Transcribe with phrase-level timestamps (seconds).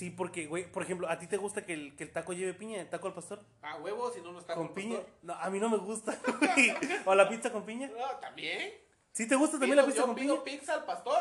[0.00, 2.54] Sí, porque, güey, por ejemplo, ¿a ti te gusta que el, que el taco lleve
[2.54, 3.42] piña, el taco al pastor?
[3.60, 4.96] A huevo, si no, no está ¿Con piña?
[4.96, 5.14] pastor.
[5.20, 6.72] No, a mí no me gusta, güey.
[7.04, 7.88] ¿O la pizza con piña?
[7.88, 8.72] No, también.
[9.12, 10.58] ¿Sí te gusta también Pido- la pizza yo con pido piña?
[10.58, 11.18] pizza al pastor.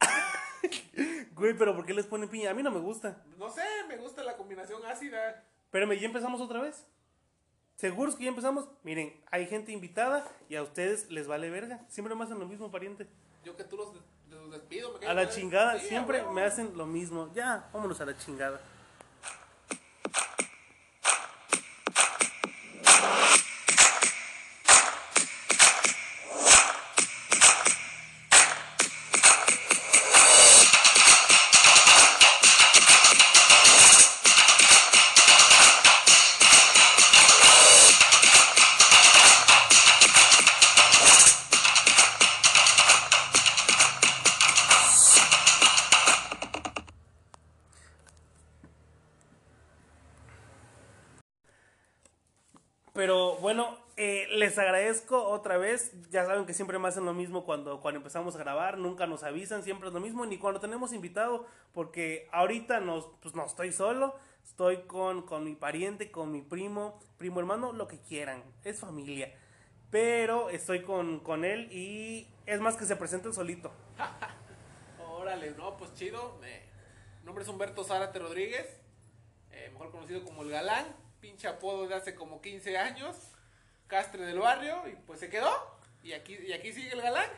[1.36, 2.50] Güey, pero ¿por qué les ponen piña?
[2.50, 3.22] A mí no me gusta.
[3.36, 5.44] No sé, me gusta la combinación ácida.
[5.70, 6.84] Pero ya empezamos otra vez.
[7.76, 8.68] ¿Seguros que ya empezamos?
[8.82, 11.84] Miren, hay gente invitada y a ustedes les vale verga.
[11.88, 13.06] Siempre me hacen lo mismo, pariente.
[13.44, 13.92] Yo que tú los
[14.50, 14.92] despido.
[14.92, 17.30] me cae A la chingada, Sí, siempre me hacen lo mismo.
[17.34, 18.60] Ya, vámonos a la chingada.
[56.10, 58.78] Ya saben que siempre me hacen lo mismo cuando, cuando empezamos a grabar.
[58.78, 60.24] Nunca nos avisan, siempre es lo mismo.
[60.24, 64.14] Ni cuando tenemos invitado, porque ahorita nos, pues, no estoy solo.
[64.44, 68.42] Estoy con, con mi pariente, con mi primo, primo hermano, lo que quieran.
[68.64, 69.34] Es familia.
[69.90, 73.70] Pero estoy con, con él y es más que se presenten solito.
[75.10, 76.38] Órale, no, pues chido.
[76.44, 76.66] Eh,
[77.20, 78.66] mi nombre es Humberto Zárate Rodríguez,
[79.50, 80.86] eh, mejor conocido como el Galán,
[81.20, 83.16] pinche apodo de hace como 15 años,
[83.86, 85.77] castre del barrio, y pues se quedó.
[86.08, 87.28] Y aquí, y aquí sigue el Galán.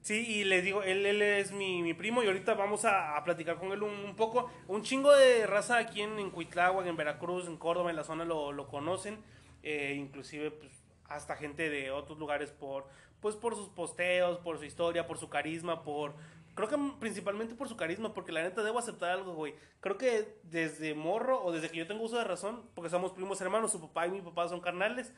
[0.00, 3.22] Sí, y les digo, él, él es mi, mi primo y ahorita vamos a, a
[3.22, 4.50] platicar con él un, un poco.
[4.66, 8.24] Un chingo de raza aquí en, en Cuitláhuac, en Veracruz, en Córdoba, en la zona
[8.24, 9.22] lo, lo conocen.
[9.62, 10.72] Eh, inclusive pues,
[11.04, 12.88] hasta gente de otros lugares por,
[13.20, 16.14] pues, por sus posteos, por su historia, por su carisma, por...
[16.56, 19.54] Creo que principalmente por su carisma, porque la neta debo aceptar algo, güey.
[19.78, 23.40] Creo que desde morro o desde que yo tengo uso de razón, porque somos primos
[23.40, 25.14] hermanos, su papá y mi papá son carnales,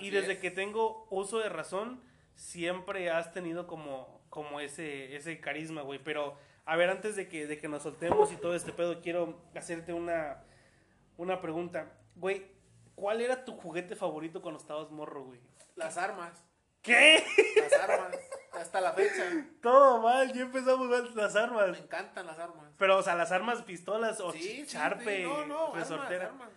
[0.00, 0.38] y desde es.
[0.38, 2.02] que tengo uso de razón,
[2.34, 5.98] siempre has tenido como, como ese, ese carisma, güey.
[6.02, 9.40] Pero, a ver, antes de que, de que nos soltemos y todo este pedo, quiero
[9.54, 10.42] hacerte una,
[11.16, 11.92] una pregunta.
[12.16, 12.46] Güey,
[12.94, 15.40] ¿cuál era tu juguete favorito cuando estabas morro, güey?
[15.76, 16.44] Las armas,
[16.82, 17.24] ¿Qué?
[17.56, 18.16] las armas,
[18.52, 19.24] hasta la fecha.
[19.62, 21.78] Todo mal, ya empezamos mal las Me armas.
[21.80, 22.72] encantan las armas.
[22.78, 26.50] Pero, o sea, las armas, pistolas o Sí, charpe, sí, no, no, armas.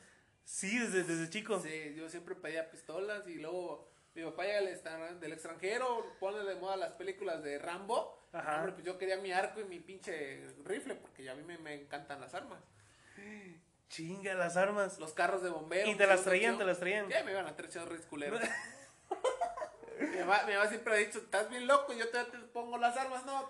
[0.47, 1.59] Sí, desde, desde chico.
[1.59, 6.39] Sí, yo siempre pedía pistolas y luego mi papá llega del extran- del extranjero, pone
[6.45, 8.17] de moda las películas de Rambo.
[8.31, 8.57] Ajá.
[8.59, 11.57] Hombre, pues yo quería mi arco y mi pinche rifle porque ya a mí me,
[11.57, 12.63] me encantan las armas.
[13.89, 14.99] Chinga, las armas.
[14.99, 15.89] Los carros de bomberos.
[15.93, 17.09] Y te las traían, te las traían.
[17.09, 18.39] Ya me iban a traer reyes culeros.
[19.99, 22.95] mi, mamá, mi mamá siempre ha dicho, estás bien loco, yo te, te pongo las
[22.95, 23.25] armas.
[23.25, 23.49] No,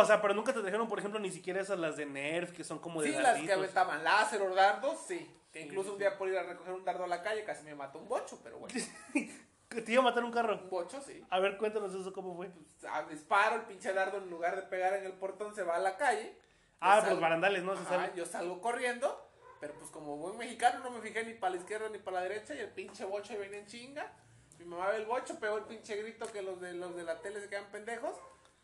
[0.00, 2.64] O sea, pero nunca te trajeron, por ejemplo, ni siquiera esas las de Nerf, que
[2.64, 5.30] son como de sí, las que aventaban láser o dardos, sí.
[5.52, 7.74] Que incluso un día por ir a recoger un dardo a la calle casi me
[7.74, 8.74] mató un bocho, pero bueno.
[9.68, 10.58] Te iba a matar un carro.
[10.64, 11.24] Un bocho, sí.
[11.30, 12.50] A ver, cuéntanos eso, ¿cómo fue?
[12.88, 15.78] a- disparo, el pinche dardo en lugar de pegar en el portón se va a
[15.80, 16.34] la calle.
[16.80, 17.74] Ah, pues barandales, ¿no?
[17.76, 18.12] Se Ajá, sale.
[18.16, 19.28] yo salgo corriendo,
[19.60, 22.22] pero pues como buen mexicano no me fijé ni para la izquierda ni para la
[22.28, 24.10] derecha y el pinche bocho venía en chinga.
[24.58, 27.20] Mi mamá ve el bocho, pegó el pinche grito que los de los de la
[27.20, 28.14] tele se quedan pendejos.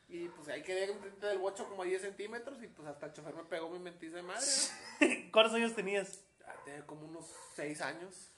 [0.09, 3.13] Y pues ahí quedé enfrente del bocho como a 10 centímetros y pues hasta el
[3.13, 4.47] chofer me pegó mi mentiza de madre.
[5.01, 5.07] ¿no?
[5.33, 6.21] ¿Cuántos años tenías?
[6.41, 8.33] Ya tenía como unos 6 años.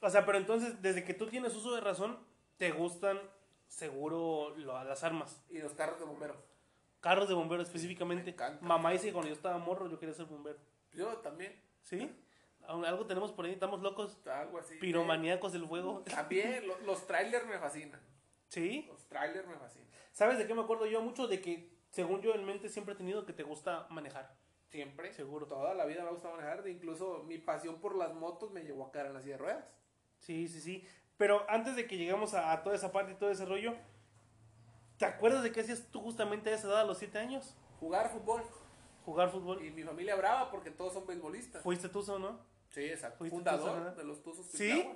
[0.00, 2.18] O sea, pero entonces, desde que tú tienes uso de razón,
[2.56, 3.20] te gustan
[3.68, 5.42] seguro lo- las armas.
[5.50, 6.36] Y los carros de bombero.
[7.00, 8.34] Carros de bombero específicamente.
[8.62, 10.58] Mamá dice que cuando yo estaba morro yo quería ser bombero.
[10.92, 11.60] Yo también.
[11.82, 12.10] ¿Sí?
[12.66, 14.16] Algo tenemos por ahí, estamos locos.
[14.26, 14.76] Algo así.
[14.76, 16.00] Piromaníacos del fuego.
[16.06, 18.00] También, lo- los trailers me fascinan.
[18.48, 18.86] ¿Sí?
[18.88, 19.93] Los trailers me fascinan.
[20.14, 21.26] ¿Sabes de qué me acuerdo yo mucho?
[21.26, 24.32] De que, según yo en mente, siempre he tenido que te gusta manejar.
[24.68, 25.12] Siempre.
[25.12, 25.46] Seguro.
[25.46, 26.66] Toda la vida me ha gustado manejar.
[26.68, 29.64] Incluso mi pasión por las motos me llevó a caer en la silla de ruedas.
[30.20, 30.88] Sí, sí, sí.
[31.16, 33.74] Pero antes de que lleguemos a, a toda esa parte y todo ese rollo,
[34.96, 37.56] ¿te acuerdas de qué hacías tú justamente a esa edad, a los 7 años?
[37.80, 38.42] Jugar fútbol.
[39.04, 39.64] Jugar fútbol.
[39.64, 41.62] Y mi familia brava porque todos son beisbolistas.
[41.62, 42.38] ¿Fuiste tú, o no?
[42.70, 43.18] Sí, exacto.
[43.18, 44.88] ¿Fuiste tú, Fundador de los Tuzos ¿Sí?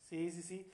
[0.00, 0.72] Sí, sí, sí.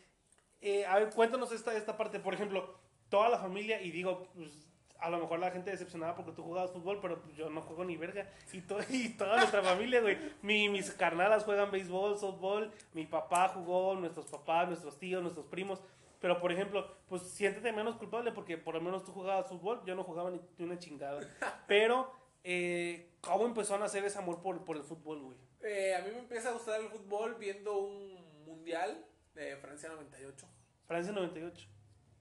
[0.63, 2.19] Eh, a ver, cuéntanos esta, esta parte.
[2.21, 4.51] Por ejemplo, toda la familia, y digo, pues,
[4.99, 7.85] a lo mejor la gente decepcionada porque tú jugabas fútbol, pero pues, yo no juego
[7.85, 8.31] ni verga.
[8.53, 10.17] Y, to- y toda nuestra familia, güey.
[10.43, 12.73] Mi, mis carnalas juegan béisbol, softball.
[12.95, 15.81] Mi papá jugó, nuestros papás, nuestros tíos, nuestros primos.
[16.21, 19.83] Pero, por ejemplo, pues siéntete menos culpable porque por lo menos tú jugabas fútbol.
[19.85, 21.21] Yo no jugaba ni, ni una chingada.
[21.69, 22.11] Pero,
[22.43, 25.37] eh, ¿cómo empezó a nacer ese amor por, por el fútbol, güey?
[25.63, 29.05] Eh, a mí me empieza a gustar el fútbol viendo un mundial
[29.35, 30.47] de Francia 98.
[30.87, 31.69] Francia 98.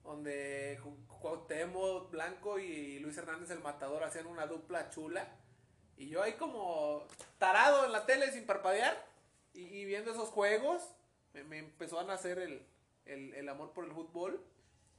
[0.05, 0.79] Donde
[1.19, 5.27] Cuauhtémoc Blanco y Luis Hernández el Matador hacían una dupla chula.
[5.97, 7.05] Y yo ahí como
[7.39, 8.95] tarado en la tele sin parpadear
[9.53, 10.83] y, y viendo esos juegos,
[11.33, 12.65] me, me empezó a nacer el,
[13.05, 14.45] el, el amor por el fútbol.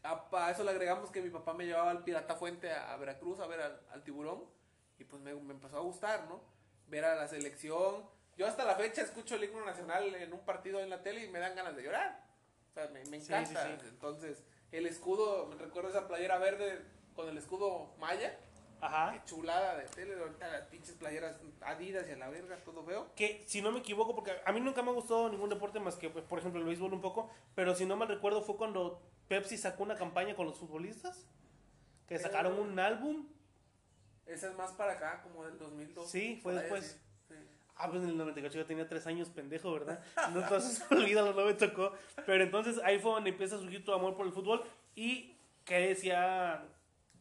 [0.02, 2.96] A, a eso le agregamos que mi papá me llevaba al Pirata Fuente a, a
[2.96, 4.44] Veracruz a ver al, al tiburón.
[4.98, 6.40] Y pues me, me empezó a gustar, ¿no?
[6.88, 8.08] Ver a la selección.
[8.36, 11.28] Yo hasta la fecha escucho el himno nacional en un partido en la tele y
[11.28, 12.24] me dan ganas de llorar.
[12.70, 13.66] O sea, me, me Sí, encanta.
[13.66, 13.86] sí, sí.
[13.88, 16.82] Entonces, el escudo, me recuerdo esa playera verde
[17.14, 18.38] con el escudo maya.
[18.80, 19.12] Ajá.
[19.12, 20.14] Qué chulada de tele.
[20.20, 23.10] Ahorita las pinches playeras Adidas y a la verga, todo feo.
[23.16, 25.96] Que si no me equivoco, porque a mí nunca me ha gustado ningún deporte más
[25.96, 29.00] que, pues, por ejemplo, el béisbol un poco, pero si no mal recuerdo fue cuando
[29.28, 31.26] Pepsi sacó una campaña con los futbolistas,
[32.06, 33.26] que sacaron un álbum.
[34.26, 36.10] Esa es más para acá, como del 2002.
[36.10, 37.00] Sí, fue después.
[37.76, 40.02] Ah, pues en el 98 yo tenía 3 años, pendejo, ¿verdad?
[40.32, 41.92] No, entonces, olvídalo, no me tocó.
[42.24, 44.64] Pero entonces ahí fue donde empieza a surgir tu amor por el fútbol.
[44.94, 46.64] ¿Y qué decía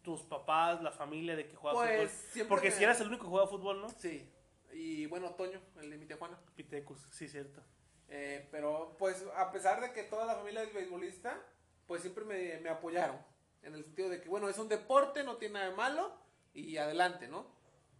[0.01, 2.47] tus papás, la familia de que jugaba Pues, fútbol?
[2.47, 3.89] Porque me- si eras el único que jugaba fútbol, ¿no?
[3.89, 4.29] Sí.
[4.71, 6.37] Y bueno, Toño, el de mi Tijuana.
[6.55, 7.61] Pitecus, sí, cierto.
[8.07, 11.37] Eh, pero pues a pesar de que toda la familia es beisbolista,
[11.87, 13.17] pues siempre me, me apoyaron.
[13.63, 16.13] En el sentido de que, bueno, es un deporte, no tiene nada de malo
[16.53, 17.47] y adelante, ¿no?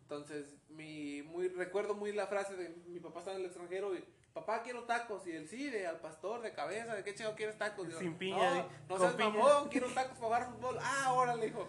[0.10, 4.06] Entonces, mi, muy, recuerdo muy la frase de mi papá estaba en el extranjero y,
[4.34, 5.25] papá, quiero tacos.
[5.25, 7.88] Y él, sí, de al pastor, de cabeza, ¿de qué chingo quieres tacos?
[7.90, 9.30] Yo, Sin piña, No, de- no con seas piña".
[9.30, 10.78] mamón, quiero tacos para jugar fútbol.
[10.80, 11.68] Ah, órale, hijo.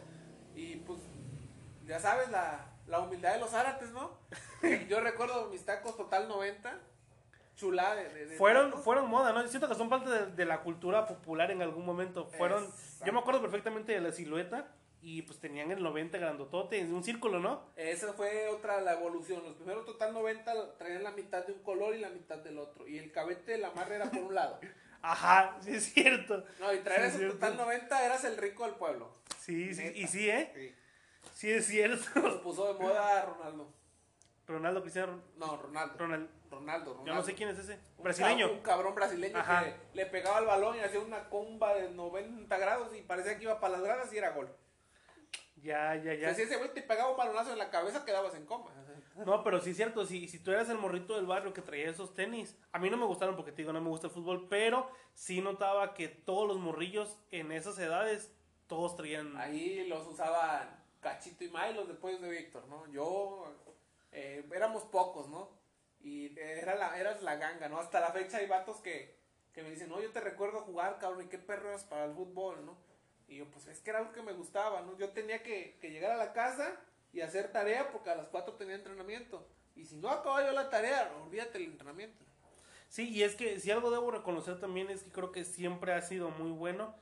[0.54, 1.00] Y pues,
[1.86, 4.18] ya sabes, la, la humildad de los árates, ¿no?
[4.90, 6.78] Yo recuerdo mis tacos total 90.
[7.56, 8.84] Chulada de, de- de Fueron, tacos.
[8.84, 9.48] fueron moda, ¿no?
[9.48, 12.26] Siento que son parte de, de la cultura popular en algún momento.
[12.26, 13.06] Fueron, Exacto.
[13.06, 14.68] yo me acuerdo perfectamente de la silueta
[15.06, 17.62] y pues tenían el 90 grandotote, en un círculo, ¿no?
[17.76, 19.40] Esa fue otra la evolución.
[19.44, 22.88] Los primeros total 90 traían la mitad de un color y la mitad del otro.
[22.88, 24.58] Y el cabete de la marra era por un lado.
[25.02, 26.44] Ajá, sí es cierto.
[26.58, 29.12] No, y traer Sí, ese total 90 eras el rico del pueblo.
[29.38, 30.50] Sí, sí, y sí, ¿eh?
[30.52, 30.74] Sí.
[31.34, 32.18] Sí es cierto.
[32.18, 33.72] Los puso de moda Ronaldo.
[34.48, 35.94] Ronaldo Cristiano No, Ronaldo.
[35.98, 36.28] Ronald.
[36.50, 37.06] Ronaldo, Ronaldo.
[37.06, 37.78] Yo no sé quién es ese.
[37.96, 38.50] Un Brasileño.
[38.50, 39.64] Un cabrón brasileño Ajá.
[39.66, 43.44] que le pegaba el balón y hacía una comba de 90 grados y parecía que
[43.44, 44.48] iba para las gradas y era gol.
[45.66, 46.34] Ya, ya, O sea, ya.
[46.34, 48.70] si ese güey te pegaba un balonazo en la cabeza, quedabas en coma.
[49.24, 51.88] No, pero sí es cierto, si, si tú eras el morrito del barrio que traía
[51.88, 54.46] esos tenis, a mí no me gustaron porque te digo, no me gusta el fútbol,
[54.48, 58.32] pero sí notaba que todos los morrillos en esas edades,
[58.66, 59.36] todos traían...
[59.38, 62.86] Ahí los usaban Cachito y May, los después de Víctor, ¿no?
[62.88, 63.54] Yo,
[64.12, 65.48] eh, éramos pocos, ¿no?
[66.00, 67.78] Y era la, eras la ganga, ¿no?
[67.78, 69.16] Hasta la fecha hay vatos que,
[69.54, 72.12] que me dicen, no, yo te recuerdo jugar, cabrón, y qué perro eras para el
[72.12, 72.76] fútbol, ¿no?
[73.28, 74.96] Y yo, pues es que era algo que me gustaba, ¿no?
[74.96, 76.80] Yo tenía que, que llegar a la casa
[77.12, 79.48] y hacer tarea porque a las 4 tenía entrenamiento.
[79.74, 82.24] Y si no acababa yo la tarea, olvídate el entrenamiento.
[82.88, 86.00] Sí, y es que si algo debo reconocer también es que creo que siempre ha
[86.02, 86.94] sido muy bueno,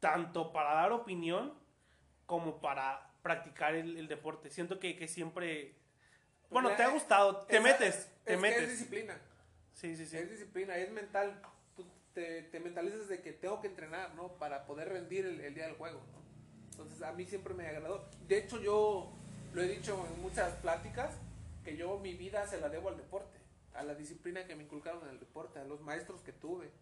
[0.00, 1.52] tanto para dar opinión
[2.26, 4.50] como para practicar el, el deporte.
[4.50, 5.74] Siento que, que siempre...
[6.50, 8.70] Bueno, te ha gustado, te metes, es te que Es metes.
[8.70, 9.20] disciplina.
[9.74, 10.16] Sí, sí, sí.
[10.16, 11.42] Es disciplina, es mental.
[12.18, 14.32] Te, te mentalizas de que tengo que entrenar, ¿no?
[14.38, 16.18] Para poder rendir el, el día del juego, ¿no?
[16.72, 18.08] Entonces a mí siempre me agradó.
[18.26, 19.12] De hecho yo
[19.54, 21.16] lo he dicho en muchas pláticas,
[21.62, 23.38] que yo mi vida se la debo al deporte,
[23.72, 26.72] a la disciplina que me inculcaron en el deporte, a los maestros que tuve.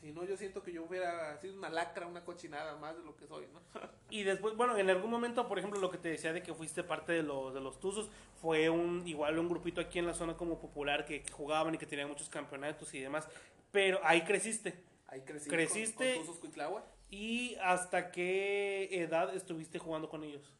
[0.00, 3.16] Si no, yo siento que yo hubiera sido una lacra, una cochinada más de lo
[3.16, 3.60] que soy, ¿no?
[4.10, 6.82] Y después, bueno, en algún momento, por ejemplo, lo que te decía de que fuiste
[6.82, 10.36] parte de los, de los Tuzos, fue un igual un grupito aquí en la zona
[10.36, 13.28] como popular que, que jugaban y que tenían muchos campeonatos y demás.
[13.72, 14.84] Pero ahí creciste.
[15.08, 16.04] Ahí crecí Creciste.
[16.14, 16.86] con, con Tuzos Cuitlahua.
[17.10, 20.54] ¿Y hasta qué edad estuviste jugando con ellos?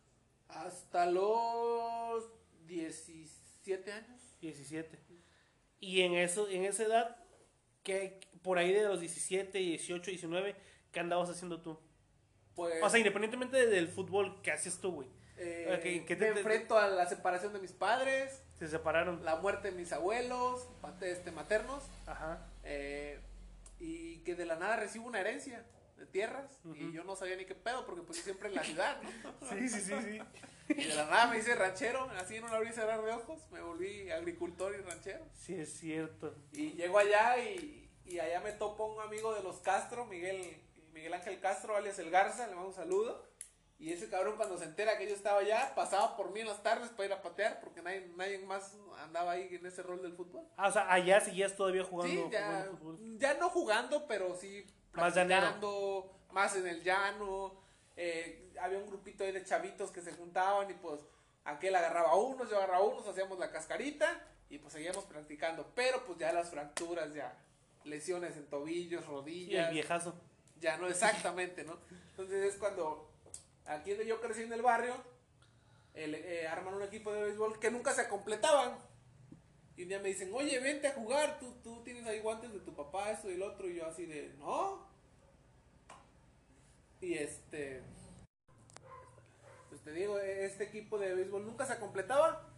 [0.48, 2.24] Hasta los
[2.66, 4.20] 17 años.
[4.40, 4.98] 17.
[5.80, 7.16] Y en eso, en esa edad,
[7.82, 10.54] ¿qué, por ahí de los 17, 18, 19,
[10.92, 11.78] ¿qué andabas haciendo tú?
[12.54, 15.08] Pues, O sea, independientemente del fútbol, ¿qué hacías tú, güey?
[15.38, 19.24] Eh, Ok, ¿qué me te- enfrento a la separación de mis padres, Se separaron.
[19.24, 20.68] la muerte de mis abuelos,
[21.00, 22.46] este, maternos, Ajá.
[22.62, 23.18] eh,
[23.80, 25.64] y que de la nada recibo una herencia
[25.96, 29.02] de tierras, y yo no sabía ni qué pedo, porque pues siempre en la ciudad,
[29.24, 29.34] ¿no?
[29.48, 30.22] Sí, sí, sí, sí.
[30.68, 33.40] Y de la nada me hice ranchero, así en un abrir y cerrar de ojos,
[33.50, 35.24] me volví agricultor y ranchero.
[35.34, 36.32] Sí, es cierto.
[36.52, 40.56] Y llego allá y, y allá me topo un amigo de los Castro, Miguel,
[40.92, 43.26] Miguel Ángel Castro, alias El Garza, le mando un saludo.
[43.82, 46.62] Y ese cabrón cuando se entera que yo estaba allá, pasaba por mí en las
[46.62, 50.12] tardes para ir a patear, porque nadie, nadie más andaba ahí en ese rol del
[50.12, 50.46] fútbol.
[50.56, 53.18] Ah, o sea, allá seguías todavía jugando, Sí, ya, jugando fútbol.
[53.18, 57.60] ya no jugando, pero sí Más practicando, más en el llano.
[57.96, 61.00] eh, había un grupito ahí de chavitos que se juntaban y pues
[61.44, 65.66] aquel agarraba a unos, yo agarraba a unos, hacíamos la cascarita y pues seguíamos practicando.
[65.74, 67.36] Pero pues ya las fracturas, ya
[67.84, 70.14] lesiones en tobillos, Y el rodillas, viejazo.
[70.60, 71.78] ya no exactamente, ¿no?
[72.10, 73.10] Entonces es cuando
[73.66, 74.94] aquí donde yo crecí en el barrio,
[75.94, 78.78] el- eh, arman un equipo de béisbol que nunca se completaban.
[79.76, 82.60] Y un día me dicen, oye, vente a jugar, tú, tú tienes ahí guantes de
[82.60, 83.68] tu papá, esto y el otro.
[83.68, 84.86] Y yo así de, no.
[87.00, 87.82] Y este,
[89.68, 92.48] pues te digo, este equipo de béisbol nunca se completaba.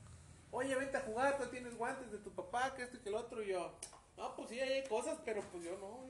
[0.51, 3.15] Oye, vente a jugar, tú tienes guantes de tu papá, que esto y que el
[3.15, 3.43] otro.
[3.43, 3.73] Y yo,
[4.17, 6.05] no, pues sí, ahí hay cosas, pero pues yo no.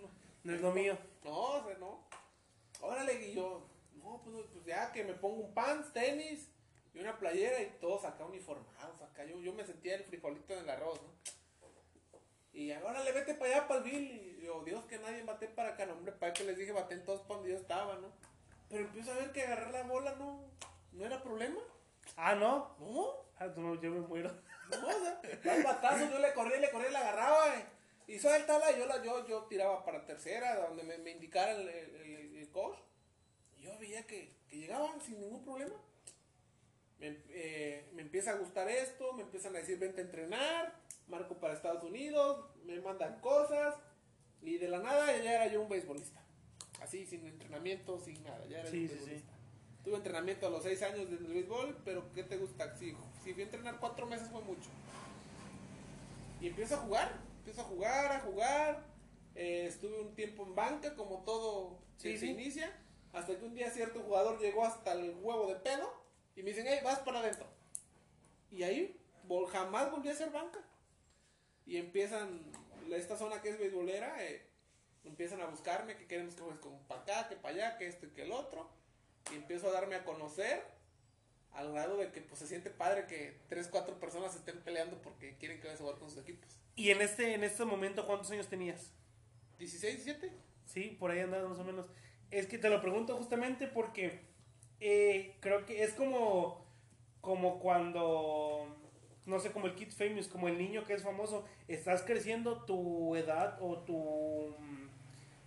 [0.00, 0.08] no.
[0.44, 0.96] No es lo mío.
[1.24, 2.04] No, o sea, no.
[2.80, 3.66] Órale, y yo,
[4.02, 6.48] no, pues, no, pues ya que me pongo un pants, tenis
[6.94, 9.00] y una playera y todos acá uniformados.
[9.02, 11.08] Acá yo, yo me sentía el frijolito en el arroz, ¿no?
[12.52, 14.10] Y órale, vete para allá, para el Bill.
[14.10, 17.04] Y yo, Dios, que nadie bate para acá, no, hombre, para que les dije, baten
[17.04, 18.10] todos para donde yo estaba, ¿no?
[18.68, 20.44] Pero empiezo a ver que agarrar la bola no,
[20.92, 21.60] no era problema.
[22.16, 22.74] Ah, ¿no?
[22.80, 24.32] No, Ah, tú no, yo me muero.
[24.70, 27.64] no, o sea, al batazo yo le corría, le corría, la agarraba eh,
[28.08, 31.94] y suéltala, yo, la, yo, yo tiraba para tercera, donde me, me indicara el, el,
[31.96, 32.78] el- el coach.
[33.60, 35.74] Yo veía que, que llegaban sin ningún problema.
[36.98, 40.74] Me, eh, me empieza a gustar esto, me empiezan a decir vente a entrenar,
[41.06, 43.76] marco para Estados Unidos, me mandan cosas,
[44.42, 46.20] y de la nada ya era yo un beisbolista.
[46.80, 48.94] Así, sin entrenamiento, sin nada, ya era yo un sí, sí.
[48.94, 49.32] beisbolista.
[49.84, 52.76] Tuve entrenamiento a los 6 años del béisbol, pero ¿qué te gusta?
[52.76, 54.68] Si, si fui a entrenar 4 meses fue mucho.
[56.40, 58.84] Y empiezo a jugar, empiezo a jugar, a jugar.
[59.34, 62.30] Eh, estuve un tiempo en banca, como todo se sí.
[62.30, 62.72] inicia.
[63.18, 65.92] Hasta que un día cierto jugador llegó hasta el huevo de pedo
[66.36, 67.46] y me dicen, hey, vas para adentro.
[68.50, 70.60] Y ahí vol- jamás volví a hacer banca.
[71.66, 72.40] Y empiezan,
[72.92, 74.46] esta zona que es beisbolera, eh,
[75.04, 78.06] empiezan a buscarme que queremos que juegues como para acá, que para allá, que esto
[78.06, 78.68] y que el otro.
[79.32, 80.62] Y empiezo a darme a conocer
[81.52, 85.36] al grado de que pues se siente padre que tres, cuatro personas estén peleando porque
[85.38, 86.48] quieren que vayas a jugar con sus equipos.
[86.76, 88.92] Y en este, en este momento, ¿cuántos años tenías?
[89.58, 90.32] 16, 17.
[90.66, 91.86] Sí, por ahí andabas más o menos.
[92.30, 94.20] Es que te lo pregunto justamente porque
[94.80, 96.64] eh, creo que es como,
[97.20, 98.76] como cuando,
[99.26, 101.46] no sé, como el Kid Famous, como el niño que es famoso.
[101.68, 104.54] Estás creciendo tu edad o tu...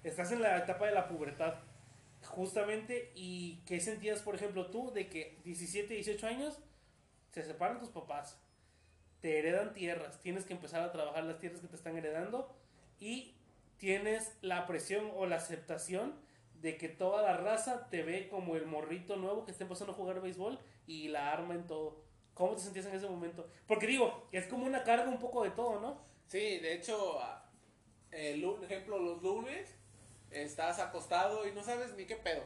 [0.04, 1.56] Estás en la etapa de la pubertad,
[2.24, 3.12] justamente.
[3.14, 6.60] ¿Y qué sentías, por ejemplo, tú de que 17, 18 años
[7.32, 8.40] se separan tus papás?
[9.22, 12.52] Te heredan tierras, tienes que empezar a trabajar las tierras que te están heredando
[13.00, 13.36] y
[13.78, 16.16] tienes la presión o la aceptación
[16.62, 19.96] de que toda la raza te ve como el morrito nuevo que está empezando a
[19.96, 22.04] jugar béisbol y la arma en todo.
[22.34, 23.50] ¿Cómo te sentías en ese momento?
[23.68, 26.02] Porque digo, es como una carga un poco de todo, ¿no?
[26.28, 27.20] Sí, de hecho,
[28.12, 29.76] el ejemplo, los lunes
[30.30, 32.44] estás acostado y no sabes ni qué pedo.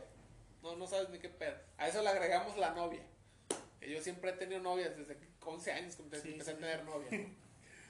[0.63, 1.55] No, no sabes ni qué pedo.
[1.77, 3.03] A eso le agregamos la novia.
[3.81, 6.83] Yo siempre he tenido novias desde que 11 años que Sí, empecé sí, a tener
[6.85, 7.09] novia.
[7.11, 7.45] ¿no?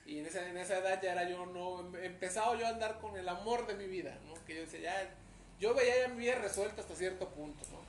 [0.05, 2.99] Y en esa, en esa edad ya era yo, no, he empezado yo a andar
[2.99, 4.35] con el amor de mi vida, ¿no?
[4.45, 5.15] Que yo decía, ya,
[5.59, 7.83] yo veía ya mi vida resuelta hasta cierto punto, ¿no?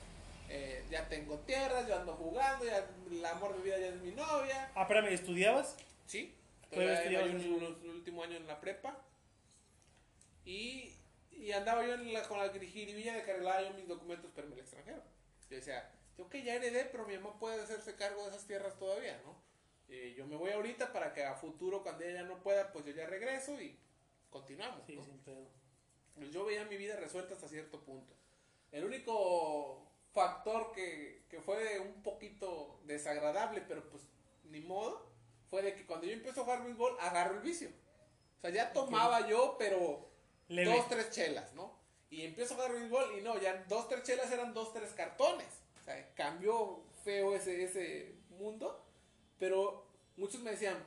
[0.49, 4.01] Eh, ya tengo tierras, yo ando jugando, ya el amor de mi vida ya es
[4.01, 4.71] mi novia.
[4.75, 5.75] Ah, espérame, ¿estudiabas?
[6.05, 6.33] Sí,
[6.69, 9.01] Todavía estudiabas en el último año en la prepa.
[10.45, 10.93] Y,
[11.31, 14.47] y andaba yo en la, con la jiribilla de que arreglaba yo mis documentos para
[14.47, 15.03] al extranjero.
[15.49, 18.77] Yo decía, yo que ya heredé, pero mi mamá puede hacerse cargo de esas tierras
[18.77, 19.35] todavía, ¿no?
[19.89, 22.91] Eh, yo me voy ahorita para que a futuro, cuando ella no pueda, pues yo
[22.91, 23.77] ya regreso y
[24.29, 24.85] continuamos.
[24.85, 25.05] Sí, ¿no?
[25.05, 25.47] sin pedo.
[26.17, 28.13] Pues yo veía mi vida resuelta hasta cierto punto.
[28.71, 34.03] El único factor que, que fue un poquito desagradable, pero pues
[34.45, 35.07] ni modo,
[35.49, 37.69] fue de que cuando yo empecé a jugar béisbol, agarro el vicio.
[38.37, 40.09] O sea, ya tomaba yo, pero
[40.47, 40.75] Leve.
[40.75, 41.77] dos, tres chelas, ¿no?
[42.09, 45.47] Y empiezo a jugar béisbol y no, ya dos, tres chelas eran dos, tres cartones.
[45.81, 48.85] O sea, cambió feo ese, ese mundo.
[49.39, 50.77] Pero muchos me decían,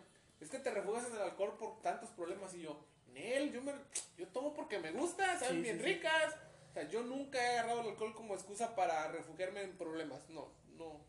[0.41, 2.55] es que te refugias en el alcohol por tantos problemas.
[2.55, 3.73] Y yo, Nel, yo, me,
[4.17, 6.37] yo tomo porque me gusta, saben Sí, bien sí, ricas.
[6.71, 10.29] O sea, yo nunca he agarrado el alcohol como excusa para refugiarme en problemas.
[10.29, 11.01] No, no.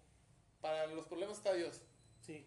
[0.60, 1.82] Para los problemas está Dios.
[2.22, 2.46] Sí.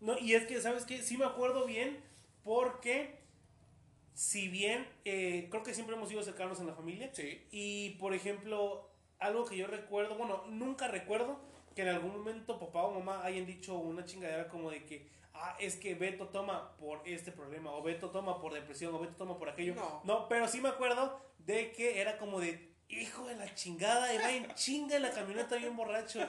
[0.00, 1.02] No, y es que, ¿sabes qué?
[1.02, 2.02] Sí me acuerdo bien
[2.42, 3.20] porque,
[4.14, 7.10] si bien, eh, creo que siempre hemos sido cercanos en la familia.
[7.14, 7.46] Sí.
[7.52, 11.38] Y, por ejemplo, algo que yo recuerdo, bueno, nunca recuerdo
[11.76, 15.56] que en algún momento papá o mamá hayan dicho una chingadera como de que, ah,
[15.60, 19.38] es que Beto toma por este problema, o Beto toma por depresión, o Beto toma
[19.38, 19.74] por aquello.
[20.04, 20.28] No.
[20.28, 24.32] pero sí me acuerdo de que era como de, hijo de la chingada, y va
[24.32, 26.20] en chinga en la camioneta bien borracho.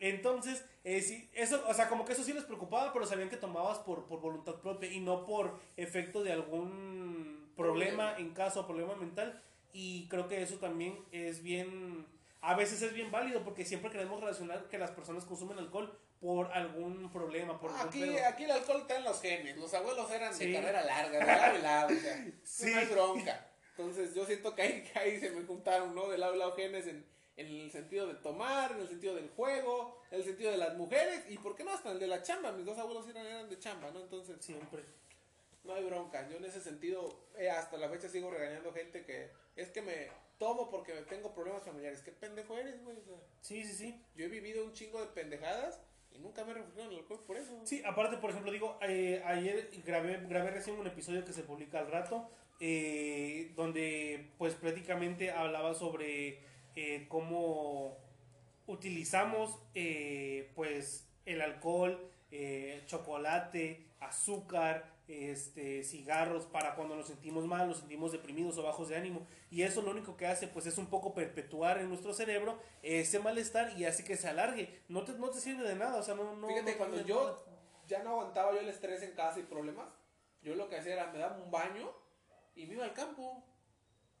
[0.00, 3.36] Entonces, eh, sí, eso, o sea, como que eso sí les preocupaba, pero sabían que
[3.36, 8.16] tomabas por, por voluntad propia y no por efecto de algún problema Problema.
[8.18, 9.42] en caso, problema mental.
[9.72, 12.06] Y creo que eso también es bien,
[12.40, 16.52] a veces es bien válido porque siempre queremos relacionar que las personas consumen alcohol por
[16.52, 18.26] algún problema, por algún Aquí, pedo.
[18.26, 19.56] aquí el alcohol está en los genes.
[19.56, 20.46] Los abuelos eran Sí.
[20.46, 21.88] de carrera larga, de lado y lado.
[21.96, 22.66] O sea, Sí.
[22.74, 23.46] no hay bronca.
[23.76, 26.08] Entonces yo siento que ahí, que ahí se me juntaron, ¿no?
[26.08, 29.30] De lado y lado genes en, en el sentido de tomar, en el sentido del
[29.30, 32.22] juego, en el sentido de las mujeres y por qué no hasta el de la
[32.22, 32.52] chamba.
[32.52, 34.00] Mis dos abuelos eran, eran de chamba, ¿no?
[34.00, 34.84] Entonces, Siempre.
[35.64, 36.28] no hay bronca.
[36.28, 40.08] Yo en ese sentido, eh, hasta la fecha sigo regañando gente que es que me
[40.38, 42.02] tomo porque tengo problemas familiares.
[42.02, 42.98] ¿Qué pendejo eres, güey?
[42.98, 44.04] O sea, Sí, sí, sí.
[44.14, 45.80] yo he vivido un chingo de pendejadas
[46.14, 47.60] y nunca me he refugiado en el alcohol por eso.
[47.64, 51.78] Sí, aparte, por ejemplo, digo, eh, ayer grabé, grabé recién un episodio que se publica
[51.78, 52.28] al rato,
[52.62, 56.40] eh, donde pues prácticamente hablaba sobre
[56.76, 57.96] eh, cómo
[58.66, 62.06] utilizamos eh, pues el alcohol,
[62.86, 68.96] chocolate, azúcar, este, cigarros para cuando nos sentimos mal, nos sentimos deprimidos o bajos de
[68.96, 69.26] ánimo.
[69.50, 73.18] Y eso lo único que hace pues es un poco perpetuar en nuestro cerebro ese
[73.18, 74.82] malestar y hace que se alargue.
[74.88, 76.36] No te, no te sirve de nada, o sea, no...
[76.36, 77.38] no Fíjate, no cuando yo nada.
[77.86, 79.88] ya no aguantaba yo el estrés en casa y problemas,
[80.42, 81.90] yo lo que hacía era me daba un baño
[82.54, 83.44] y me iba al campo.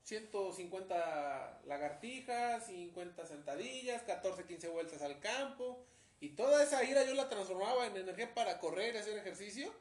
[0.02, 5.84] 150 lagartijas, 50 sentadillas, 14, 15 vueltas al campo.
[6.20, 9.72] Y toda esa ira yo la transformaba en energía para correr hacer ejercicio.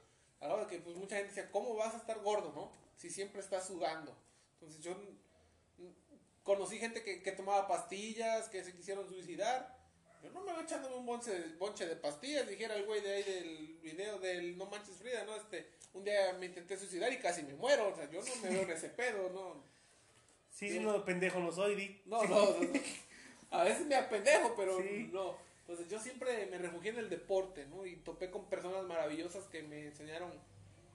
[0.42, 2.72] A la hora que pues mucha gente decía, ¿cómo vas a estar gordo, no?
[2.98, 4.16] Si siempre estás sudando.
[4.54, 4.96] Entonces yo
[6.44, 9.78] conocí gente que, que tomaba pastillas, que se quisieron suicidar.
[10.24, 13.14] Yo no me voy echándome un bonche, de- bonche de pastillas, dijera el güey de
[13.16, 15.36] ahí del video del No Manches Frida, ¿no?
[15.36, 18.50] Este, un día me intenté suicidar y casi me muero, o sea, yo no me
[18.50, 19.64] veo en ese pedo, ¿no?
[20.52, 22.02] Sí, sí, no, pendejo no soy, di.
[22.06, 22.80] No, no, no, no.
[23.52, 25.10] a veces me apendejo, pero Sí.
[25.12, 25.38] no.
[25.70, 27.86] Entonces yo siempre me refugié en el deporte, ¿no?
[27.86, 30.32] Y topé con personas maravillosas que me enseñaron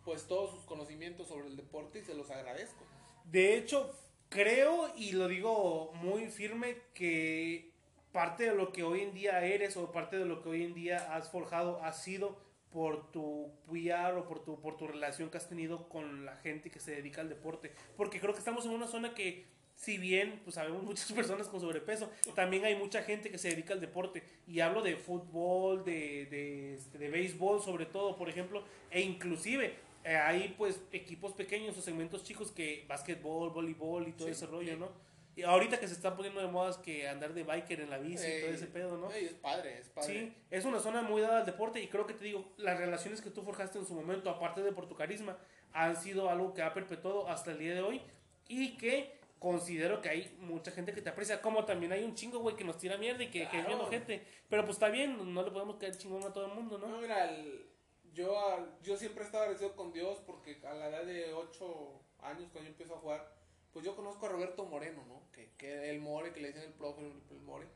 [0.04, 2.84] pues todos sus conocimientos sobre el deporte y se los agradezco.
[3.22, 3.96] De hecho,
[4.30, 7.70] creo y lo digo muy firme que
[8.10, 10.74] parte de lo que hoy en día eres o parte de lo que hoy en
[10.74, 12.36] día has forjado ha sido
[12.72, 16.72] por tu PR o por tu, por tu relación que has tenido con la gente
[16.72, 17.72] que se dedica al deporte.
[17.96, 21.60] Porque creo que estamos en una zona que, si bien pues sabemos muchas personas con
[21.60, 24.22] sobrepeso, también hay mucha gente que se dedica al deporte.
[24.46, 29.74] Y hablo de fútbol, de, de, este, de béisbol sobre todo, por ejemplo, e inclusive
[30.04, 34.46] eh, hay pues equipos pequeños o segmentos chicos que básquetbol, voleibol y todo Sí, ese
[34.46, 34.78] rollo, sí.
[34.78, 34.88] ¿no?
[35.36, 38.24] Y ahorita que se están poniendo de modas que andar de biker en la bici
[38.24, 39.10] y todo ese pedo, ¿no?
[39.10, 40.06] ey, es padre, es padre.
[40.08, 43.20] Sí, es una zona muy dada al deporte y creo que te digo, las relaciones
[43.20, 45.36] que tú forjaste en su momento, aparte de por tu carisma,
[45.72, 48.00] han sido algo que ha perpetuado hasta el día de hoy
[48.46, 52.38] y que considero que hay mucha gente que te aprecia, como también hay un chingo,
[52.38, 55.34] güey, que nos tira mierda y que, que es viendo gente, pero pues está bien,
[55.34, 56.86] no le podemos caer chingón a todo el mundo, ¿no?
[56.88, 57.66] No, mira, el-
[58.14, 62.00] yo, al- yo siempre he estado agradecido con Dios porque a la edad de 8
[62.20, 63.34] años cuando yo empiezo a jugar,
[63.72, 65.30] pues yo conozco a Roberto Moreno, ¿no?
[65.30, 67.66] Que, que el More, que le dicen el profe, el, el More,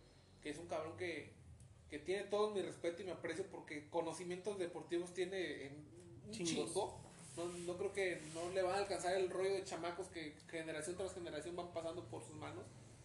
[0.40, 1.34] que es un cabrón que,
[1.90, 5.74] que tiene todo mi respeto y mi aprecio porque conocimientos deportivos tiene en
[6.24, 6.68] un Chingos.
[6.68, 7.07] chingo.
[7.38, 10.96] No, no creo que no le van a alcanzar el rollo de chamacos que generación
[10.96, 12.64] tras generación van pasando por sus manos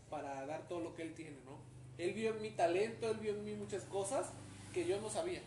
[0.10, 1.60] para dar todo lo que él tiene, ¿no?
[2.00, 4.32] Él vio en mi talento, él vio en mí muchas cosas
[4.74, 5.43] que yo no sabía.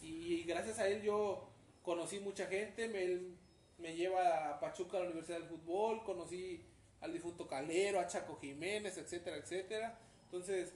[0.00, 1.48] Y gracias a él yo
[1.82, 3.36] conocí mucha gente, me, él
[3.78, 6.64] me lleva a Pachuca a la Universidad del Fútbol, conocí
[7.00, 9.98] al difunto Calero, a Chaco Jiménez, etcétera, etcétera.
[10.26, 10.72] Entonces,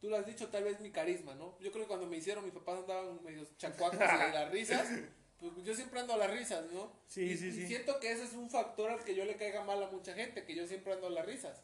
[0.00, 1.58] tú lo has dicho, tal vez mi carisma, ¿no?
[1.60, 4.86] Yo creo que cuando me hicieron, mis papás andaban medio chacuacos y las risas.
[5.52, 6.92] Pues yo siempre ando a las risas, ¿no?
[7.06, 7.66] Sí, y, sí, y sí.
[7.66, 10.44] siento que ese es un factor al que yo le caiga mal a mucha gente,
[10.44, 11.62] que yo siempre ando a las risas.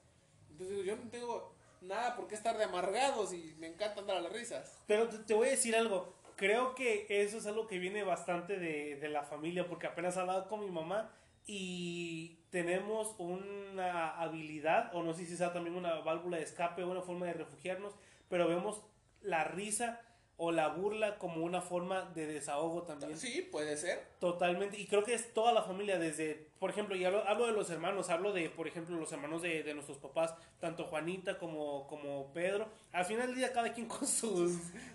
[0.51, 4.21] Entonces yo no tengo nada por qué estar de amargados y me encanta andar a
[4.21, 4.79] las risas.
[4.87, 6.15] Pero te, te voy a decir algo.
[6.37, 10.49] Creo que eso es algo que viene bastante de, de la familia, porque apenas hablaba
[10.49, 11.15] con mi mamá
[11.47, 16.91] y tenemos una habilidad, o no sé si sea también una válvula de escape o
[16.91, 17.95] una forma de refugiarnos,
[18.29, 18.83] pero vemos
[19.21, 20.01] la risa
[20.43, 23.19] o la burla como una forma de desahogo también.
[23.19, 24.07] Sí, puede ser.
[24.21, 27.53] Totalmente, y creo que es toda la familia, desde, por ejemplo, y hablo, hablo de
[27.53, 31.87] los hermanos, hablo de, por ejemplo, los hermanos de, de nuestros papás, tanto Juanita como,
[31.89, 32.69] como Pedro.
[32.91, 34.53] Al final del día, cada quien con sus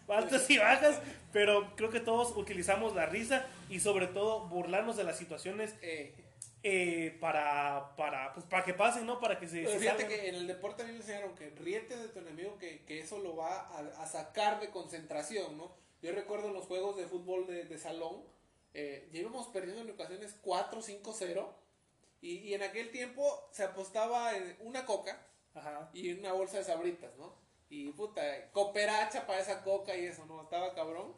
[0.07, 0.99] altas y bajas,
[1.31, 6.11] pero creo que todos utilizamos la risa y, sobre todo, burlarnos de las situaciones Eh,
[6.67, 9.19] eh, para, para, pues, para que pasen, ¿no?
[9.19, 9.67] Para que se.
[9.67, 10.19] se fíjate salgan.
[10.19, 12.99] que en el deporte a mí me enseñaron que ríete de tu enemigo, que, que
[13.01, 15.75] eso lo va a, a sacar de concentración, ¿no?
[16.01, 18.23] Yo recuerdo en los juegos de fútbol de, de salón,
[18.73, 21.55] eh, ya íbamos perdiendo en ocasiones 4, 5, 0.
[22.21, 25.23] Y, y en aquel tiempo se apostaba en una coca
[25.53, 25.91] Ajá.
[25.93, 27.35] y una bolsa de sabritas, ¿no?
[27.69, 28.23] Y puta,
[28.53, 30.41] cooperacha para esa coca y eso, ¿no?
[30.41, 31.13] Estaba cabrón.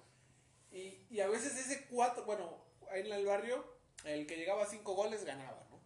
[0.74, 2.58] Y, y a veces ese cuatro, bueno,
[2.92, 3.77] ahí en el barrio,
[4.08, 5.80] el que llegaba a cinco goles ganaba, ¿no?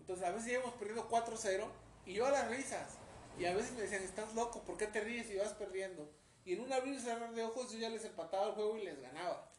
[0.00, 1.66] Entonces a veces íbamos perdiendo 4-0
[2.06, 2.98] y yo a las risas.
[3.38, 6.10] Y a veces me decían, estás loco, ¿por qué te ríes y vas perdiendo?
[6.44, 8.84] Y en un abrir y cerrar de ojos yo ya les empataba el juego y
[8.84, 9.50] les ganaba.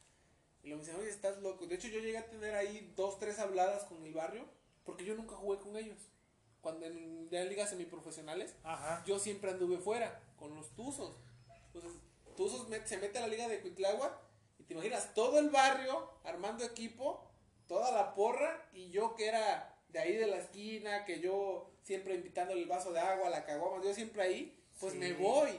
[0.63, 1.67] Y luego me decían, oye, estás loco.
[1.67, 4.45] De hecho yo llegué a tener ahí dos, tres habladas con el barrio
[4.83, 5.97] porque yo nunca jugué con ellos.
[6.61, 9.03] cuando en, en ligas semiprofesionales, Ajá.
[9.05, 11.15] yo siempre anduve fuera con los Tuzos.
[11.67, 11.91] Entonces,
[12.35, 14.13] Tuzos se mete a la liga de Cuitláhuac
[14.59, 17.26] y te imaginas todo el barrio armando equipo,
[17.67, 22.15] toda la porra y yo que era de ahí de la esquina, que yo siempre
[22.15, 24.99] invitándole el vaso de agua, la caguama, yo siempre ahí, pues Sí.
[24.99, 25.51] me voy.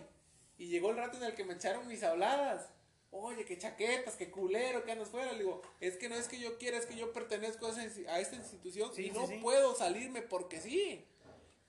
[0.59, 2.69] Y llegó el rato en el que me echaron mis habladas.
[3.11, 5.33] Oye, qué chaquetas, qué culero, que andas fuera.
[5.33, 8.13] Le digo, es que no es que yo quiera, es que yo pertenezco a, esa-
[8.13, 11.05] a esta institución Sí, y sí, no puedo salirme porque sí.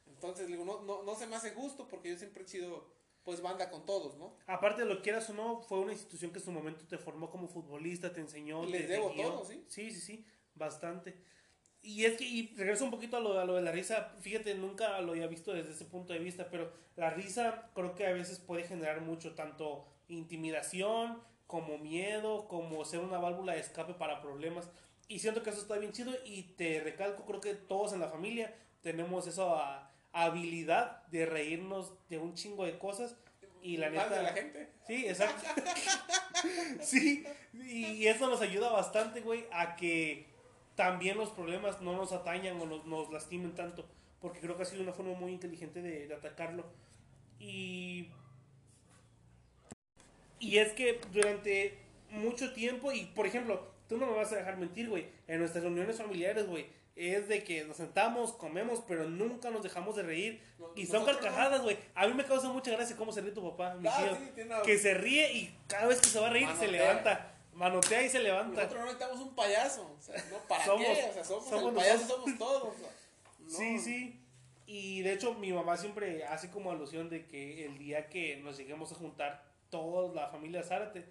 [0.07, 2.85] Entonces, le digo, no, no, no se me hace justo porque yo siempre he sido,
[3.29, 4.33] pues, banda con todos, ¿no?
[4.47, 7.47] Aparte, lo quieras o no, fue una institución que en su momento te formó como
[7.47, 8.63] futbolista, te enseñó.
[8.63, 9.63] Y les te- debo todo, ¿sí?
[9.67, 11.15] Sí, sí, sí, bastante.
[11.81, 14.55] Y es que, y regreso un poquito a lo, a lo de la risa, fíjate,
[14.55, 18.11] nunca lo había visto desde ese punto de vista, pero la risa creo que a
[18.13, 24.21] veces puede generar mucho, tanto intimidación, como miedo, como ser una válvula de escape para
[24.21, 24.69] problemas.
[25.07, 28.09] Y siento que eso está bien chido y te recalco, creo que todos en la
[28.09, 33.15] familia tenemos esa habilidad de reírnos de un chingo de cosas.
[33.61, 34.09] Y la neta...
[34.09, 34.69] de la gente.
[34.87, 35.47] Sí, exacto.
[36.81, 40.27] sí, y eso nos ayuda bastante, güey, a que
[40.75, 43.85] también los problemas no nos atañan o nos, nos lastimen tanto.
[44.21, 46.65] Porque creo que ha sido una forma muy inteligente de, de atacarlo.
[47.39, 48.07] Y.
[50.39, 51.77] Y es que durante
[52.11, 55.63] mucho tiempo, y por ejemplo, tú no me vas a dejar mentir, güey, en nuestras
[55.63, 56.67] reuniones familiares, güey,
[56.99, 60.41] es de que nos sentamos, comemos, pero nunca nos dejamos de reír.
[60.75, 61.77] Y son carcajadas, güey.
[61.95, 64.15] A mí me causa mucha gracia cómo se ríe tu papá, mi Ah, tío.
[64.15, 66.71] sí, Que se ríe y cada vez que se va a reír se Manotea.
[66.71, 67.31] levanta.
[67.53, 68.55] Manotea y se levanta.
[68.55, 69.95] Nosotros no necesitamos un payaso.
[69.97, 70.91] O sea, no, ¿para Somos- qué?
[71.09, 72.63] O sea, somos, somos el payaso, somos todos.
[72.63, 72.89] o sea,
[73.39, 73.49] no.
[73.49, 74.19] Sí, sí.
[74.65, 78.57] Y de hecho mi mamá siempre hace como alusión de que el día que nos
[78.57, 81.05] lleguemos a juntar toda la familia Zárate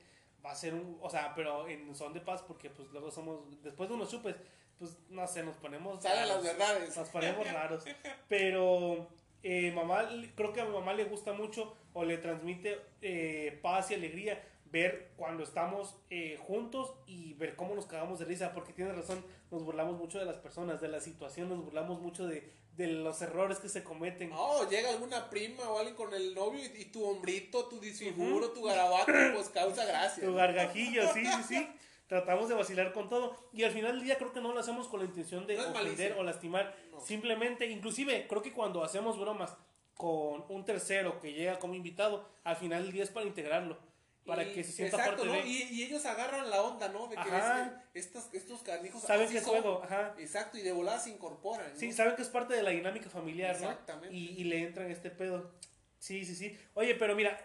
[0.44, 3.40] va a ser un, o sea, pero en son de paz porque pues luego somos,
[3.62, 4.36] después de unos chupes,
[4.78, 6.02] pues no sé, nos ponemos...
[6.02, 6.96] Salen las verdades.
[6.96, 7.84] Nos ponemos raros.
[8.28, 9.08] Pero
[9.42, 13.90] eh, mamá, creo que a mi mamá le gusta mucho o le transmite eh, paz
[13.90, 18.72] y alegría ver cuando estamos eh, juntos y ver cómo nos cagamos de risa, porque
[18.72, 22.52] tiene razón, nos burlamos mucho de las personas, de la situación, nos burlamos mucho de,
[22.76, 24.30] de los errores que se cometen.
[24.30, 28.50] No, llega alguna prima o alguien con el novio y, y tu hombrito, tu disfiguro,
[28.50, 30.24] tu garabato, pues causa gracia.
[30.24, 31.68] Tu gargajillo, sí, sí, sí.
[32.08, 34.88] Tratamos de vacilar con todo y al final del día creo que no lo hacemos
[34.88, 36.74] con la intención de No ofender o lastimar.
[36.90, 37.00] No.
[37.00, 39.54] Simplemente, inclusive, creo que cuando hacemos bromas
[39.94, 43.76] con un tercero que llega como invitado, al final del día es para integrarlo,
[44.24, 45.42] para Y- que se sienta exacto, parte ¿no?
[45.42, 45.46] de...
[45.48, 47.08] Y, y ellos agarran la onda, ¿no?
[47.08, 47.84] De que Ajá.
[47.92, 50.14] es- estos, estos canijos Saben que es juego, ajá.
[50.18, 51.70] Exacto, y de volada se incorporan.
[51.72, 51.78] ¿no?
[51.78, 53.68] Sí, saben que es parte de la dinámica familiar, ¿no?
[53.70, 54.14] Exactamente.
[54.16, 55.50] Y, y le entran este pedo.
[55.98, 56.56] Sí, sí, sí.
[56.74, 57.38] Oye, pero mira,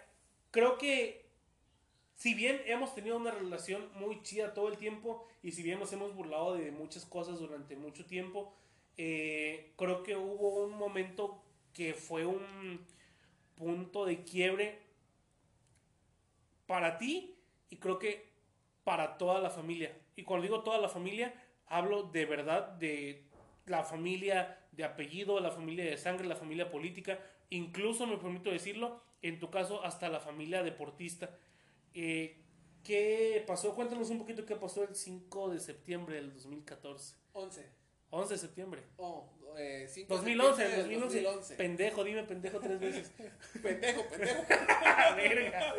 [0.52, 1.23] creo que
[2.14, 5.92] si bien hemos tenido una relación muy chida todo el tiempo y si bien nos
[5.92, 8.54] hemos burlado de muchas cosas durante mucho tiempo,
[8.96, 12.80] eh, creo que hubo un momento que fue un
[13.56, 14.80] punto de quiebre
[16.66, 17.36] para ti
[17.68, 18.32] y creo que
[18.84, 19.96] para toda la familia.
[20.16, 21.34] Y cuando digo toda la familia,
[21.66, 23.24] hablo de verdad de
[23.66, 27.18] la familia de apellido, la familia de sangre, la familia política,
[27.50, 31.30] incluso me permito decirlo, en tu caso hasta la familia deportista.
[31.94, 32.40] Eh,
[32.82, 33.74] ¿Qué pasó?
[33.74, 37.16] Cuéntanos un poquito qué pasó el 5 de septiembre del 2014.
[37.32, 37.66] 11.
[38.10, 38.82] 11 de septiembre.
[38.98, 39.26] Oh,
[39.56, 41.22] eh, 5 de 2011, septiembre del 2011.
[41.22, 41.54] 2011.
[41.56, 43.12] Pendejo, dime pendejo tres veces.
[43.62, 44.42] Pendejo, pendejo.
[45.16, 45.74] Verga.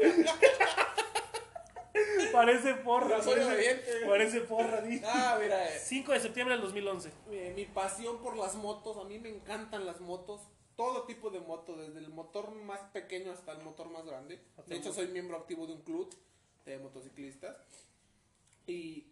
[2.31, 3.19] Parece porra.
[3.19, 5.01] Parece, parece porra, di.
[5.05, 7.11] Ah, mira, eh, 5 de septiembre del 2011.
[7.29, 10.41] mi, mi pasión por las motos, a mí me encantan las motos.
[10.75, 14.39] Todo tipo de moto, desde el motor más pequeño hasta el motor más grande.
[14.57, 16.13] Hasta De hecho, soy miembro activo de un club
[16.65, 17.55] de motociclistas.
[18.67, 19.07] Y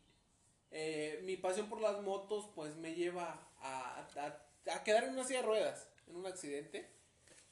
[0.72, 5.24] eh, mi pasión por las motos, pues me lleva a, a- a quedar en una
[5.24, 6.88] silla de ruedas, en un accidente,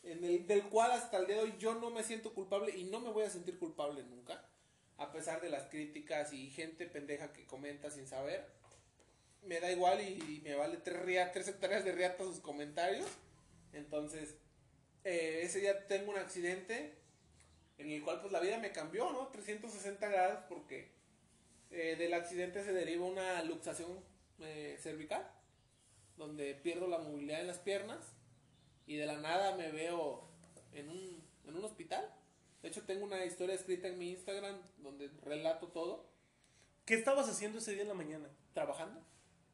[0.03, 2.85] en el, del cual hasta el día de hoy yo no me siento culpable y
[2.85, 4.43] no me voy a sentir culpable nunca,
[4.97, 8.45] a pesar de las críticas y gente pendeja que comenta sin saber.
[9.43, 13.07] Me da igual y, me vale tres, ria- tres hectáreas de riata sus comentarios.
[13.73, 14.35] Entonces,
[15.03, 16.95] eh, ese día tengo un accidente
[17.77, 19.27] en el cual pues la vida me cambió, ¿no?
[19.29, 20.91] 360 grados porque
[21.71, 24.03] eh, del accidente se deriva una luxación
[24.39, 25.27] eh, cervical,
[26.17, 27.99] donde pierdo la movilidad en las piernas
[28.85, 30.29] y de la nada me veo
[30.73, 32.13] en un, en un hospital.
[32.61, 36.11] De hecho, tengo una historia escrita en mi Instagram donde relato todo,
[36.85, 38.27] ¿Qué estabas haciendo ese día en la mañana?
[38.53, 38.99] trabajando.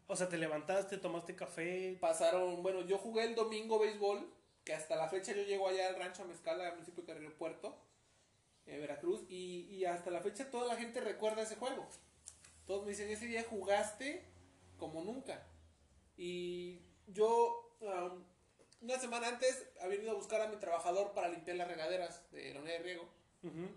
[0.08, 1.98] O sea, te levantaste, tomaste café.
[2.00, 5.96] Pasaron, bueno, yo jugué el domingo béisbol, que hasta la fecha yo llego allá al
[5.96, 7.78] rancho Mezcala, al municipio de Carrillo Puerto,
[8.66, 11.88] en Veracruz, y, y hasta la fecha toda la gente recuerda ese juego.
[12.66, 14.26] Todos me dicen, ese día jugaste
[14.78, 15.46] como nunca.
[16.18, 18.24] Y yo, um,
[18.82, 22.54] una semana antes había ido a buscar a mi trabajador para limpiar las regaderas de
[22.54, 23.18] la unidad de riego.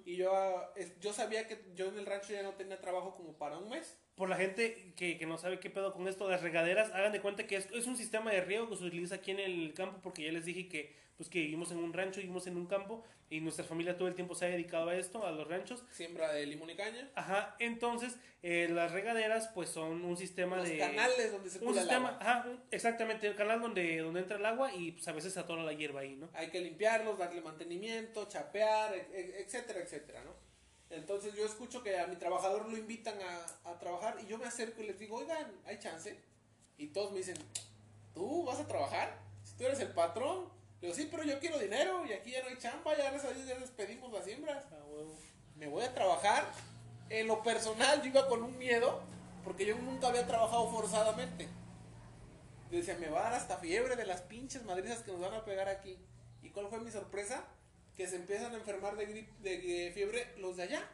[0.04, 3.34] Y yo, ah, yo sabía que yo en el rancho ya no tenía trabajo como
[3.34, 3.96] para un mes.
[4.20, 7.22] Por la gente que, que no sabe qué pedo con esto, las regaderas, hagan de
[7.22, 9.98] cuenta que es, es un sistema de riego que se utiliza aquí en el campo,
[10.02, 13.02] porque ya les dije que, pues, que vivimos en un rancho, vivimos en un campo,
[13.30, 15.82] y nuestra familia todo el tiempo se ha dedicado a esto, a los ranchos.
[15.90, 17.08] Siembra de limón y caña.
[17.14, 20.76] Ajá, entonces eh, las regaderas pues son un sistema Los de...
[20.76, 22.18] canales donde se Un el sistema, agua.
[22.20, 25.40] ajá, un- exactamente, el canal donde, donde entra el agua y pues a veces se
[25.40, 26.28] atora la hierba ahí, ¿no?
[26.34, 30.49] Hay que limpiarlos, darle mantenimiento, chapear, e- e- etcétera, etcétera, ¿no?
[30.90, 34.46] Entonces yo escucho que a mi trabajador lo invitan a, a trabajar y yo me
[34.46, 36.18] acerco y les digo, oigan, ¿hay chance?
[36.76, 37.36] Y todos me dicen,
[38.14, 39.16] ¿tú vas a trabajar?
[39.44, 40.48] Si tú eres el patrón.
[40.80, 43.32] Le digo, sí, pero yo quiero dinero y aquí ya no hay chamba, ya gracias
[43.32, 44.64] a Dios ya despedimos las siembras.
[44.72, 44.80] Ah,
[45.56, 46.50] me voy a trabajar.
[47.10, 49.00] En lo personal, yo iba con un miedo,
[49.44, 51.48] porque yo nunca había trabajado forzadamente.
[52.70, 55.34] Yo decía, me va a dar hasta fiebre de las pinches madrizas que nos van
[55.34, 55.98] a pegar aquí.
[56.40, 57.44] ¿Y cuál fue mi sorpresa?
[58.00, 60.88] Que se empiezan a enfermar de, grip- de, de fiebre los de allá.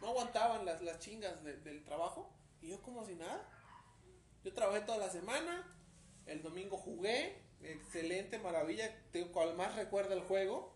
[0.00, 2.32] No aguantaban las, las chingas de- del trabajo.
[2.62, 3.46] Y yo como si nada.
[4.42, 5.70] Yo trabajé toda la semana.
[6.24, 7.36] El domingo jugué.
[7.60, 8.90] Excelente, maravilla.
[9.12, 10.72] Tengo cual más recuerda el juego.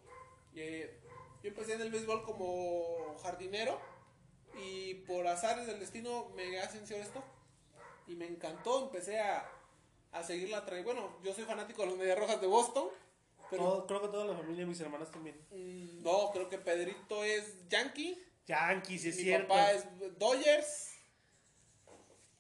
[0.55, 1.01] Eh,
[1.43, 3.81] yo empecé en el béisbol como jardinero
[4.55, 7.25] y por azares del destino me ascensió esto
[8.07, 9.51] y me encantó, empecé a,
[10.13, 12.89] a seguir la tra- Bueno, yo soy fanático de los Medias Rojas de Boston,
[13.53, 15.37] pero Todo- creo que toda la familia, mis hermanas también.
[15.51, 19.49] mm, no, creo que Pedrito es Yankee, Yankees, es mi cierto.
[19.49, 19.85] papá es
[20.19, 20.89] Dodgers.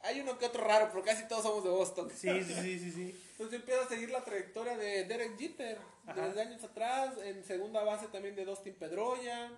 [0.00, 2.10] Hay uno que otro raro, pero casi todos somos de Boston.
[2.10, 3.20] Sí, sí, sí, sí, sí.
[3.32, 6.26] Entonces yo empiezo a seguir la trayectoria de Derek Jeter, Ajá.
[6.28, 9.52] desde años atrás, en segunda base también de Dustin Pedroya,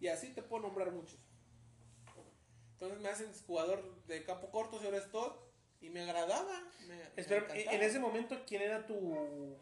[0.00, 1.18] y así te puedo nombrar muchos.
[2.74, 5.40] Entonces me hacen jugador de campo corto, señor Stott,
[5.80, 6.62] y me agradaba.
[6.86, 9.56] Me, Espera, en ese momento, ¿quién era tu,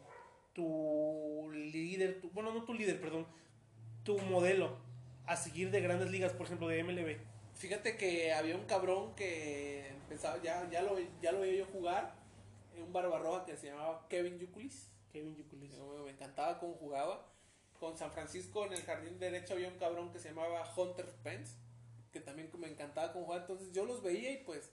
[0.53, 2.21] tu líder?
[2.21, 3.25] Tu, bueno, no tu líder, perdón.
[4.03, 4.77] Tu modelo
[5.25, 7.17] a seguir de grandes ligas, por ejemplo, de MLB.
[7.55, 12.15] Fíjate que había un cabrón que empezaba, ya, ya, lo, ya lo veía yo jugar,
[12.75, 14.89] en un barbarroja que se llamaba Kevin Yukulis.
[15.11, 15.71] Kevin Yukulis.
[16.05, 17.29] Me encantaba cómo jugaba.
[17.79, 21.57] Con San Francisco en el jardín derecho había un cabrón que se llamaba Hunter Pence,
[22.11, 23.43] que también me encantaba cómo jugaba.
[23.43, 24.71] Entonces yo los veía y pues,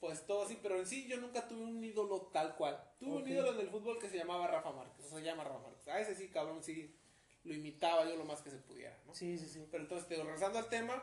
[0.00, 0.58] pues todo así.
[0.62, 2.82] Pero en sí yo nunca tuve un ídolo tal cual.
[2.98, 5.06] Tuve un ídolo en el fútbol que se llamaba Rafa Márquez.
[5.06, 5.88] O se llama Rafa Márquez.
[5.88, 6.96] A ese sí, cabrón, sí
[7.44, 8.98] lo imitaba yo lo más que se pudiera.
[9.06, 9.14] ¿no?
[9.14, 9.66] Sí, sí, sí.
[9.70, 11.02] Pero entonces, te digo, regresando al tema,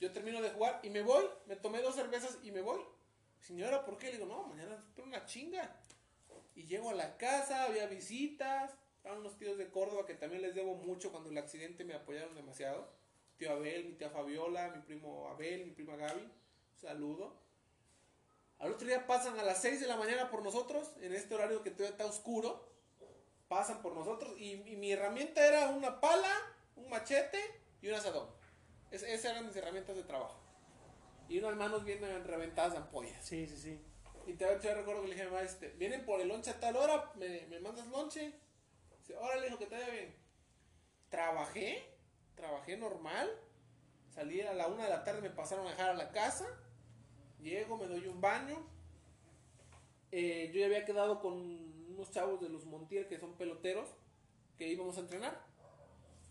[0.00, 1.24] yo termino de jugar y me voy.
[1.46, 2.80] Me tomé dos cervezas y me voy.
[3.40, 4.06] Señora, ¿por qué?
[4.06, 5.76] Le digo, no, mañana espero una chinga.
[6.54, 8.72] Y llego a la casa, había visitas.
[8.96, 12.34] Estaban unos tíos de Córdoba que también les debo mucho cuando el accidente me apoyaron
[12.34, 12.92] demasiado.
[13.36, 16.30] Tío Abel, mi tía Fabiola, mi primo Abel, mi prima Gaby.
[16.76, 17.41] Saludo.
[18.62, 21.62] Al otro día pasan a las 6 de la mañana por nosotros, en este horario
[21.64, 22.64] que todavía está oscuro.
[23.48, 26.32] Pasan por nosotros y, y mi herramienta era una pala,
[26.76, 27.38] un machete
[27.82, 28.28] y un asadón.
[28.92, 30.38] Es- esas eran mis herramientas de trabajo.
[31.28, 33.24] Y unas manos bien eh, reventadas de ampollas.
[33.24, 33.84] Sí, sí, sí.
[34.28, 36.50] Y te yo recuerdo que le dije a mi mamá, este, vienen por el lonche
[36.52, 38.32] a tal hora, me, me mandas lonche.
[39.00, 40.14] Dice, órale, hijo, que te vaya bien.
[41.10, 41.84] Trabajé,
[42.36, 43.28] trabajé normal.
[44.14, 46.46] Salí a la una de la tarde, me pasaron a dejar a la casa.
[47.42, 48.56] Llego, me doy un baño.
[50.12, 51.34] Eh, yo ya había quedado con
[51.94, 53.88] unos chavos de los Montiel que son peloteros,
[54.56, 55.40] que íbamos a entrenar.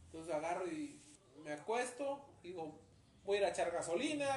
[0.06, 1.00] Entonces agarro y
[1.44, 2.80] me acuesto, digo,
[3.26, 4.28] voy a ir a echar gasolina,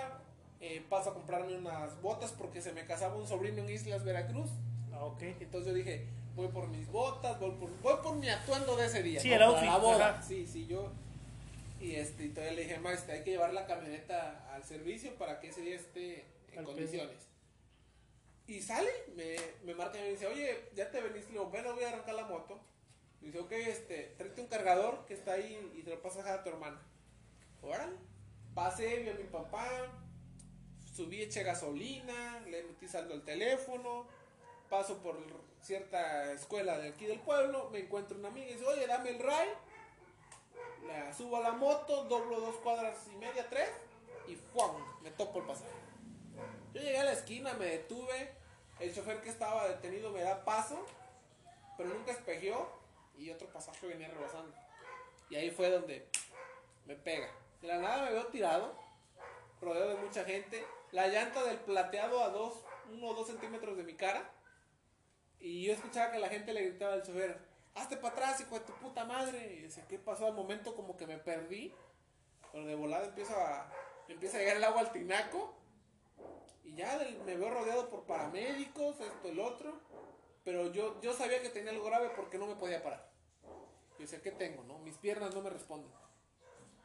[0.61, 4.51] eh, paso a comprarme unas botas porque se me casaba un sobrino en Islas Veracruz.
[4.93, 5.23] Ah, ok.
[5.41, 9.03] Entonces yo dije, voy por mis botas, voy por, voy por mi atuendo de ese
[9.03, 9.21] día.
[9.21, 9.35] Sí, ¿no?
[9.37, 10.23] el outfit, la boda.
[10.23, 10.91] Sí, sí, yo.
[11.81, 15.39] Y este, y todavía le dije, maestra, hay que llevar la camioneta al servicio para
[15.41, 17.29] que ese día esté en Al condiciones.
[18.47, 21.75] Y sale, me, me marca y me dice, oye, ya te veniste, le digo, bueno,
[21.75, 22.61] voy a arrancar la moto.
[23.21, 26.43] Me dice, ok, este, tráete un cargador que está ahí y te lo pasas a
[26.43, 26.81] tu hermana.
[27.63, 27.97] Órale.
[28.55, 29.67] Pasé, vi a mi papá,
[30.95, 34.07] subí, eché gasolina, le metí saldo al teléfono,
[34.69, 35.17] paso por
[35.61, 39.19] cierta escuela de aquí del pueblo, me encuentro una amiga y dice, oye, dame el
[39.19, 39.55] ride.
[40.87, 43.71] La subo a la moto, doblo dos cuadras y media, tres,
[44.29, 44.77] y ¡fuam!
[45.03, 45.84] me topo el pasaje.
[46.75, 48.33] Yo llegué a la esquina, me detuve,
[48.81, 50.85] el chofer que estaba detenido me da paso,
[51.77, 52.69] pero nunca espejeó,
[53.17, 54.53] y otro pasaje venía rebasando.
[55.31, 56.09] Y ahí fue donde
[56.85, 57.31] me pega.
[57.63, 58.77] De la nada me veo tirado,
[59.61, 62.55] rodeado de mucha gente, la llanta del plateado a dos,
[62.93, 64.29] uno o dos centímetros de mi cara,
[65.39, 67.39] y yo escuchaba que la gente le gritaba al chofer,
[67.77, 69.55] hazte para atrás, hijo de tu puta madre.
[69.55, 70.27] Y decía, ¿qué pasó?
[70.27, 71.73] Al momento como que me perdí,
[72.51, 73.73] pero de volada empieza a,
[74.09, 75.55] empieza a llegar el agua al tinaco,
[76.65, 79.81] y ya me veo rodeado por paramédicos, esto, el otro.
[80.45, 83.11] pero yo, yo sabía que tenía algo grave porque no me podía parar.
[83.43, 84.79] Yo decía, ¿qué tengo, no?
[84.81, 85.91] Mis piernas no me responden.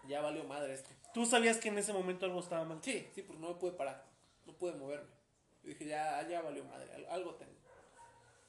[0.08, 0.90] Ya valió madre esto.
[1.14, 2.80] ¿Tú sabías que en ese momento algo estaba mal?
[2.84, 4.06] Sí, sí, pues no me pude parar.
[4.46, 5.10] No pude moverme.
[5.64, 7.52] Yo dije, ya, ya valió madre, al- algo tengo.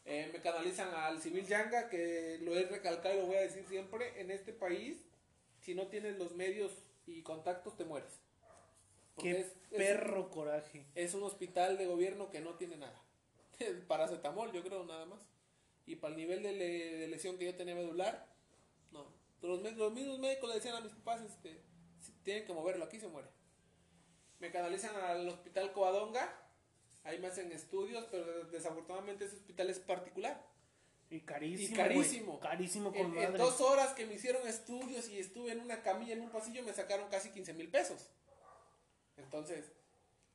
[0.04, 3.64] Eh, me canalizan al civil Yanga, que lo he recalcado y lo voy a decir
[3.68, 4.20] siempre.
[4.20, 5.04] En este país,
[5.60, 6.72] si no tienes los medios
[7.06, 8.20] y contactos, te mueres.
[9.20, 10.86] Porque Qué es- es- perro coraje.
[10.94, 13.00] es un hospital de gobierno que no tiene nada.
[13.88, 15.20] Paracetamol, yo creo, nada más.
[15.86, 18.26] Y para el nivel de, le- de lesión que yo tenía medular,
[18.92, 19.06] no.
[19.42, 19.60] Los,
[19.92, 21.60] mismos médicos le decían a mis papás, este,
[22.00, 23.28] si tienen que moverlo, aquí se muere.
[24.38, 26.32] Me canalizan al hospital Covadonga,
[27.04, 30.46] ahí me hacen estudios, pero desafortunadamente ese hospital es particular.
[31.10, 31.74] Y carísimo.
[31.74, 32.40] Y carísimo.
[32.40, 36.20] Carísimo con En, dos horas que me hicieron estudios y estuve en una camilla en
[36.20, 38.08] un pasillo, me sacaron casi 15 mil pesos.
[39.30, 39.70] Entonces,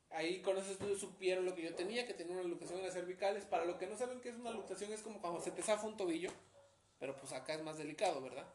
[0.10, 2.94] ahí con esos estudios supieron lo que yo tenía, que tenía una luxación en las
[2.94, 3.44] cervicales.
[3.44, 5.86] Para lo que no saben qué es una luxación, es como cuando se te zafa
[5.86, 6.32] un tobillo,
[6.98, 8.48] pero pues acá es más delicado, ¿verdad?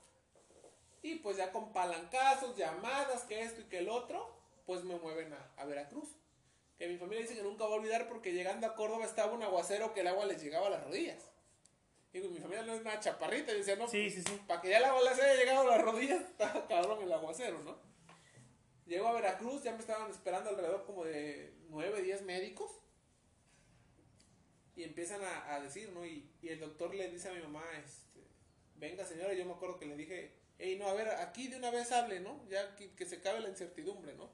[1.02, 5.30] Y pues ya con palancazos, llamadas, que esto y que el otro, pues me mueven
[5.34, 6.08] a, a Veracruz.
[6.78, 9.42] Que mi familia dice que nunca va a olvidar porque llegando a Córdoba estaba un
[9.42, 11.22] aguacero que el agua les llegaba a las rodillas.
[12.14, 14.40] Digo, mi familia no es una chaparrita, y decía, no, Sí, sí, sí.
[14.48, 17.58] para que ya el agua les haya llegado a las rodillas, estaba cabrón el aguacero,
[17.62, 17.89] ¿no?
[18.90, 22.72] Llego a Veracruz, ya me estaban esperando alrededor como de 9, 10 médicos.
[24.74, 26.04] Y empiezan a, decir, ¿no?
[26.04, 28.18] Y, el doctor le dice a mi mamá, este,
[28.74, 31.70] venga señora, yo me acuerdo que le dije, hey, no, a ver, aquí de una
[31.70, 32.44] vez hable, ¿no?
[32.48, 34.28] Ya que, se acabe la incertidumbre, ¿no?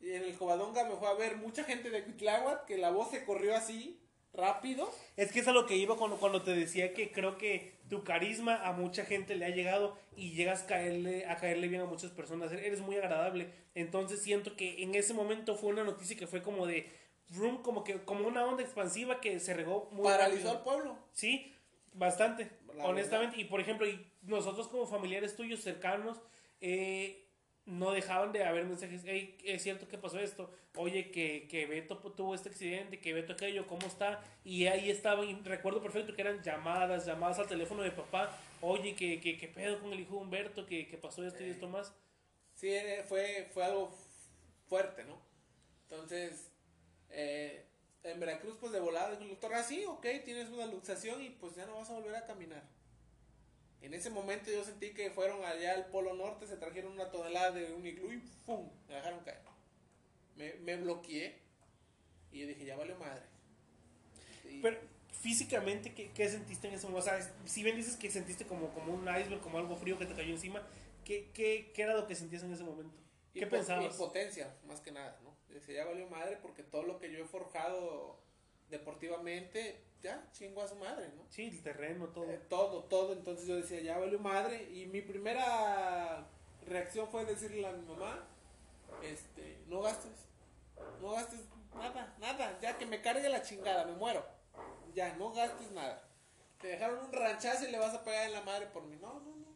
[0.00, 3.10] Y en el Covadonga me fue a ver mucha gente de Cuitláhuac, que la voz
[3.10, 3.98] se corrió así,
[4.34, 4.92] rápido.
[5.16, 8.02] Es que es a lo que iba cuando, cuando te decía que creo que tu
[8.04, 11.86] carisma a mucha gente le ha llegado y llegas a caerle, a caerle bien a
[11.86, 12.50] muchas personas.
[12.52, 13.50] Eres muy agradable.
[13.74, 16.90] Entonces siento que en ese momento fue una noticia que fue como de
[17.30, 20.50] room, como que como una onda expansiva que se regó muy Paralizó rápido.
[20.50, 20.98] al pueblo.
[21.12, 21.52] Sí,
[21.92, 23.40] bastante, La honestamente.
[23.40, 26.20] Y por ejemplo, y nosotros como familiares tuyos cercanos,
[26.60, 27.25] eh,
[27.66, 31.98] no dejaban de haber mensajes, hey, es cierto que pasó esto, oye, que, que Beto
[31.98, 34.22] tuvo este accidente, que Beto aquello, ¿cómo está?
[34.44, 38.94] Y ahí estaba, y recuerdo perfecto que eran llamadas, llamadas al teléfono de papá, oye,
[38.94, 41.68] que, que, que pedo con el hijo de Humberto, que, que pasó esto y esto
[41.68, 41.92] más.
[42.54, 43.92] Sí, eh, fue, fue algo
[44.68, 45.18] fuerte, ¿no?
[45.90, 46.52] Entonces,
[47.10, 47.66] eh,
[48.04, 51.30] en Veracruz, pues de volada, dijo el doctor, ah, sí, ok, tienes una luxación y
[51.30, 52.62] pues ya no vas a volver a caminar.
[53.86, 57.52] En ese momento yo sentí que fueron allá al Polo Norte, se trajeron una tonelada
[57.52, 58.68] de un iglú y ¡pum!
[58.88, 59.38] Me dejaron caer.
[60.36, 61.38] Me, me bloqueé
[62.32, 63.22] y yo dije, ya valió madre.
[64.44, 64.76] Y- Pero
[65.12, 67.08] físicamente, ¿qué, qué sentiste en ese momento?
[67.08, 70.06] O sea, si bien dices que sentiste como, como un iceberg, como algo frío que
[70.06, 70.66] te cayó encima,
[71.04, 72.98] ¿qué, qué, qué era lo que sentías en ese momento?
[73.32, 73.84] ¿Qué Impo- pensabas?
[73.92, 75.36] Impotencia, más que nada, ¿no?
[75.54, 78.18] Decía, ya valió madre porque todo lo que yo he forjado
[78.70, 81.24] deportivamente, ya chingó a su madre, ¿no?
[81.30, 82.30] Sí, el terreno, todo.
[82.30, 83.12] Eh, todo, todo.
[83.12, 84.70] Entonces yo decía, ya valió madre.
[84.72, 86.26] Y mi primera
[86.66, 88.26] reacción fue decirle a mi mamá,
[89.02, 90.12] este, no gastes,
[91.00, 91.40] no gastes
[91.74, 94.24] nada, nada, ya que me cargue la chingada, me muero.
[94.94, 96.02] Ya, no gastes nada.
[96.60, 98.96] Te dejaron un ranchazo y le vas a pegar en la madre por mí.
[98.96, 99.54] No, no, no.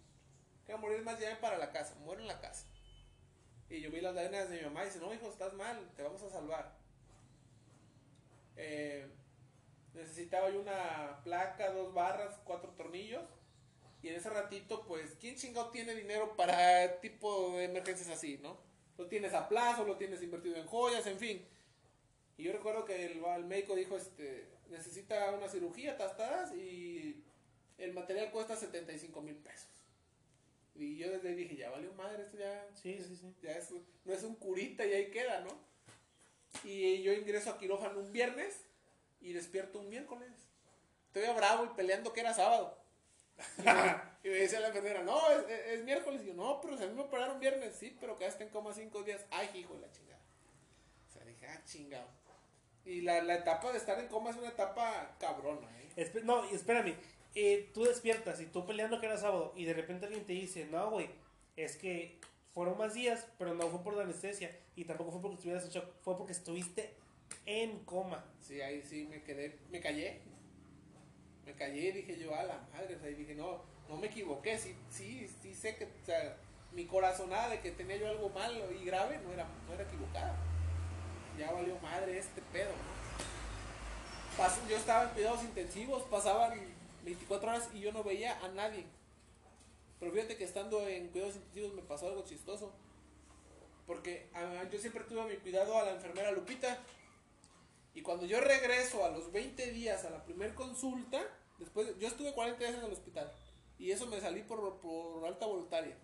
[0.66, 2.66] Que morir más ya para la casa, muero en la casa.
[3.68, 6.02] Y yo vi las lágrimas de mi mamá y dice, no, hijo, estás mal, te
[6.02, 6.79] vamos a salvar.
[8.62, 9.06] Eh,
[9.94, 13.24] necesitaba yo una placa, dos barras, cuatro tornillos.
[14.02, 18.58] Y en ese ratito, pues, ¿quién chingado tiene dinero para tipo de emergencias así, no?
[18.96, 21.46] Lo tienes a plazo, lo tienes invertido en joyas, en fin.
[22.36, 27.22] Y yo recuerdo que el, el médico dijo, este, necesita una cirugía, tastadas, y
[27.78, 29.68] el material cuesta 75 mil pesos.
[30.74, 33.34] Y yo desde ahí dije, ya valió madre, esto ya, Sí, sí, sí.
[33.42, 33.70] ya es,
[34.04, 35.69] no es un curita y ahí queda, ¿no?
[36.64, 38.60] Y yo ingreso a quirófano un viernes
[39.20, 40.30] y despierto un miércoles.
[41.12, 42.76] Estoy bravo y peleando que era sábado.
[44.22, 46.22] y me dice la enfermera, no, es, es- es miércoles.
[46.22, 47.74] Y yo, no, pero mí me operaron viernes.
[47.76, 49.24] Sí, pero quedaste en coma cinco días.
[49.30, 50.20] Ay, hijo de la chingada.
[51.08, 52.06] O sea, dije, ah, chingado.
[52.84, 55.88] Y la, la etapa de estar en coma es una etapa cabrona, ¿eh?
[55.96, 56.94] Espe- no, y espérame.
[57.34, 60.64] eh, tú despiertas y tú peleando que era sábado y de repente alguien te dice,
[60.66, 61.08] no, güey,
[61.56, 62.18] es que
[62.54, 65.70] fueron más días, pero no fue por la anestesia y tampoco fue porque estuvieras en
[65.70, 66.94] shock, fue porque estuviste
[67.46, 68.24] en coma.
[68.40, 70.20] Sí, ahí sí me quedé, me callé.
[71.46, 74.58] Me callé y dije yo, a la madre, o sea, dije, no, no me equivoqué,
[74.58, 76.36] sí, sí, sí sé que, o sea,
[76.72, 80.36] mi corazonada de que tenía yo algo malo y grave no era, no era equivocada.
[81.38, 83.00] Ya valió madre este pedo, ¿no?
[84.68, 86.58] Yo estaba en cuidados intensivos, pasaban
[87.04, 88.86] 24 horas y yo no veía a nadie.
[90.00, 92.72] Pero fíjate que estando en cuidados intensivos me pasó algo chistoso.
[93.86, 96.78] Porque ah, yo siempre tuve a mi cuidado a la enfermera Lupita.
[97.94, 101.20] Y cuando yo regreso a los 20 días a la primer consulta,
[101.58, 103.30] después, yo estuve 40 días en el hospital.
[103.78, 105.96] Y eso me salí por, por alta voluntaria.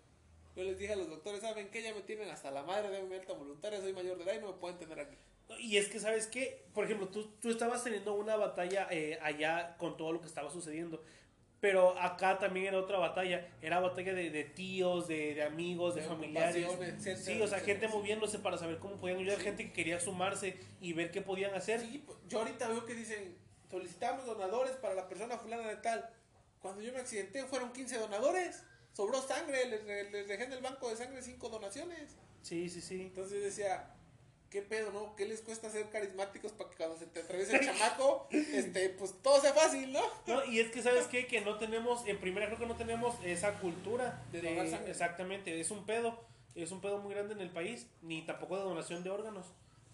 [0.57, 1.83] Yo les dije a los doctores, ¿saben qué?
[1.83, 4.41] Ya me tienen hasta la madre de mi alta voluntaria, soy mayor de edad y
[4.41, 5.17] no me pueden tener aquí.
[5.61, 6.65] Y es que, ¿sabes qué?
[6.75, 10.51] Por ejemplo, tú, tú estabas teniendo una batalla eh, allá con todo lo que estaba
[10.51, 11.03] sucediendo.
[11.67, 13.45] Pero acá también era otra batalla.
[13.61, 16.65] Era batalla de, de tíos, de, de amigos, de, De familiares.
[16.65, 19.39] etcétera, Sí, o sea, etcétera, gente moviéndose para saber cómo podían ayudar.
[19.39, 19.45] Sí.
[19.45, 21.81] Gente que quería sumarse y ver qué podían hacer.
[21.81, 23.37] Sí, pues, yo ahorita veo que dicen,
[23.69, 26.09] solicitamos donadores para la persona fulana de tal.
[26.61, 28.63] Cuando yo me accidenté fueron 15 donadores.
[28.93, 32.15] Sobró sangre, les, les dejé en el banco de sangre 5 donaciones.
[32.43, 33.03] Sí, sí, sí.
[33.03, 33.93] Entonces decía,
[34.51, 35.15] ¿qué pedo, no?
[35.17, 39.15] ¿Qué les cuesta ser carismáticos para que cuando se te atraviese el chamaco, este, pues
[39.23, 40.03] todo sea fácil, ¿no?
[40.27, 41.27] No, y es que, ¿sabes qué?
[41.27, 44.25] Que no tenemos, en primera creo que no tenemos esa cultura.
[44.33, 44.41] De
[44.71, 44.91] sangre.
[44.91, 46.25] Exactamente, es un pedo.
[46.55, 47.87] Es un pedo muy grande en el país.
[48.01, 49.47] Ni tampoco de donación de órganos.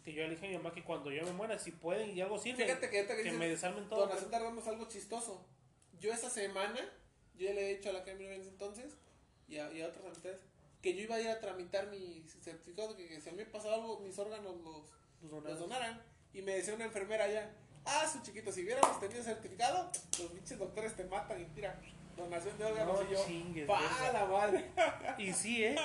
[0.05, 2.20] Que yo le dije a mi mamá que cuando yo me muera, si pueden y
[2.20, 4.07] algo sirve, Fíjate que que que dices, me desarmen todo.
[4.07, 5.44] donación de órganos algo chistoso.
[6.00, 6.80] Yo esa semana,
[7.34, 8.96] yo ya le he dicho a la en ese entonces
[9.48, 10.40] y a, y a otras amistades
[10.82, 13.46] que yo iba a ir a tramitar mi certificado que, que si a mí me
[13.46, 16.02] pasaba algo, mis órganos los, Los donaran.
[16.34, 17.50] Y me decía una enfermera allá,
[17.84, 21.78] ah, su chiquito, si hubiéramos tenido certificado, los pinches doctores te matan y tira
[22.16, 24.12] donación de órganos No y yo, chingues, pa verga.
[24.12, 24.70] la madre.
[25.18, 25.76] Y sí, ¿eh?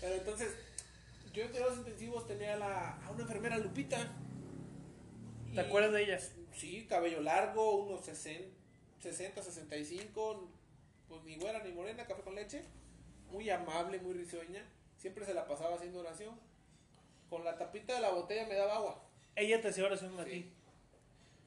[0.00, 0.54] Pero entonces,
[1.32, 3.98] yo en cuidados intensivos tenía a, la, a una enfermera Lupita.
[5.50, 6.20] ¿Te Y- acuerdas de ella?
[6.56, 8.48] Sí, cabello largo, unos 60,
[9.02, 10.48] 60, 65,
[11.08, 12.64] pues ni güera ni morena, café con leche.
[13.32, 14.62] Muy amable, muy risueña.
[14.98, 16.38] Siempre se la pasaba haciendo oración.
[17.30, 19.02] Con la tapita de la botella me daba agua.
[19.34, 20.30] Ella te hacía oración a Sí.
[20.30, 20.52] ti.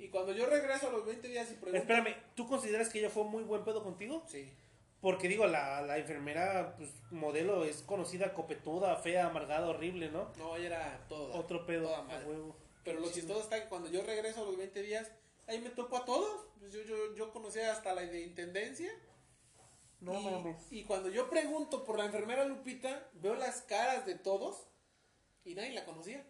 [0.03, 1.77] Y cuando yo regreso a los 20 días y pregunto...
[1.77, 4.23] Espérame, ¿tú consideras que ella fue muy buen pedo contigo?
[4.27, 4.51] Sí.
[4.99, 10.31] Porque digo, la, la enfermera, pues, modelo es conocida, copetuda, fea, amargada, horrible, ¿no?
[10.38, 11.33] No, ella era todo.
[11.36, 12.25] Otro pedo, Toda a madre.
[12.25, 12.57] huevo.
[12.83, 15.11] Pero lo chistoso está que cuando yo regreso a los 20 días,
[15.47, 16.47] ahí me topo a todos.
[16.59, 18.91] Pues yo, yo, yo conocía hasta la de intendencia.
[20.05, 20.55] No y, mames.
[20.71, 24.67] y cuando yo pregunto por la enfermera Lupita, veo las caras de todos
[25.43, 26.25] y nadie la conocía.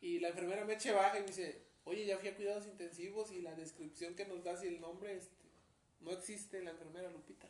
[0.00, 3.30] Y la enfermera me eche baja y me dice, oye, ya fui a cuidados intensivos
[3.32, 5.34] y la descripción que nos das y el nombre, este,
[6.00, 7.48] no existe la enfermera Lupita.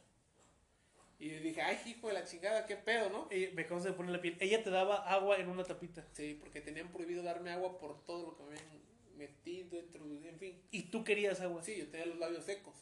[1.18, 3.28] Y yo dije, ay, hijo de la chingada, qué pedo, ¿no?
[3.30, 4.36] Eh, me acabas de poner la piel.
[4.40, 6.06] Ella te daba agua en una tapita.
[6.12, 8.82] Sí, porque tenían prohibido darme agua por todo lo que me habían
[9.16, 10.62] metido dentro, de- en fin.
[10.70, 11.62] Y tú querías agua.
[11.62, 12.74] Sí, yo tenía los labios secos.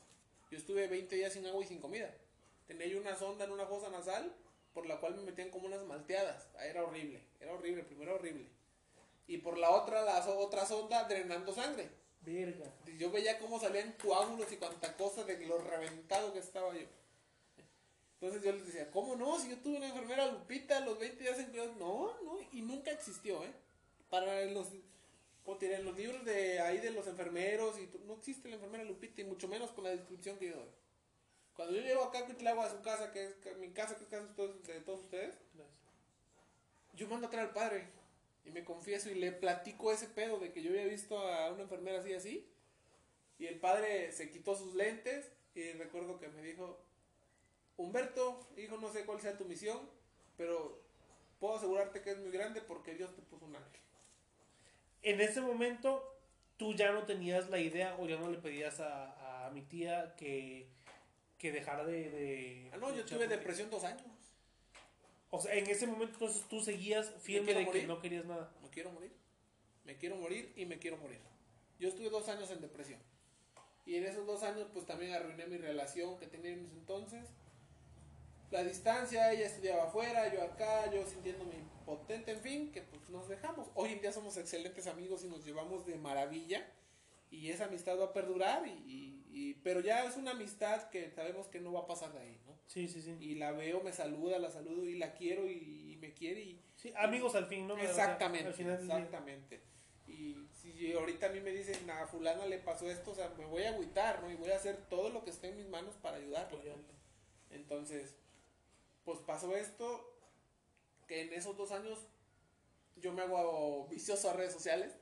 [0.53, 2.15] Yo estuve 20 días sin agua y sin comida.
[2.67, 4.31] Tenía yo una sonda en una fosa nasal
[4.75, 6.47] por la cual me metían como unas malteadas.
[6.59, 8.45] Ah, Era horrible, era horrible, primero horrible.
[9.27, 11.89] Y por la otra, la so- otra sonda drenando sangre.
[12.21, 12.67] Verga.
[12.87, 16.87] Y Yo veía cómo salían coágulos y cuanta cosa de lo reventado que estaba yo.
[18.21, 19.39] Entonces yo les decía, ¿cómo no?
[19.41, 21.77] Si yo tuve una enfermera Lupita los 20 días en cuidados.
[21.79, 23.53] No, no, y nunca existió, ¿eh?
[24.11, 24.69] Para los,
[25.45, 28.57] como te diré, en los libros de ahí de los enfermeros, y no existe la
[28.57, 30.71] enfermera Lupita, y mucho menos con la descripción que yo doy.
[31.55, 34.11] Cuando yo llego acá a Cuitlagua, a su casa, que es mi casa, que es
[34.11, 35.35] casa de todos, de todos ustedes,
[36.95, 37.89] yo mando a traer al padre
[38.45, 41.63] y me confieso y le platico ese pedo de que yo había visto a una
[41.63, 42.49] enfermera así así
[43.39, 46.79] y el padre se quitó sus lentes y recuerdo que me dijo
[47.77, 49.81] Humberto, hijo, no sé cuál sea tu misión,
[50.37, 50.81] pero
[51.41, 53.82] puedo asegurarte que es muy grande porque Dios te puso un ángel.
[55.03, 56.17] En ese momento,
[56.57, 60.15] tú ya no tenías la idea o ya no le pedías a, a mi tía
[60.17, 60.69] que,
[61.39, 64.03] que dejara de, de- Ah, no, yo tuve depresión dos años.
[65.31, 68.53] O sea, en ese momento entonces tú seguías firme de que no querías nada.
[68.63, 69.13] Me quiero morir.
[69.85, 71.19] Me quiero morir y me quiero morir.
[71.81, 73.01] Yo estuve dos años en depresión.
[73.85, 77.27] Y en esos dos años pues también arruiné mi relación que tenía en ese entonces.
[78.53, 83.27] La distancia, ella estudiaba afuera, yo acá, yo sintiéndome impotente, en fin, que pues nos
[83.27, 83.69] dejamos.
[83.75, 86.67] Hoy en día somos excelentes amigos y nos llevamos de maravilla.
[87.31, 91.11] Y esa amistad va a perdurar, y, y- y- pero ya es una amistad que
[91.13, 92.53] sabemos que no va a pasar de ahí, ¿no?
[92.67, 93.17] Sí, sí, sí.
[93.21, 96.61] Y la veo, me saluda, la saludo y la quiero y, y me quiere y,
[96.77, 97.73] Sí, amigos al fin, ¿no?
[97.73, 99.63] O sea, Exactamente, al final exactamente.
[100.07, 103.47] Y si ahorita a mí me dicen, a fulana le pasó esto, o sea, me
[103.47, 104.31] voy a agüitar, ¿no?
[104.31, 106.59] Y voy a hacer todo lo que esté en mis manos para ayudarla.
[106.63, 107.03] ¿no?
[107.51, 108.15] Entonces,
[109.05, 110.09] pues pasó esto,
[111.07, 111.99] que en esos dos años
[112.97, 114.93] yo me hago vicioso a redes sociales,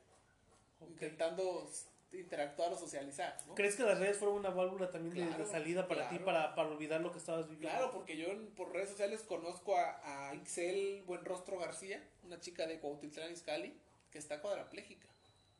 [0.87, 1.69] intentando
[2.13, 3.55] interactuar o socializar, ¿no?
[3.55, 6.99] ¿Crees que las redes fueron una válvula también de- salida para ti, para, para olvidar
[7.01, 7.69] lo que estabas viviendo?
[7.69, 12.79] Claro, porque yo por redes sociales conozco a, a Ixel Buenrostro García, una chica de
[12.79, 13.73] Cuautitlán Izcalli,
[14.11, 15.07] que está cuadraplégica.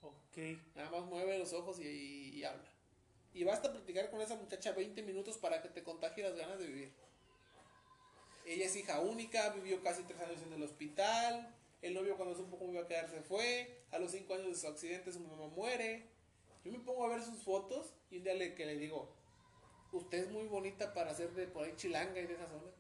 [0.02, 0.38] Ok.
[0.76, 2.68] Nada más mueve los ojos y, y- y habla.
[3.34, 6.68] Y basta platicar con esa muchacha 20 minutos para que te contagie las ganas de
[6.68, 6.94] vivir.
[8.46, 12.60] Ella es hija única, vivió casi tres años en el hospital, El novio cuando supo
[12.60, 13.84] cómo iba a quedar se fue.
[13.92, 16.08] A los 5 años de su accidente su mamá muere.
[16.64, 19.12] Yo me pongo a ver sus fotos y un día le, que le digo,
[19.92, 22.72] usted es muy bonita para ser de por ahí chilanga y de esa zona.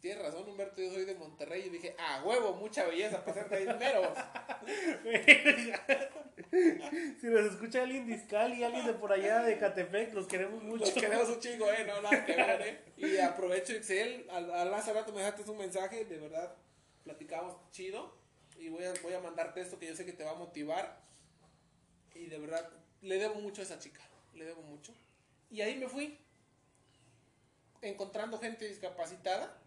[0.00, 1.64] Tienes razón, Humberto, yo soy de Monterrey.
[1.66, 4.14] Y dije, ah, huevo, mucha belleza para ser primero.
[7.20, 10.62] si nos escucha alguien de Izcali y alguien de por allá de Catepec, los queremos
[10.62, 10.86] mucho.
[10.86, 12.80] Los queremos un chingo, eh, no, nada que ver, eh.
[12.96, 16.56] Y aprovecho, Excel, al, al hace rato me dejaste un mensaje, de verdad,
[17.04, 18.18] platicamos chido.
[18.58, 20.98] Y voy a, voy a mandarte esto que yo sé que te va a motivar.
[22.14, 22.70] Y de verdad,
[23.02, 24.00] le debo mucho a esa chica,
[24.34, 24.94] le debo mucho.
[25.50, 26.18] Y ahí me fui,
[27.82, 29.59] encontrando gente discapacitada,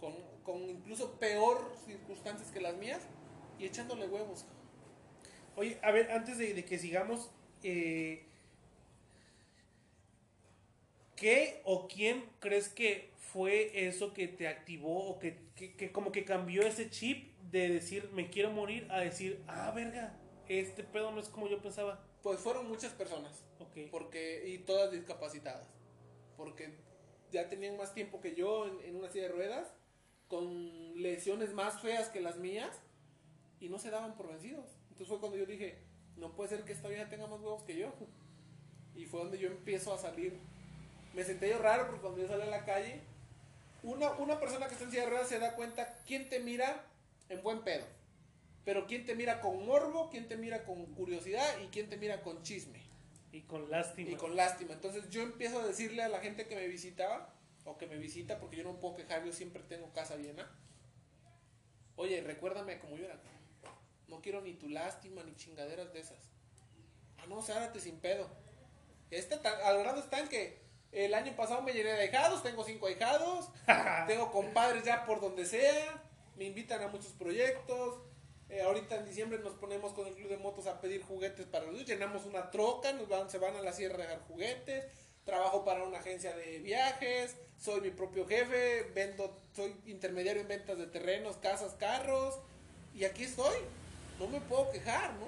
[0.00, 3.02] con, con incluso peor circunstancias que las mías,
[3.58, 4.44] y echándole huevos.
[5.56, 7.30] Oye, a ver, antes de, de que sigamos,
[7.62, 8.26] eh,
[11.16, 16.12] ¿qué o quién crees que fue eso que te activó o que, que, que como
[16.12, 20.14] que cambió ese chip de decir me quiero morir a decir, ah, verga,
[20.48, 22.04] este pedo no es como yo pensaba?
[22.22, 23.44] Pues fueron muchas personas.
[23.58, 23.90] Ok.
[23.90, 25.66] Porque, y todas discapacitadas.
[26.36, 26.74] Porque
[27.32, 29.72] ya tenían más tiempo que yo en, en una silla de ruedas,
[30.28, 32.80] con lesiones más feas que las mías,
[33.60, 34.66] y no se daban por vencidos.
[34.90, 35.78] Entonces fue cuando yo dije,
[36.16, 37.92] no puede ser que esta vieja tenga más huevos que yo.
[38.94, 40.38] Y fue donde yo empiezo a salir.
[41.14, 43.00] Me senté yo raro porque cuando yo salí a la calle,
[43.82, 46.84] una, una persona que está en silla de ruedas se da cuenta quién te mira
[47.28, 47.84] en buen pedo.
[48.64, 52.22] Pero quién te mira con morbo, quién te mira con curiosidad y quién te mira
[52.22, 52.80] con chisme.
[53.32, 54.10] Y con lástima.
[54.10, 54.72] Y con lástima.
[54.72, 57.34] Entonces yo empiezo a decirle a la gente que me visitaba,
[57.66, 60.48] o que me visita, porque yo no puedo quejar, yo siempre tengo casa llena.
[61.96, 63.20] Oye, recuérdame como yo era.
[64.08, 66.30] No quiero ni tu lástima ni chingaderas de esas.
[67.18, 68.28] Ah, no, sárate sin pedo.
[69.10, 70.60] Este tan, al grado están que
[70.92, 73.50] el año pasado me llené de ahijados, tengo cinco ahijados,
[74.06, 76.02] tengo compadres ya por donde sea,
[76.36, 78.00] me invitan a muchos proyectos.
[78.48, 81.66] Eh, ahorita en diciembre nos ponemos con el club de motos a pedir juguetes para
[81.66, 84.84] los llenamos una troca, nos van, se van a la sierra a dejar juguetes,
[85.26, 90.78] trabajo para una agencia de viajes, soy mi propio jefe, vendo, soy intermediario en ventas
[90.78, 92.38] de terrenos, casas, carros,
[92.94, 93.56] y aquí estoy.
[94.18, 95.26] No me puedo quejar, ¿no?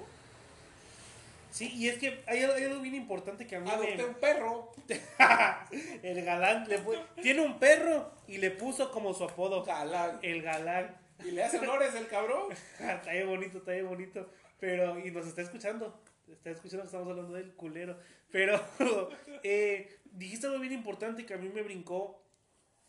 [1.51, 4.05] Sí, y es que hay, hay algo bien importante que a mí Adopté me...
[4.05, 4.71] un perro,
[6.03, 9.63] el galán le fue- tiene un perro y le puso como su apodo.
[9.63, 10.95] galán, El galán.
[11.25, 12.51] y le hace honores el cabrón.
[12.79, 14.29] está bien bonito, está bien bonito.
[14.59, 15.99] Pero, y nos está escuchando.
[16.31, 17.97] Está escuchando que estamos hablando del culero.
[18.31, 18.59] Pero,
[19.43, 22.23] eh, dijiste algo bien importante que a mí me brincó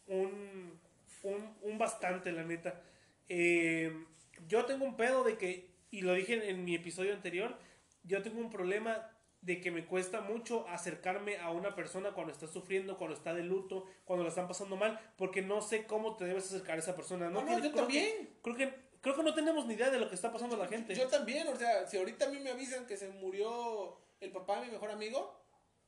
[0.07, 0.79] un,
[1.23, 2.83] un, un bastante, la neta.
[3.29, 4.05] Eh,
[4.49, 7.57] yo tengo un pedo de que, y lo dije en, en mi episodio anterior,
[8.05, 9.11] yo tengo un problema
[9.43, 13.43] de que me cuesta mucho acercarme a una persona cuando está sufriendo, cuando está de
[13.43, 16.95] luto, cuando la están pasando mal, porque no sé cómo te debes acercar a esa
[16.95, 17.31] persona.
[17.31, 18.31] No, No, no, yo creo que- también.
[18.43, 20.69] creo que creo que no tenemos ni idea de lo que está pasando a la
[20.69, 20.95] gente.
[20.95, 24.61] Yo también, o sea, si ahorita a mí me avisan que se murió el papá
[24.61, 25.39] de mi mejor amigo,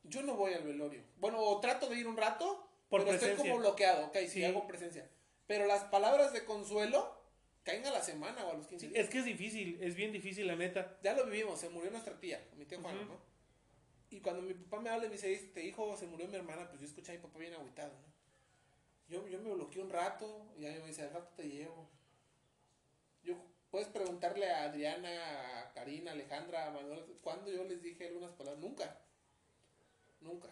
[0.04, 1.02] yo no voy al velorio.
[1.18, 4.44] Bueno, o trato de ir un rato, Por pero estoy como bloqueado, ok, sí, Sí.
[4.44, 5.08] hago presencia.
[5.46, 7.20] Pero las palabras de consuelo
[7.62, 9.04] caen a la semana o a los 15 Sí, días.
[9.04, 10.98] es que es difícil, es bien difícil, la neta.
[11.02, 13.02] Ya lo vivimos, se murió nuestra tía, mi tía Juana.
[13.04, 13.16] ¿no?
[14.10, 16.68] Y cuando mi papá me habla y me dice, este hijo, se murió mi hermana,
[16.68, 18.12] pues yo escuché a mi papá bien agüitado, ¿no?
[19.08, 21.88] Yo, yo me bloqueé un rato, y ya me dice, al rato te llevo.
[23.72, 25.08] Puedes preguntarle a Adriana,
[25.62, 28.62] a Karina, a Alejandra, a Manuel, ¿cuándo yo les dije algunas palabras?
[28.62, 29.00] Nunca.
[30.20, 30.50] Nunca.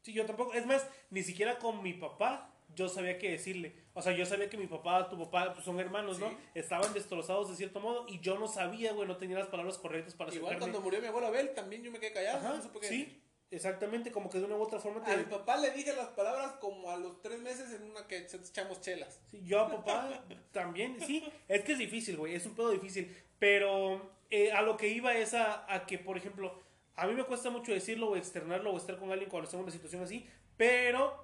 [0.00, 3.74] Sí, yo tampoco, es más, ni siquiera con mi papá yo sabía qué decirle.
[3.92, 6.30] O sea, yo sabía que mi papá, tu papá, pues son hermanos, ¿no?
[6.30, 6.36] Sí.
[6.54, 10.14] Estaban destrozados de cierto modo y yo no sabía, güey, no tenía las palabras correctas
[10.14, 10.72] para Igual acercarme.
[10.72, 12.38] cuando murió mi abuelo Abel, también yo me quedé callado.
[12.38, 13.22] Ajá, no supe qué sí, decir.
[13.52, 15.30] Exactamente, como que de una u otra forma A mi te...
[15.30, 19.20] papá le dije las palabras como a los tres meses en una que echamos chelas.
[19.30, 23.14] Sí, yo a papá también, sí, es que es difícil, güey, es un pedo difícil,
[23.38, 26.58] pero eh, a lo que iba es a, a que, por ejemplo,
[26.96, 29.64] a mí me cuesta mucho decirlo o externarlo o estar con alguien cuando estoy en
[29.64, 31.16] una situación así, pero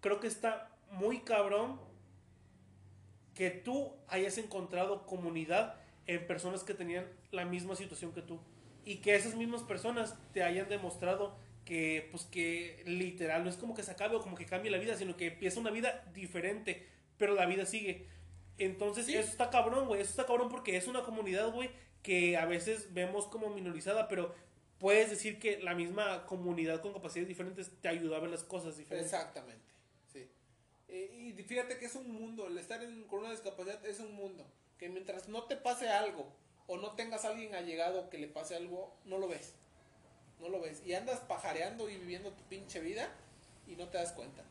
[0.00, 1.80] creo que está muy cabrón
[3.34, 5.76] que tú hayas encontrado comunidad
[6.06, 8.40] en personas que tenían la misma situación que tú
[8.88, 11.36] y que esas mismas personas te hayan demostrado
[11.66, 14.78] que pues que literal no es como que se acabe o como que cambie la
[14.78, 16.86] vida, sino que empieza una vida diferente,
[17.18, 18.06] pero la vida sigue.
[18.56, 19.14] Entonces, Sí.
[19.14, 21.70] eso está cabrón, güey, eso está cabrón porque es una comunidad, güey,
[22.02, 24.34] que a veces vemos como minorizada, pero
[24.78, 28.78] puedes decir que la misma comunidad con capacidades diferentes te ayuda a ver las cosas
[28.78, 29.12] diferentes.
[29.12, 29.70] Exactamente,
[30.10, 30.26] sí.
[30.88, 34.14] Eh, y fíjate que es un mundo, el estar en- con una discapacidad es un
[34.14, 36.32] mundo, que mientras no te pase algo
[36.68, 39.54] o no tengas a alguien allegado que le pase algo, no lo ves.
[40.38, 40.82] No lo ves.
[40.86, 43.10] Y andas pajareando y viviendo tu pinche vida
[43.66, 44.44] y no te das cuenta.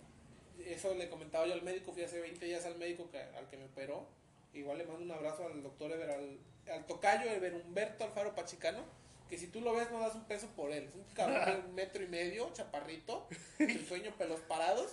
[0.65, 3.07] Eso le comentaba yo al médico, fui hace 20 días al médico
[3.37, 4.05] al que me operó.
[4.53, 6.39] igual le mando un abrazo al doctor Ever, al,
[6.73, 8.83] al tocayo Ever Humberto Alfaro Pachicano,
[9.29, 10.85] que si tú lo ves no das un peso por él.
[10.85, 13.27] Es un cabrón de un metro y medio, chaparrito,
[13.59, 14.91] el sueño pelos parados,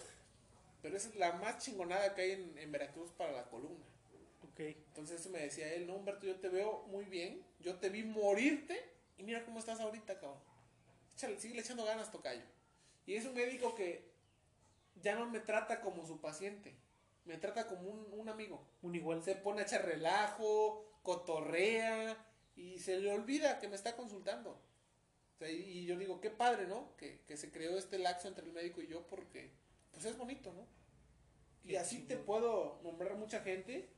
[0.82, 3.93] pero es la más chingonada que hay en Veracruz para la columna.
[4.54, 4.60] Ok.
[4.60, 8.04] Entonces eso me decía él, no Humberto, yo te veo muy bien, yo te vi
[8.04, 8.80] morirte
[9.18, 10.38] y mira cómo estás ahorita, cabrón.
[11.16, 12.44] Échale, sigue echando ganas, tocayo.
[13.04, 14.12] Y es un médico que
[15.02, 16.72] ya no me trata como su paciente,
[17.24, 18.64] me trata como un, un amigo.
[18.82, 19.24] Un igual.
[19.24, 22.16] Se pone a echar relajo, cotorrea
[22.54, 24.50] y se le olvida que me está consultando.
[24.50, 26.96] O sea, y, yo digo, qué padre, ¿no?
[26.96, 29.50] Que, que se creó este laxo entre el médico y yo porque,
[29.90, 30.66] pues es bonito, ¿no?
[31.64, 33.88] Y así te puedo nombrar mucha gente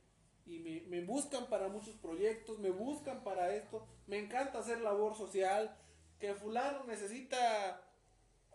[0.47, 3.85] y me, me buscan para muchos proyectos, me buscan para esto.
[4.07, 5.77] Me encanta hacer labor social.
[6.19, 7.81] Que fulano necesita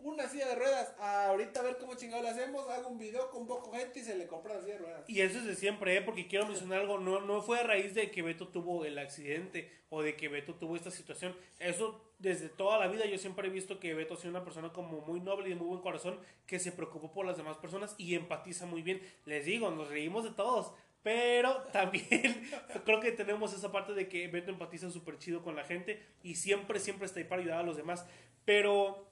[0.03, 0.93] una silla de ruedas.
[0.99, 2.67] Ah, ahorita a ver cómo chingado le hacemos.
[2.69, 5.09] Hago un video con poco gente y se le compra la silla de ruedas.
[5.09, 6.01] Y eso es de siempre, ¿eh?
[6.01, 9.71] porque quiero mencionar algo, no, no fue a raíz de que Beto tuvo el accidente
[9.89, 11.35] o de que Beto tuvo esta situación.
[11.59, 14.73] Eso desde toda la vida yo siempre he visto que Beto ha sido una persona
[14.73, 17.95] como muy noble y de muy buen corazón, que se preocupó por las demás personas
[17.97, 19.01] y empatiza muy bien.
[19.25, 20.73] Les digo, nos reímos de todos.
[21.03, 22.49] Pero también
[22.85, 26.35] creo que tenemos esa parte de que Beto empatiza súper chido con la gente y
[26.35, 28.05] siempre, siempre está ahí para ayudar a los demás.
[28.45, 29.05] Pero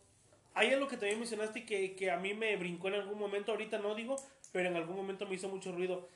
[0.54, 3.78] hay algo que también mencionaste que, que a mí me brincó en algún momento, ahorita
[3.80, 4.16] no digo,
[4.54, 6.08] pero en algún momento me hizo mucho ruido.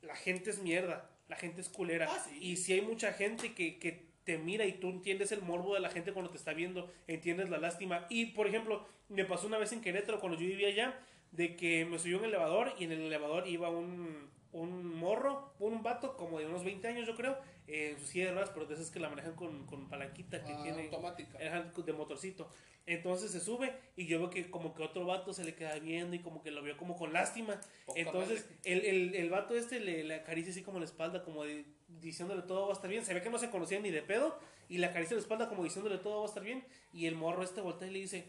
[0.00, 2.08] La gente es mierda, la gente es culera.
[2.10, 2.38] Ah, sí.
[2.40, 5.80] Y si hay mucha gente que, que te mira y tú entiendes el morbo de
[5.80, 8.06] la gente cuando te está viendo, entiendes la lástima.
[8.08, 10.98] Y por ejemplo, me pasó una vez en Querétaro cuando yo vivía allá,
[11.32, 15.82] de que me subió un elevador y en el elevador iba un, un morro, un
[15.82, 17.36] vato como de unos 20 años yo creo,
[17.66, 17.96] eh,
[18.32, 21.38] ruedas, pero de esas que la manejan con, con palanquita que Ah, tiene automática.
[21.84, 22.48] De motorcito.
[22.86, 26.16] Entonces se sube y yo veo que como que otro vato se le queda viendo
[26.16, 27.60] y como que lo veo como con lástima.
[27.84, 31.44] Poca Entonces el, el, el vato este le, le acaricia así como la espalda, como
[31.44, 33.04] de- diciéndole todo va a estar bien.
[33.04, 34.38] Se ve que no se conocían ni de pedo
[34.70, 36.64] y le acaricia la espalda como diciéndole todo va a estar bien.
[36.94, 38.26] Y el morro este voltea y le dice,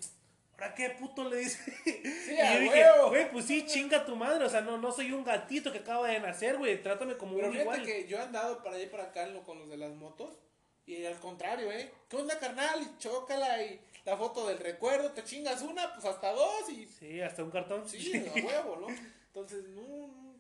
[0.62, 1.60] ¿ahora qué puto le dice?
[1.84, 4.46] Sí, y yo dije, güey, pues sí, chinga tu madre.
[4.46, 6.82] O sea, no, no soy un gatito que acaba de nacer, güey.
[6.82, 7.86] Trátame como Pero un fíjate igual.
[7.86, 10.38] que yo he andado para allá para acá con los de las motos.
[10.86, 11.92] Y al contrario, ¿eh?
[12.08, 12.82] ¿Qué onda, carnal?
[12.82, 15.12] Y chócala y la foto del recuerdo.
[15.12, 16.70] Te chingas una, pues hasta dos.
[16.70, 17.88] Y Sí, hasta un cartón.
[17.88, 18.88] sí, a huevo, ¿no?
[19.28, 20.36] Entonces, no,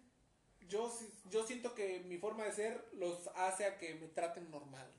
[0.67, 0.91] yo,
[1.29, 4.87] yo siento que mi forma de ser los hace a que me traten normal,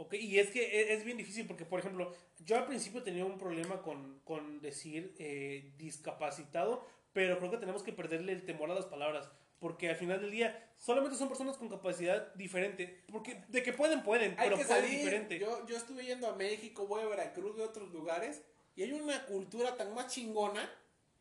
[0.00, 3.26] Ok, y es que e- es bien difícil porque, por ejemplo, yo al principio tenía
[3.26, 8.70] un problema con, con decir eh, discapacitado, pero creo que tenemos que perderle el temor
[8.70, 9.28] a las palabras,
[9.58, 14.02] porque al final del día solamente son personas con capacidad diferente, porque de que pueden,
[14.02, 14.98] pueden, Hay pero que pueden salir.
[15.00, 15.38] diferente.
[15.38, 18.40] Yo, yo estuve yendo a México, voy a Veracruz, de otros lugares.
[18.76, 20.66] Y hay una cultura tan más chingona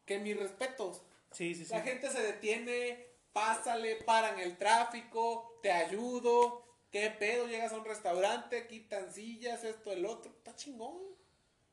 [0.05, 1.03] que mis respetos.
[1.32, 1.73] Sí, sí, sí.
[1.73, 6.68] La gente se detiene, pásale, paran el tráfico, te ayudo.
[6.92, 7.48] ¿Qué pedo?
[7.48, 10.32] Llegas a un restaurante, quitan sillas, esto, el otro.
[10.32, 10.98] Está chingón.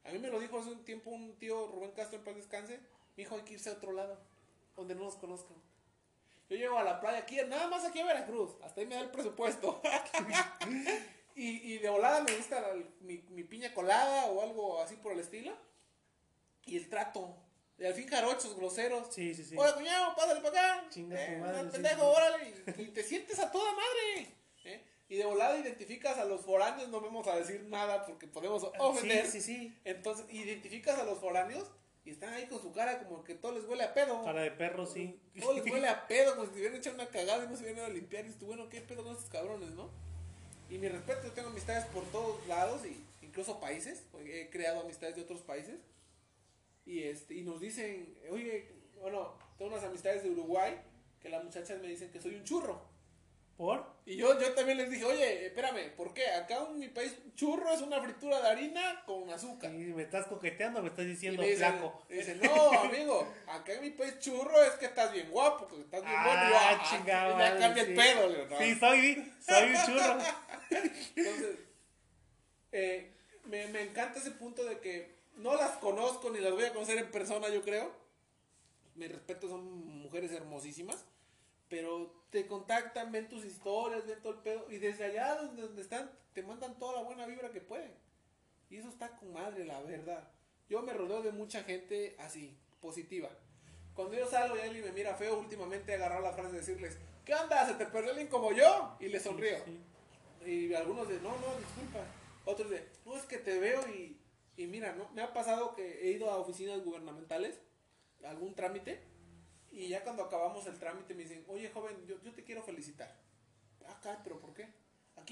[0.05, 2.79] A mí me lo dijo hace un tiempo un tío Rubén Castro en paz descanse.
[3.17, 4.19] Me dijo, hay que irse a otro lado,
[4.77, 5.57] donde no nos conozcan.
[6.49, 8.53] Yo llego a la playa aquí, nada más aquí a Veracruz.
[8.63, 9.81] Hasta ahí me da el presupuesto.
[11.35, 15.13] y, y de volada me gusta la- mi, mi piña colada o algo así por
[15.13, 15.57] el estilo.
[16.67, 17.35] Y el trato.
[17.79, 19.13] Y al fin jarochos, groseros.
[19.13, 19.57] Sí, sí, sí.
[19.59, 20.89] Hola, cuñado, pásale para acá.
[20.91, 22.17] Chinga tu Eh, madre, pendejo, sí.
[22.17, 22.55] órale.
[22.79, 24.35] Y, y te sientes a toda madre.
[24.65, 24.85] ¿eh?
[25.09, 29.27] Y de volada identificas a los foráneos, no vamos a decir nada porque podemos ofender.
[29.27, 29.79] Sí, sí, sí.
[29.85, 31.71] Entonces, identificas a los foráneos
[32.05, 34.25] y están ahí con su cara como que todo les huele a pedo.
[34.25, 35.21] Cara de perro, sí.
[35.41, 37.63] Todo les huele a pedo, como si te hubieran echado una cagada y no se
[37.63, 38.23] hubieran ido a limpiar.
[38.23, 39.91] Y dices tú, bueno, ¿qué pedo con estos cabrones, no?
[40.69, 44.03] Y mi respeto, yo tengo amistades por todos lados, y incluso países.
[44.25, 45.79] He creado amistades de otros países.
[46.85, 48.69] Y, este, y nos dicen, oye,
[49.01, 50.81] bueno, tengo unas amistades de Uruguay
[51.21, 52.96] que las muchachas me dicen que soy un churro.
[53.57, 53.87] ¿Por?
[54.05, 56.27] Y yo, yo también les dije, oye, espérame, ¿por qué?
[56.29, 59.71] Acá en mi país, churro es una fritura de harina con azúcar.
[59.71, 62.03] Sí, me estás coqueteando, me estás Y diciendo me dicen, flaco.
[62.11, 65.81] y dicen, no, amigo, acá en mi país churro es que estás bien guapo, que
[65.81, 66.51] estás bien Ah.
[66.51, 67.91] Y ah, chingada y ya madre, cambia sí.
[67.91, 68.47] el pedo.
[68.51, 68.59] no.
[68.59, 70.19] Sí, soy, soy un churro.
[71.17, 71.59] Entonces,
[72.73, 73.13] eh,
[73.47, 76.99] me, me encanta ese punto de que no las conozco ni las voy a conocer
[76.99, 77.91] en persona, yo creo.
[78.97, 79.65] Mi respeto, son
[80.03, 81.05] mujeres hermosísimas.
[81.69, 84.71] Pero te contactan, ven tus historias, ven todo el pedo.
[84.71, 87.93] Y desde allá donde, donde están, te mandan toda la buena vibra que pueden.
[88.69, 90.29] Y eso está con madre, la verdad.
[90.69, 93.31] Yo me rodeo de mucha gente así, positiva.
[93.95, 96.99] Cuando yo salgo y alguien me mira feo, últimamente he agarrado la frase de decirles,
[97.25, 97.67] ¿qué onda?
[97.67, 98.97] ¿Se te perdió alguien como yo?
[99.01, 99.57] Y les sonrío.
[99.65, 100.51] Sí.
[100.51, 102.05] Y algunos de, no, no, disculpa.
[102.45, 104.21] Otros de, no, es que te veo y,
[104.57, 105.09] y mira, ¿no?
[105.15, 107.59] Me ha pasado que he ido a oficinas gubernamentales,
[108.25, 109.01] algún trámite,
[109.77, 113.15] y ya cuando acabamos el trámite me dicen, oye joven, yo, yo te quiero felicitar.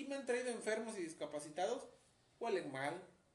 [0.04, 1.86] me han traído enfermos y discapacitados,
[2.40, 2.94] huelen mal,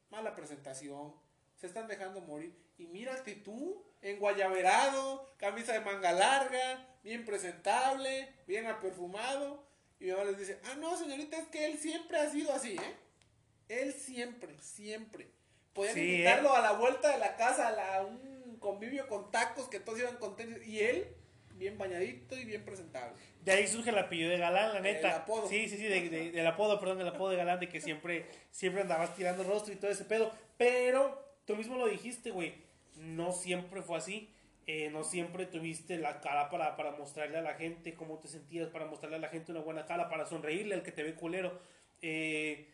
[0.10, 1.14] mala presentación,
[1.56, 2.56] se están dejando morir.
[2.78, 9.68] Y mírate tú, en guayaberado, camisa de manga larga, bien presentable, bien aperfumado.
[10.00, 12.74] Y mi mamá les dice, ah, no, señorita, es que él siempre ha sido así,
[12.76, 12.96] ¿eh?
[13.68, 15.30] Él siempre, siempre.
[15.74, 19.68] Podían Sí, invitarlo a la vuelta de la casa, a la- un convivio con tacos
[19.70, 20.66] que todos iban contentos.
[20.66, 21.08] Y él,
[21.56, 23.14] bien bañadito y bien presentable.
[23.44, 25.10] De ahí surge el apellido de Galán, la neta.
[25.10, 25.48] El apodo.
[25.50, 28.26] Sí, sí, sí, de- de- del apodo, perdón, del apodo de Galán, de que siempre,
[28.52, 30.32] siempre andabas tirando rostro y todo ese pedo.
[30.58, 32.54] Pero tú mismo lo dijiste, güey.
[32.98, 34.30] No siempre fue así.
[34.68, 38.68] Eh, no siempre tuviste la cara para, para mostrarle a la gente cómo te sentías,
[38.70, 41.60] para mostrarle a la gente una buena cara, para sonreírle al que te ve culero.
[42.04, 42.68] Eh,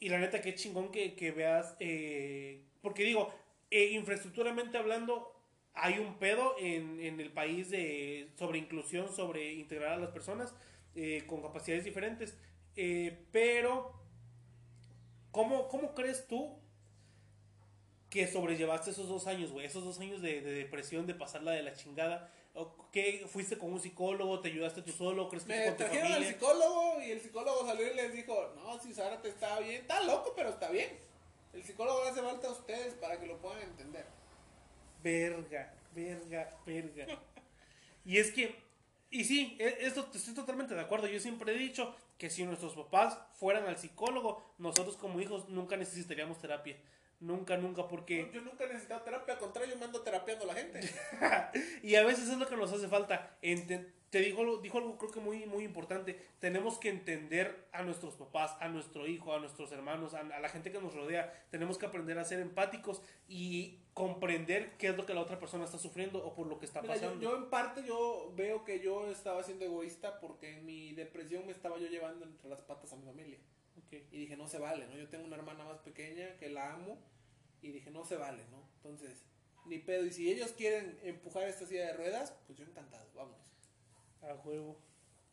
[0.00, 1.76] y la neta, qué chingón que, que veas.
[1.78, 3.32] eh, porque digo,
[3.70, 5.31] eh, infraestructuralmente hablando,
[5.74, 10.54] hay un pedo en, en el país de, sobre inclusión, sobre integrar a las personas
[10.94, 12.36] eh, con capacidades diferentes.
[12.76, 13.92] Eh, pero,
[15.30, 16.58] ¿cómo, ¿cómo crees tú
[18.10, 19.64] que sobrellevaste esos dos años, güey?
[19.66, 22.30] Esos dos años de, de depresión, de pasarla de la chingada.
[22.54, 23.24] ¿O ¿Qué?
[23.26, 24.40] ¿Fuiste con un psicólogo?
[24.40, 25.30] ¿Te ayudaste tú solo?
[25.30, 26.32] ¿Crees que Me con tu trajeron al familia?
[26.34, 30.02] psicólogo y el psicólogo salió y les dijo, no, si Sara te está bien, está
[30.02, 30.90] loco, pero está bien.
[31.54, 34.04] El psicólogo le hace falta a ustedes para que lo puedan entender.
[35.02, 37.06] Verga, verga, verga.
[38.04, 38.54] Y es que,
[39.10, 41.06] y sí, e- esto estoy totalmente de acuerdo.
[41.06, 45.76] Yo siempre he dicho que si nuestros papás fueran al psicólogo, nosotros como hijos nunca
[45.76, 46.76] necesitaríamos terapia.
[47.20, 48.28] Nunca, nunca, porque...
[48.34, 50.80] Yo nunca he necesitado terapia, al contrario, yo me ando terapiando a la gente.
[51.84, 53.36] y a veces es lo que nos hace falta.
[53.42, 56.20] Ente- te dijo, dijo algo creo que muy, muy importante.
[56.40, 60.48] Tenemos que entender a nuestros papás, a nuestro hijo, a nuestros hermanos, a, a la
[60.48, 61.32] gente que nos rodea.
[61.50, 65.64] Tenemos que aprender a ser empáticos y comprender qué es lo que la otra persona
[65.64, 67.20] está sufriendo o por lo que está Mira, pasando.
[67.20, 71.52] yo en parte yo veo que yo estaba siendo egoísta porque en mi depresión me
[71.52, 73.38] estaba yo llevando entre las patas a mi familia.
[74.10, 74.96] Y dije, no se vale, ¿no?
[74.96, 76.98] Yo tengo una hermana más pequeña que la amo.
[77.60, 78.66] Y dije, no se vale, ¿no?
[78.76, 79.24] Entonces,
[79.66, 80.04] ni pedo.
[80.06, 83.52] Y si ellos quieren empujar esta silla de ruedas, pues yo encantado, vámonos.
[84.22, 84.78] A huevo,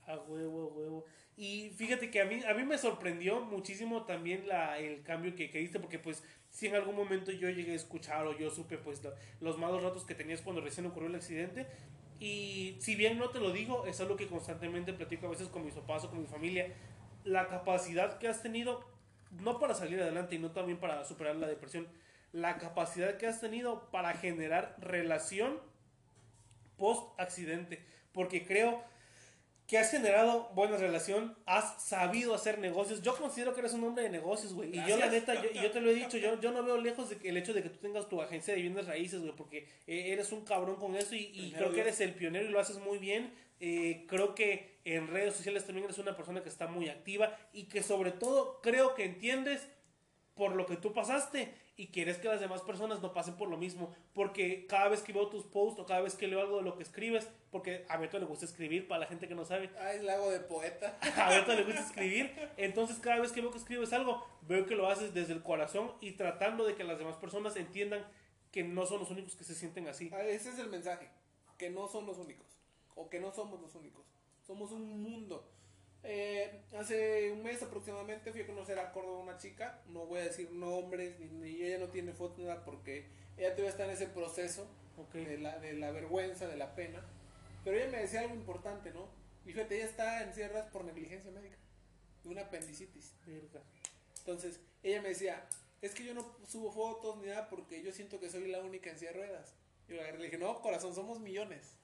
[0.05, 1.05] a huevo, a huevo.
[1.37, 5.49] Y fíjate que a mí, a mí me sorprendió muchísimo también la, el cambio que,
[5.49, 8.77] que diste, porque pues si en algún momento yo llegué a escuchar o yo supe
[8.77, 11.67] pues lo- los malos ratos que tenías cuando recién ocurrió el accidente,
[12.19, 15.63] y si bien no te lo digo, es algo que constantemente platico a veces con
[15.63, 16.67] mis papás o con mi familia,
[17.23, 18.83] la capacidad que has tenido,
[19.31, 21.87] no para salir adelante y no también para superar la depresión,
[22.33, 25.59] la capacidad que has tenido para generar relación
[26.77, 27.83] post accidente,
[28.13, 28.83] porque creo
[29.69, 33.03] que has generado buena relación, has sabido hacer negocios.
[33.03, 34.75] Yo considero que eres un hombre de negocios, güey.
[34.75, 36.77] Y yo la neta, yo, y yo te lo he dicho, yo, yo no veo
[36.77, 39.35] lejos de que el hecho de que tú tengas tu agencia de bienes raíces, güey,
[39.35, 42.49] porque eh, eres un cabrón con eso y, y creo que eres el pionero y
[42.49, 43.31] lo haces muy bien.
[43.59, 47.65] Eh, creo que en redes sociales también eres una persona que está muy activa y
[47.65, 49.67] que sobre todo creo que entiendes
[50.39, 53.57] por lo que tú pasaste y quieres que las demás personas no pasen por lo
[53.57, 53.93] mismo.
[54.13, 56.77] Porque cada vez que veo tus posts o cada vez que leo algo de lo
[56.77, 60.01] que escribes, porque a Beto le gusta escribir, para la gente que no sabe, Ay,
[60.01, 60.97] la hago de poeta.
[61.17, 64.75] a Beto le gusta escribir, entonces cada vez que veo que escribes algo, veo que
[64.75, 68.07] lo haces desde el corazón y tratando de que las demás personas entiendan
[68.53, 70.09] que no son los únicos que se sienten así.
[70.13, 71.09] Ah, Ese es el mensaje,
[71.57, 72.47] que no son los únicos,
[72.95, 74.05] o que no somos los únicos,
[74.41, 75.45] somos un mundo.
[76.03, 80.23] Eh, hace un mes aproximadamente fui a conocer a Córdoba una chica, no voy a
[80.23, 83.05] decir nombres, ni, ni ella no tiene foto, nada, porque
[83.37, 84.67] ella todavía está en ese proceso
[85.13, 87.03] de la, de la vergüenza, de la pena.
[87.63, 89.07] Pero ella me decía algo importante, ¿no?
[89.45, 91.57] Y fíjate, ella está en cierras por negligencia médica,
[92.23, 93.13] de una apendicitis.
[93.25, 93.61] Verga.
[94.19, 95.45] Entonces, ella me decía,
[95.81, 98.89] es que yo no subo fotos ni nada porque yo siento que soy la única
[98.89, 99.55] en silla de ruedas.
[99.87, 101.77] Y le dije, no, corazón, somos millones.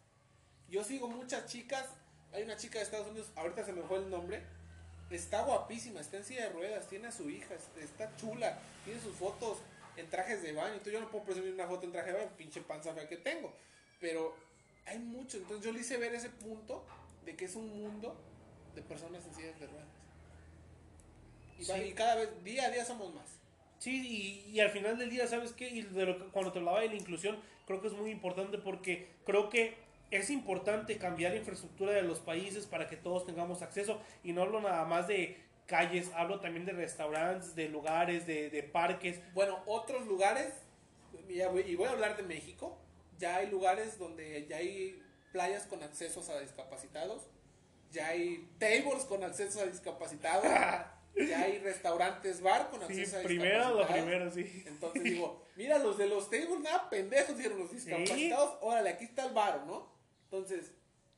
[0.70, 1.88] Yo sigo muchas chicas,
[2.36, 4.42] hay una chica de Estados Unidos, ahorita se me fue el nombre,
[5.10, 9.00] está guapísima, está en silla de ruedas, tiene a su hija, es- está chula, tiene
[9.00, 9.58] sus fotos
[9.98, 10.74] en trajes de baño.
[10.74, 13.18] Entonces yo no puedo presumir una foto en traje de baño, pinche panza fea que
[13.18, 13.54] tengo.
[14.00, 14.36] Pero
[14.86, 16.84] hay mucho, entonces yo le hice ver ese punto
[17.24, 18.16] de que es un mundo
[18.76, 19.88] de personas en sillas de ruedas.
[21.60, 23.26] Y, va- y cada vez, día a día somos más.
[23.80, 25.70] Sí, y, y al final del día, ¿sabes qué?
[25.70, 28.58] Y de lo que- cuando te hablaba de la inclusión, creo que es muy importante
[28.58, 29.78] porque creo que
[30.12, 34.02] es importante cambiar la infraestructura de los países para que todos tengamos acceso.
[34.24, 35.38] Y no hablo nada más de
[35.68, 39.20] calles, hablo también de restaurantes, de lugares, de, de parques.
[39.34, 40.54] Bueno, otros lugares,
[41.28, 42.78] y voy- y voy a hablar de México,
[43.18, 45.02] ya hay lugares donde ya hay
[45.32, 47.24] playas con accesos a discapacitados,
[47.92, 50.44] ya hay tables con accesos a discapacitados,
[51.16, 54.04] ya hay restaurantes bar con Sí, acceso a primero lo discapacitados.
[54.04, 54.64] primero, sí.
[54.68, 59.26] Entonces digo, mira, los de los tables, nada, pendejos, dijeron los discapacitados, órale, aquí está
[59.26, 59.95] el bar, ¿no?
[60.26, 60.74] Entonces,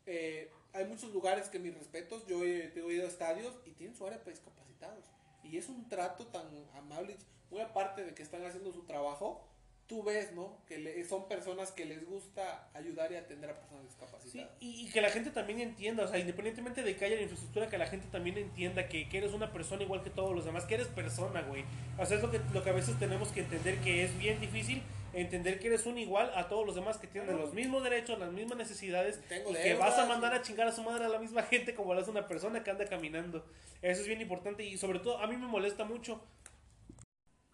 [0.06, 3.96] eh, hay muchos lugares que mis respetos, yo he, he ido a estadios y tienen
[3.96, 5.06] su área para discapacitados.
[5.44, 7.18] Y es un trato tan amable,
[7.50, 9.48] muy aparte de que están haciendo su trabajo,
[9.88, 10.58] tú ves, ¿no?
[10.68, 14.50] Que le, son personas que les gusta ayudar y atender a personas discapacitadas.
[14.60, 17.22] Sí, y, y, que la gente también entienda, o sea, independientemente de que haya la
[17.22, 20.44] infraestructura, que la gente también entienda que, que eres una persona igual que todos los
[20.44, 21.64] demás, que eres persona, güey.
[21.98, 24.42] O sea, es lo que, lo que a veces tenemos que entender que es bien
[24.42, 24.84] difícil
[25.22, 28.32] entender que eres un igual a todos los demás que tienen los mismos derechos, las
[28.32, 31.10] mismas necesidades Tengo y que deudas, vas a mandar a chingar a su madre a
[31.10, 33.46] la misma gente como lo hace una persona que anda caminando.
[33.82, 36.22] Eso es bien importante y sobre todo a mí me molesta mucho.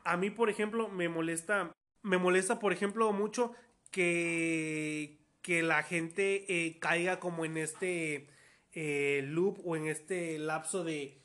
[0.03, 3.53] A mí, por ejemplo, me molesta, me molesta, por ejemplo, mucho
[3.91, 8.27] que, que la gente eh, caiga como en este
[8.73, 11.21] eh, loop o en este lapso de,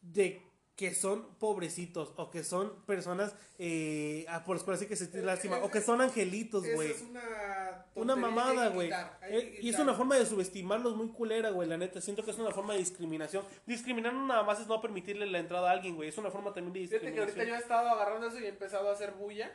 [0.00, 0.40] de
[0.76, 5.26] que son pobrecitos o que son personas, eh, ah, por, por así que se tiene
[5.26, 6.90] lástima, o que son angelitos, güey.
[6.92, 8.90] es una, Una mamada, güey.
[9.22, 12.00] Eh, Y es una forma de subestimarlos muy culera, güey, la neta.
[12.00, 13.44] Siento que es una forma de discriminación.
[13.66, 16.08] Discriminar no nada más es no permitirle la entrada a alguien, güey.
[16.08, 17.48] Es una forma también de Fíjate que ahorita discriminación.
[17.48, 19.52] yo he estado agarrando eso y he empezado a hacer bulla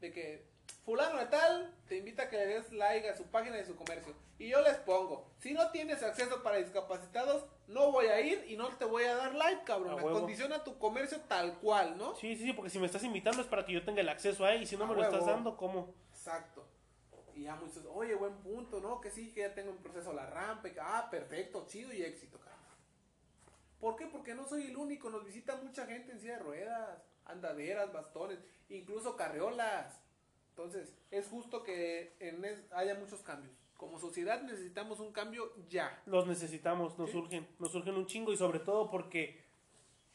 [0.00, 0.46] de que
[0.84, 3.76] fulano de tal te invita a que le des like a su página de su
[3.76, 4.14] comercio.
[4.38, 8.56] Y yo les pongo, si no tienes acceso para discapacitados, no voy a ir y
[8.56, 9.96] no te voy a dar like, cabrón.
[9.96, 10.16] Me huevo.
[10.16, 12.14] Acondiciona tu comercio tal cual, ¿no?
[12.16, 14.44] Sí, sí, sí, porque si me estás invitando es para que yo tenga el acceso
[14.44, 14.62] ahí.
[14.62, 15.94] Y si no A me lo estás dando, ¿cómo?
[16.10, 16.66] Exacto.
[17.34, 19.00] Y ya muchos, oye, buen punto, ¿no?
[19.00, 20.68] Que sí, que ya tengo en proceso la rampa.
[20.68, 22.60] y ah, perfecto, chido y éxito, cabrón.
[23.78, 24.06] ¿Por qué?
[24.06, 25.10] Porque no soy el único.
[25.10, 30.00] Nos visita mucha gente en silla de ruedas, andaderas, bastones, incluso carreolas.
[30.62, 33.54] Entonces, es justo que en es- haya muchos cambios.
[33.78, 36.02] Como sociedad necesitamos un cambio ya.
[36.04, 37.16] Los necesitamos, nos Sí.
[37.16, 39.42] surgen, nos surgen un chingo y sobre todo porque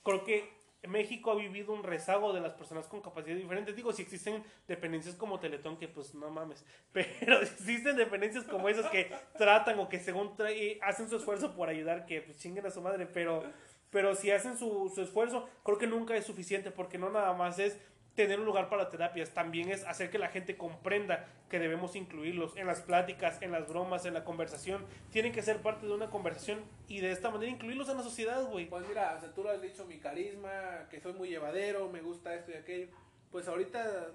[0.04, 0.48] creo que
[0.88, 3.76] México ha vivido un rezago de las personas con capacidades diferentes.
[3.76, 8.86] Digo, si existen dependencias como Teletón, que pues no mames, pero existen dependencias como esas
[8.92, 12.70] que tratan o que según eh, hacen su esfuerzo por ayudar, que pues chinguen a
[12.70, 13.44] su madre, pero,
[13.90, 17.58] pero si hacen su, su esfuerzo, creo que nunca es suficiente porque no nada más
[17.58, 17.80] es
[18.16, 22.56] tener un lugar para terapias, también es hacer que la gente comprenda que debemos incluirlos
[22.56, 24.86] en las pláticas, en las bromas, en la conversación.
[25.12, 28.44] Tienen que ser parte de una conversación y de esta manera incluirlos en la sociedad,
[28.46, 28.68] güey.
[28.70, 32.02] Pues mira, o sea, tú lo has dicho, mi carisma, que soy muy llevadero, me
[32.02, 32.88] gusta esto y aquello.
[33.32, 34.08] Pues ahorita,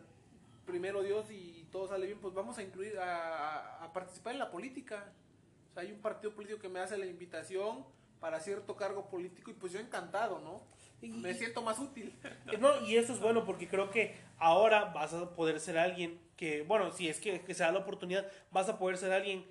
[0.65, 4.51] primero Dios y todo sale bien, pues vamos a incluir, a, a- participar en la
[4.51, 5.13] política.
[5.71, 7.85] O sea, hay un partido político que me hace la invitación
[8.19, 10.63] para cierto cargo político y pues yo encantado, ¿no?
[11.03, 12.15] Me siento más útil.
[12.61, 16.63] No, y eso es bueno porque creo que ahora vas a poder ser alguien que,
[16.63, 19.47] bueno, si es que, que se da la oportunidad, vas a poder ser alguien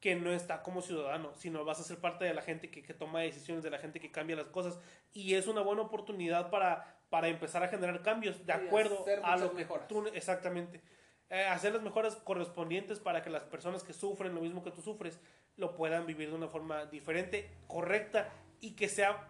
[0.00, 2.92] que no está como ciudadano, sino vas a ser parte de la gente que, que
[2.92, 4.78] toma decisiones, de la gente que cambia las cosas.
[5.12, 9.50] Y es una buena oportunidad para, para empezar a generar cambios de acuerdo a lo
[9.50, 9.88] que mejoras.
[9.88, 10.06] tú...
[10.12, 10.80] Exactamente.
[11.30, 14.82] Eh, hacer las mejoras correspondientes para que las personas que sufren lo mismo que tú
[14.82, 15.18] sufres
[15.56, 18.28] lo puedan vivir de una forma diferente, correcta
[18.60, 19.28] y que sea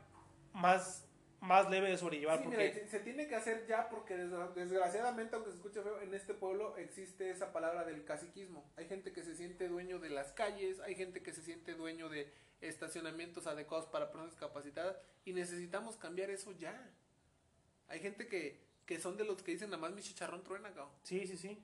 [0.52, 1.06] más,
[1.42, 2.38] más leve de sobrellevar.
[2.38, 2.72] Sí, porque...
[2.74, 6.34] mira, se, tiene que hacer ya porque desgra- desgraciadamente, aunque se escuche feo, en este
[6.34, 8.70] pueblo existe esa palabra del caciquismo.
[8.76, 12.08] Hay gente que se siente dueño de las calles, hay gente que se siente dueño
[12.08, 16.90] de estacionamientos adecuados para personas discapacitadas y necesitamos cambiar eso ya.
[17.88, 20.94] Hay gente que, que son de los que dicen nada más mi chicharrón truena, cabrón.
[21.02, 21.62] Sí, sí, sí.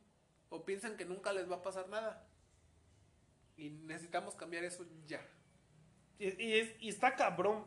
[0.51, 2.26] o piensan que nunca les va a pasar nada.
[3.57, 5.24] Y necesitamos cambiar eso ya.
[6.18, 7.64] Y, y es- y está cabrón.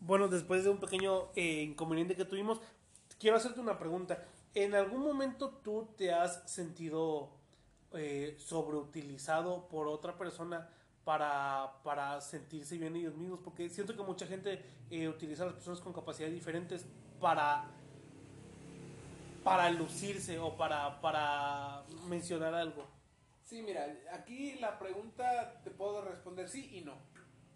[0.00, 2.60] Bueno, después de un pequeño eh, inconveniente que tuvimos,
[3.18, 4.24] quiero hacerte una pregunta.
[4.54, 7.30] ¿En algún momento tú te has sentido
[7.92, 10.68] eh, sobreutilizado por otra persona
[11.04, 13.40] para, para sentirse bien ellos mismos?
[13.40, 16.86] Porque siento que mucha gente eh, utiliza a las personas con capacidades diferentes
[17.20, 17.64] para
[19.44, 22.86] para lucirse o para, para mencionar algo.
[23.42, 26.94] Sí, mira, aquí la pregunta te puedo responder sí y no.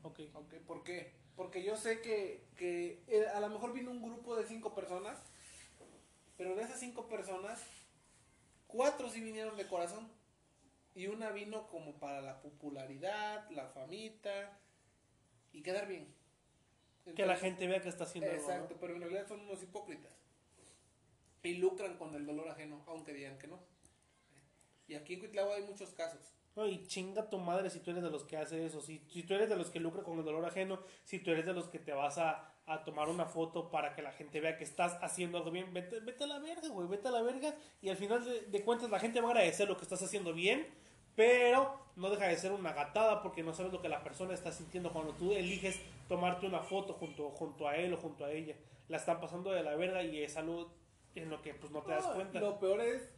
[0.03, 0.20] Ok.
[0.34, 1.24] Ok, ¿Por qué?
[1.37, 5.18] Porque yo sé que, que eh, a lo mejor vino un grupo de cinco personas,
[6.37, 7.61] pero de esas cinco personas,
[8.66, 10.09] cuatro sí vinieron de corazón.
[10.95, 14.57] Y una vino como para la popularidad, la famita
[15.53, 16.07] y quedar bien.
[17.16, 18.43] Que la gente vea que está haciendo algo.
[18.43, 18.53] ¿no?
[18.53, 20.12] Exacto, pero en realidad son unos hipócritas.
[21.43, 23.59] Y lucran con el dolor ajeno, aunque digan que no.
[24.87, 26.34] Y aquí en Cuitlagua hay muchos casos.
[26.57, 28.80] No, y chinga tu madre si tú eres de los que hace eso.
[28.80, 31.46] Si, si tú eres de los que lucra con el dolor ajeno, si tú eres
[31.46, 34.57] de los que te vas a, a tomar una foto para que la gente vea
[34.57, 37.55] que estás haciendo algo bien, vete, vete a la verga, güey, vete a la verga.
[37.82, 40.32] Y al final de, de cuentas la gente va a agradecer lo que estás haciendo
[40.32, 40.66] bien,
[41.16, 44.52] pero no deja de ser una gatada porque no sabes lo que la persona está
[44.52, 48.57] sintiendo cuando tú eliges tomarte una foto junto, junto a él o junto a ella.
[48.88, 50.72] La están pasando de la verga y es algo
[51.14, 52.40] en lo que pues no te das cuenta.
[52.40, 53.11] Lo peor es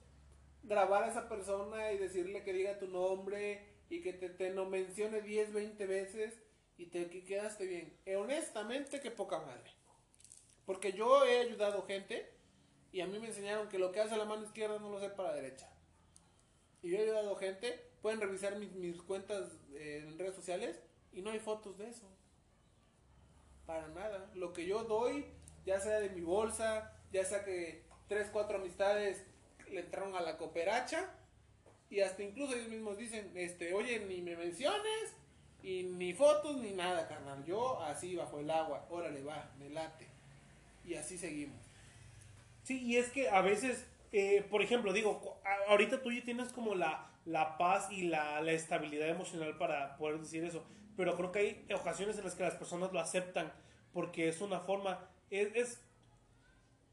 [0.63, 4.67] grabar a esa persona y decirle que diga tu nombre y que te, te no
[4.67, 6.43] mencione 10, 20 veces
[6.77, 7.99] y te que quedaste bien.
[8.05, 9.71] Eh, honestamente, que poca madre.
[10.65, 12.29] Porque yo he ayudado gente
[12.93, 15.11] y a mí me enseñaron que lo que hace la mano izquierda no lo sé
[15.11, 15.71] para la derecha.
[16.83, 20.81] Y yo he ayudado gente, pueden revisar mis, mis cuentas eh, en redes sociales
[21.13, 22.09] y no hay fotos de eso.
[23.65, 24.31] Para nada.
[24.35, 25.27] Lo que yo doy,
[25.65, 29.25] ya sea de mi bolsa, ya sea que tres, cuatro amistades
[29.71, 31.11] le entraron a la cooperacha
[31.91, 35.15] y hasta incluso ellos mismos dicen, este, oye, ni me menciones
[35.63, 37.45] y ni fotos ni nada, carnal.
[37.45, 40.07] Yo así bajo el agua, órale, va, me late.
[40.85, 41.61] Y así seguimos.
[42.63, 46.75] Sí, y es que a veces, eh, por ejemplo, digo, ahorita tú ya tienes como
[46.75, 50.65] la, la paz y la, la estabilidad emocional para poder decir eso,
[50.97, 53.53] pero creo que hay ocasiones en las que las personas lo aceptan
[53.97, 55.81] porque es una forma, es,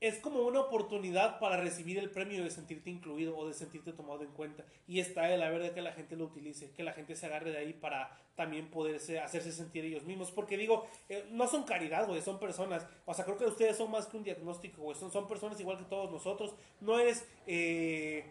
[0.03, 4.21] es como una oportunidad para recibir el premio de sentirte incluido o de sentirte tomado
[4.21, 4.65] en cuenta.
[4.85, 7.51] Y está de la verdad que la gente lo utilice, que la gente se agarre
[7.51, 10.29] de ahí para también poderse hacerse sentir ellos mismos.
[10.29, 12.85] Porque digo, eh, no son caridad, güey, son personas.
[13.05, 14.97] O sea, creo que ustedes son más que un diagnóstico, güey.
[14.97, 16.53] Son, son personas igual que todos nosotros.
[16.81, 18.29] No eres, eh,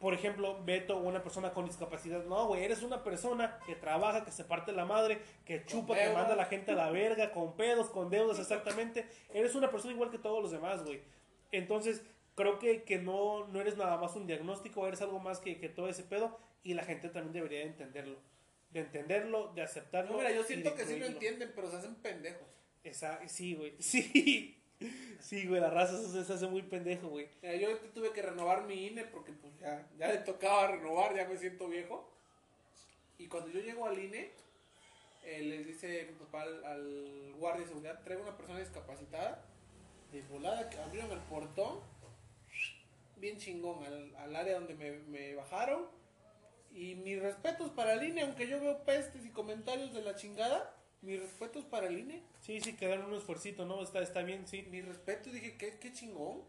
[0.00, 2.24] por ejemplo, Beto, una persona con discapacidad.
[2.24, 6.12] No, güey, eres una persona que trabaja, que se parte la madre, que chupa, que
[6.12, 9.06] manda a la gente a la verga, con pedos, con deudas, exactamente.
[9.32, 11.00] Eres una persona igual que todos los demás, güey.
[11.50, 12.02] Entonces,
[12.34, 15.68] creo que, que no, no eres nada más un diagnóstico, eres algo más que, que
[15.68, 16.38] todo ese pedo.
[16.62, 18.18] Y la gente también debería de entenderlo.
[18.70, 20.12] De entenderlo, de aceptarlo.
[20.12, 22.48] No, mira, yo siento que sí lo entienden, pero se hacen pendejos.
[22.84, 23.74] Esa, sí, güey.
[23.80, 24.55] Sí.
[25.20, 27.28] Sí, güey, la raza se, hace muy pendejo, güey.
[27.60, 31.36] Yo tuve que renovar mi INE porque pues ya, ya le tocaba renovar, ya me
[31.36, 32.08] siento viejo.
[33.18, 34.30] Y cuando yo llego al INE,
[35.24, 39.42] eh, les dice mi papá al, al guardia de seguridad, traigo una persona discapacitada,
[40.12, 41.80] de volada, que abrieron el portón,
[43.16, 45.86] bien chingón, al, al área donde me, me bajaron.
[46.72, 50.76] Y mis respetos para el INE, aunque yo veo pestes y comentarios de la chingada,
[51.02, 52.22] mis respetos para el INE.
[52.40, 53.82] Sí, sí, quedaron un esfuercito, ¿no?
[53.82, 54.62] Está, está bien, sí.
[54.70, 56.42] Mis respetos, dije, qué, qué chingón.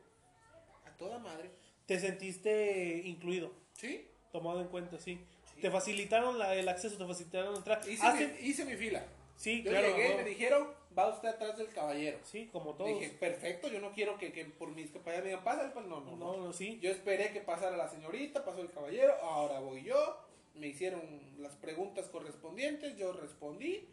[0.85, 1.51] A toda madre.
[1.85, 4.07] Te sentiste incluido, ¿Sí?
[4.31, 5.19] tomado en cuenta, sí.
[5.53, 5.61] Sí.
[5.61, 7.81] Te facilitaron la- el acceso, te facilitaron entrar.
[7.87, 9.05] Hice, mi, hice mi fila.
[9.35, 9.87] Sí, Yo claro.
[9.95, 10.67] llegué me dijeron,
[10.97, 12.17] va usted atrás del caballero.
[12.23, 12.99] Sí, como todos.
[12.99, 16.01] Dije, perfecto, yo no quiero que, que por mis capacidades me digan, pasa, pues no,
[16.01, 16.15] no.
[16.15, 16.79] no, no, sí.
[16.81, 20.17] Yo esperé que pasara la señorita, pasó el caballero, ahora voy yo.
[20.55, 21.01] Me hicieron
[21.39, 23.87] las preguntas correspondientes, yo respondí,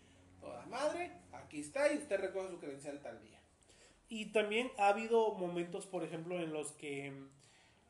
[0.45, 3.40] toda madre, aquí está y usted recoge su credencial tal día.
[4.09, 7.12] Y también ha habido momentos, por ejemplo, en los que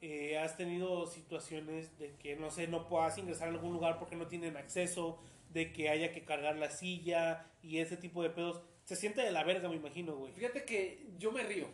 [0.01, 4.17] eh, has tenido situaciones de que, no sé, no puedas ingresar a algún lugar porque
[4.17, 5.19] no tienen acceso,
[5.51, 8.61] de que haya que cargar la silla y ese tipo de pedos.
[8.85, 10.33] Se siente de la verga, me imagino, güey.
[10.33, 11.69] Fíjate que yo me río.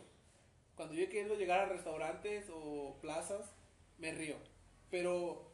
[0.75, 3.53] Cuando yo he querido llegar a restaurantes o plazas,
[3.97, 4.35] me río.
[4.89, 5.51] Pero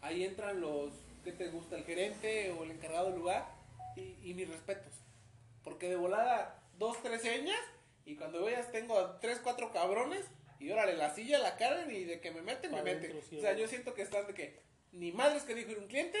[0.00, 0.92] ahí entran los
[1.24, 3.53] que te gusta, el gerente o el encargado del lugar
[3.96, 4.92] y, y mis respetos.
[5.62, 7.58] Porque de volada, dos, tres señas
[8.04, 10.24] y cuando veas tengo a tres, cuatro cabrones
[10.60, 13.20] y órale, la silla la cargan y de que me meten, me meten.
[13.28, 14.60] sí, o sea, yo siento que están de que
[14.92, 16.18] ni madres que dijo ir un cliente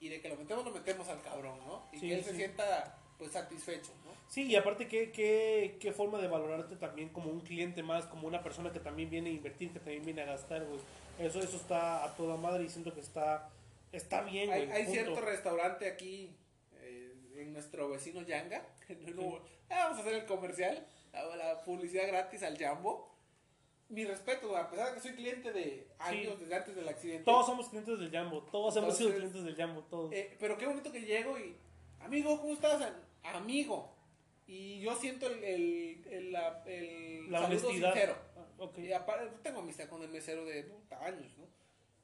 [0.00, 1.86] y de que lo metemos, lo metemos al cabrón, ¿no?
[1.92, 2.36] Y Sí, que él se sí.
[2.36, 4.12] sienta pues satisfecho, ¿no?
[4.28, 8.26] Sí, y aparte, ¿qué, qué, qué forma de valorarte también como un cliente más, como
[8.26, 10.80] una persona que también viene a invertir, que también viene a gastar, güey.
[11.18, 13.50] Eso, eso está a toda madre y siento que está,
[13.92, 14.62] está bien, güey.
[14.62, 16.34] Hay, hay cierto restaurante aquí
[17.44, 18.66] en nuestro vecino Yanga.
[19.14, 19.40] no-
[19.70, 23.12] ah, vamos a hacer el comercial, la, la publicidad gratis al Jambo.
[23.90, 26.40] Mi respeto, a pesar de que soy cliente de años Sí.
[26.40, 27.24] desde antes del accidente.
[27.24, 30.12] Todos somos clientes del Jambo, todos hemos sido clientes del Jambo, todos.
[30.12, 31.54] eh, pero qué bonito que llego y,
[32.00, 32.92] amigo, ¿cómo estás?
[33.22, 33.94] Amigo.
[34.46, 37.92] Y yo siento el, el, el, la- el la saludo honestidad.
[37.92, 38.16] sincero.
[38.36, 38.78] Ah, ok.
[38.78, 41.46] Y aparte, tengo amistad con el mesero de puta, años, ¿no?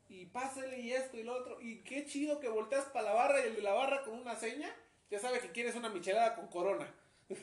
[0.08, 1.60] Y pásale y esto y lo otro.
[1.60, 4.36] Y qué chido que volteas para la barra y el de la barra con una
[4.36, 4.74] seña
[5.10, 6.92] ya sabe que quieres una michelada con corona.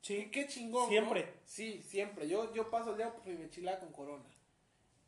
[0.00, 0.28] Sí.
[0.30, 0.82] Qué chingón.
[0.82, 0.88] ¿no?
[0.90, 1.32] Siempre.
[1.46, 2.28] Sí, siempre.
[2.28, 4.24] Yo, yo paso ya por mi michelada con corona.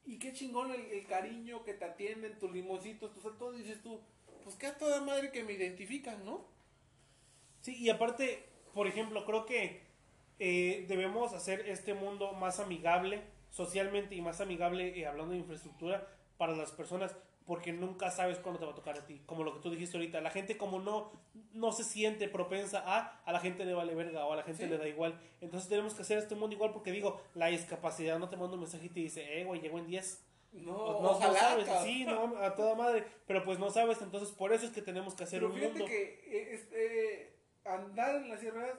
[0.07, 3.53] Y qué chingón el, el cariño que te atienden, tus limoncitos, tus todo.
[3.53, 4.01] Dices tú,
[4.43, 6.47] pues que a toda madre que me identifican, ¿no?
[7.61, 9.83] Sí, y aparte, por ejemplo, creo que
[10.39, 16.07] eh, debemos hacer este mundo más amigable socialmente y más amigable eh, hablando de infraestructura
[16.37, 17.17] para las personas
[17.47, 19.23] porque nunca sabes cuándo te va a tocar a ti.
[19.25, 21.13] Como lo que tú dijiste ahorita, la gente como no,
[21.53, 24.65] no se siente propensa a, a la gente le vale verga o a la gente
[24.65, 24.69] Sí.
[24.69, 25.19] le da igual.
[25.41, 28.61] Entonces tenemos que hacer este mundo igual porque digo, la discapacidad no te manda un
[28.63, 30.23] mensaje y te dice, eh, güey, llego en 10.
[30.53, 31.39] No, No, no ojalá.
[31.39, 31.85] sabes, cabrón.
[31.85, 35.15] sí, no, a toda madre, pero pues no sabes, entonces por eso es que tenemos
[35.15, 35.87] que hacer Pero un fíjate mundo.
[35.87, 37.37] que eh, este,
[37.69, 38.71] andar en las sierras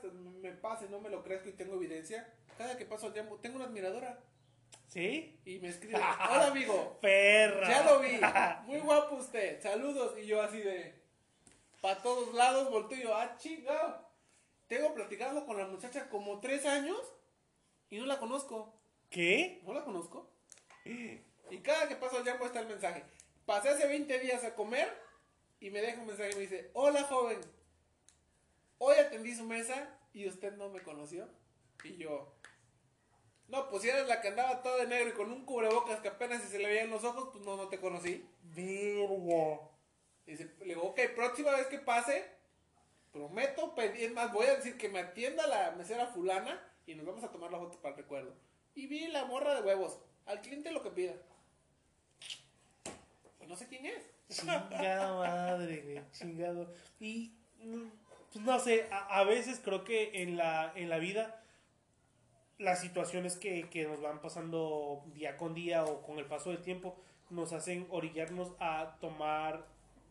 [0.42, 2.34] me pase, no me lo crezco y tengo evidencia.
[2.58, 4.20] Cada que paso tiempo, tengo una admiradora
[4.98, 5.40] ¿Sí?
[5.46, 5.94] y me escribe,
[6.32, 7.70] hola amigo, Perra.
[7.70, 8.20] ya lo vi,
[8.66, 10.18] muy guapo usted, saludos.
[10.18, 10.92] Y yo así de,
[11.82, 14.10] para todos lados, volteo y yo, ah, chingado.
[14.66, 16.98] Tengo platicando con la muchacha como tres años
[17.92, 18.74] y no la conozco.
[19.12, 19.62] ¿Qué?
[19.68, 20.32] No la conozco.
[20.84, 23.04] Y cada que paso el Jambo está el mensaje.
[23.46, 24.92] Pasé hace 20 días a comer
[25.60, 27.40] y me deja un mensaje y me dice, hola joven,
[28.80, 31.30] hoy atendí su mesa y usted no me conoció.
[31.84, 32.34] Y yo,
[33.48, 36.10] no, pues si eres la que andaba toda de negro y con un cubrebocas que
[36.10, 38.28] apenas si se le veían los ojos, pues no, no te conocí.
[38.44, 39.62] Verga.
[40.26, 42.26] Y dice, le digo, ok, próxima vez que pase,
[43.14, 47.24] prometo pedir más, voy a decir que me atienda la mesera fulana y nos vamos
[47.24, 48.36] a tomar la foto para el recuerdo.
[48.76, 51.14] Y vi la morra de huevos, al cliente lo que pida.
[53.42, 54.04] Y no sé quién es.
[54.30, 56.12] Chingada madre, güey.
[56.12, 56.74] Chingado.
[57.00, 57.88] Y, mm,
[58.34, 61.42] pues no sé, a, a veces creo que en la, en la vida
[62.58, 66.62] las situaciones que, que nos van pasando día con día o con el paso del
[66.62, 66.98] tiempo
[67.30, 69.68] nos hacen orillarnos a tomar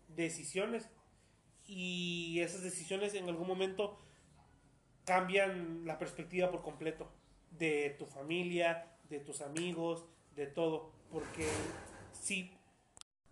[0.08, 0.88] decisiones.
[1.66, 3.98] Y esas decisiones en algún momento
[5.04, 7.10] cambian la perspectiva por completo
[7.50, 11.46] de tu familia, de tus amigos, de todo, porque
[12.12, 12.52] sí,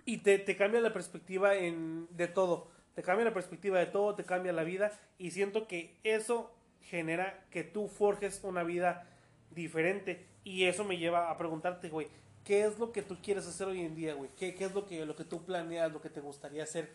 [0.04, 4.14] y te, te cambia la perspectiva en, de todo, te cambia la perspectiva de todo,
[4.14, 6.54] te cambia la vida y siento que eso
[6.85, 9.07] genera que tú forjes una vida
[9.51, 12.09] diferente y eso me lleva a preguntarte, güey,
[12.45, 14.30] ¿qué es lo que tú quieres hacer hoy en día, güey?
[14.37, 16.95] ¿Qué, qué es lo que, lo que tú planeas, lo que te gustaría hacer?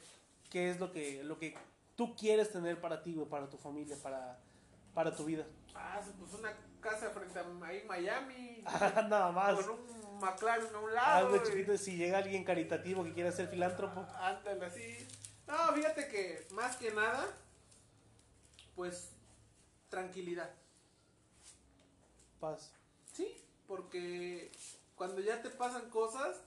[0.50, 1.56] ¿Qué es lo que, lo que
[1.96, 4.40] tú quieres tener para ti, güey, para tu familia, para,
[4.94, 5.46] para tu vida?
[5.76, 8.64] Ah, pues una casa frente a ahí Miami.
[9.10, 9.56] Nada más.
[9.56, 11.28] Con un McLaren a un lado.
[11.28, 14.06] Algo chiquito, si llega alguien caritativo que quiera ser filántropo.
[14.16, 15.08] Ándale, así.
[15.48, 17.26] No, fíjate que más que nada,
[18.76, 19.12] pues
[19.90, 20.54] tranquilidad.
[22.40, 22.72] Paz.
[23.14, 23.36] Sí,
[23.68, 24.52] porque
[24.96, 26.42] cuando ya te pasan cosas,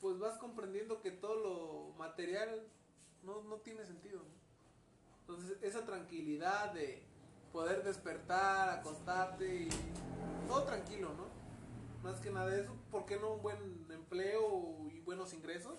[0.00, 2.66] pues vas comprendiendo que todo lo material
[3.22, 4.20] no, no tiene sentido.
[4.20, 4.38] ¿no?
[5.20, 7.02] Entonces, esa tranquilidad de
[7.52, 9.68] poder despertar, acostarte y
[10.46, 11.28] todo tranquilo, ¿no?
[12.02, 15.78] Más que nada eso, ¿por qué no un buen empleo y buenos ingresos?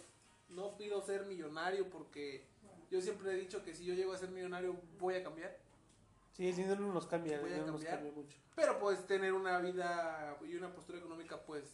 [0.50, 2.46] No pido ser millonario porque
[2.92, 5.58] yo siempre he dicho que si yo llego a ser millonario voy a cambiar.
[6.40, 8.38] Sí, el dinero no nos cambia, dinero nos cambia mucho.
[8.56, 11.66] Pero pues tener una vida y una postura económica pues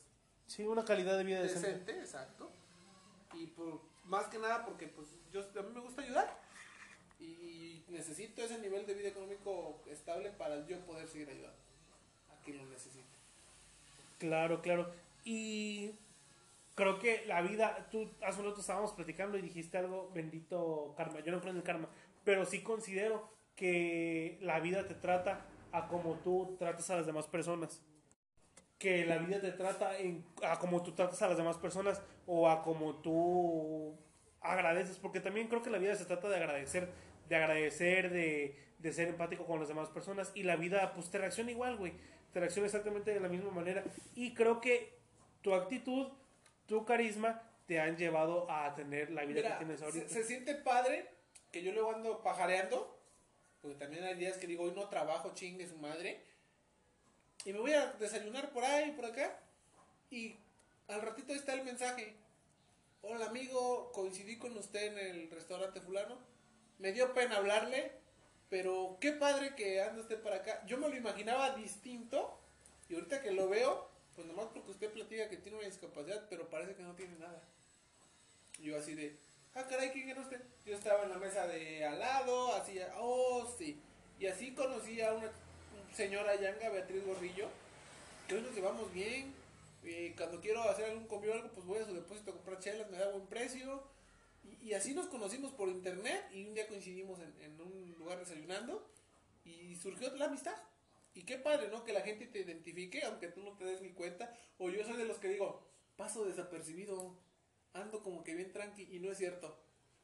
[0.48, 1.68] Sí, una calidad de vida decente.
[1.70, 2.50] decente, exacto.
[3.36, 6.36] Y por, más que nada porque pues yo a mí me gusta ayudar
[7.20, 11.60] y necesito ese nivel de vida económico estable para yo poder seguir ayudando
[12.32, 13.06] a quien lo necesite.
[14.18, 14.92] Claro, claro.
[15.26, 15.92] Y
[16.74, 21.20] creo que la vida, tú hace un rato estábamos platicando y dijiste algo, bendito karma.
[21.20, 21.88] Yo no creo en el karma,
[22.24, 27.28] pero sí considero que la vida te trata a como tú tratas a las demás
[27.28, 27.82] personas.
[28.78, 32.50] Que la vida te trata en, a como tú tratas a las demás personas o
[32.50, 33.98] a como tú
[34.42, 36.90] agradeces, porque también creo que la vida se trata de agradecer,
[37.30, 41.18] de agradecer, de, de ser empático con las demás personas y la vida pues te
[41.18, 41.94] reacciona igual, güey,
[42.32, 43.84] te reacciona exactamente de la misma manera
[44.14, 44.94] y creo que
[45.42, 46.10] tu actitud,
[46.68, 50.08] tu carisma te han llevado a tener la vida Mira, que tienes ahorita.
[50.10, 51.10] se, se siente padre
[51.52, 52.95] que yo luego ando pajareando,
[53.66, 56.22] porque también hay días que digo, hoy no trabajo, chingue su madre,
[57.46, 59.40] y me voy a desayunar por ahí, por acá,
[60.12, 60.36] y
[60.88, 62.14] al ratito está el mensaje.
[63.02, 66.20] Hola amigo, coincidí con usted en el restaurante fulano,
[66.78, 67.92] me dio pena hablarle,
[68.50, 70.64] pero qué padre que anda usted para acá.
[70.68, 72.40] Yo me lo imaginaba distinto,
[72.88, 76.52] y ahorita que lo veo, pues nomás porque usted platica que tiene una discapacidad, pero
[76.52, 77.42] parece que no tiene nada.
[78.60, 79.18] Yo así de,
[79.56, 80.42] ah, caray, ¿quién era usted?
[80.66, 83.80] Yo estaba en la mesa de al lado, así, oh, sí.
[84.20, 85.32] Y así conocí a una
[85.94, 87.48] señora Yanga, Beatriz Gordillo,
[88.28, 89.34] que hoy nos llevamos bien.
[89.84, 92.60] Y cuando quiero hacer algún comida o algo, pues voy a su depósito a comprar
[92.60, 93.84] chelas, me da buen precio.
[94.44, 98.20] Y, y así nos conocimos por internet y un día coincidimos en, en un lugar
[98.20, 98.88] desayunando
[99.44, 100.56] y surgió la amistad.
[101.14, 101.86] Y qué padre, ¿no?
[101.86, 104.36] Que la gente te identifique, aunque tú no te des ni cuenta.
[104.58, 105.66] O yo soy de los que digo,
[105.96, 107.16] paso desapercibido,
[107.76, 109.58] ando como que bien tranqui, y no es cierto.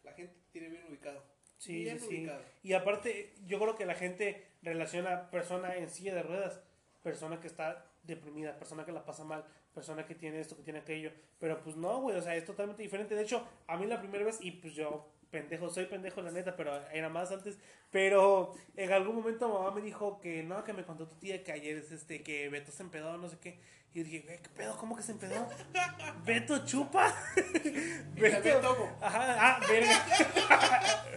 [0.04, 1.24] La gente te tiene bien ubicado.
[1.58, 2.28] Sí, bien sí.
[2.64, 6.62] Y aparte, yo creo que la gente relaciona persona en silla de ruedas,
[7.04, 10.80] persona que está deprimida, persona que la pasa mal, persona que tiene esto, que tiene
[10.80, 11.12] aquello.
[11.40, 13.16] Pero pues no, güey, o sea, es totalmente diferente.
[13.16, 16.56] De hecho, a mí la primera vez, y pues yo, pendejo, soy pendejo la neta,
[16.56, 17.58] pero era más antes.
[17.90, 21.52] Pero en algún momento mamá me dijo que no, que me contó tu tía que
[21.52, 23.60] ayer es este, que Beto se empedó, no sé qué.
[23.94, 24.78] Y yo dije, ¿qué pedo?
[24.78, 25.50] ¿Cómo que se empedó?
[26.26, 27.14] Beto chupa.
[28.62, 28.98] Tomo.
[29.02, 30.06] Ajá, ah, verga.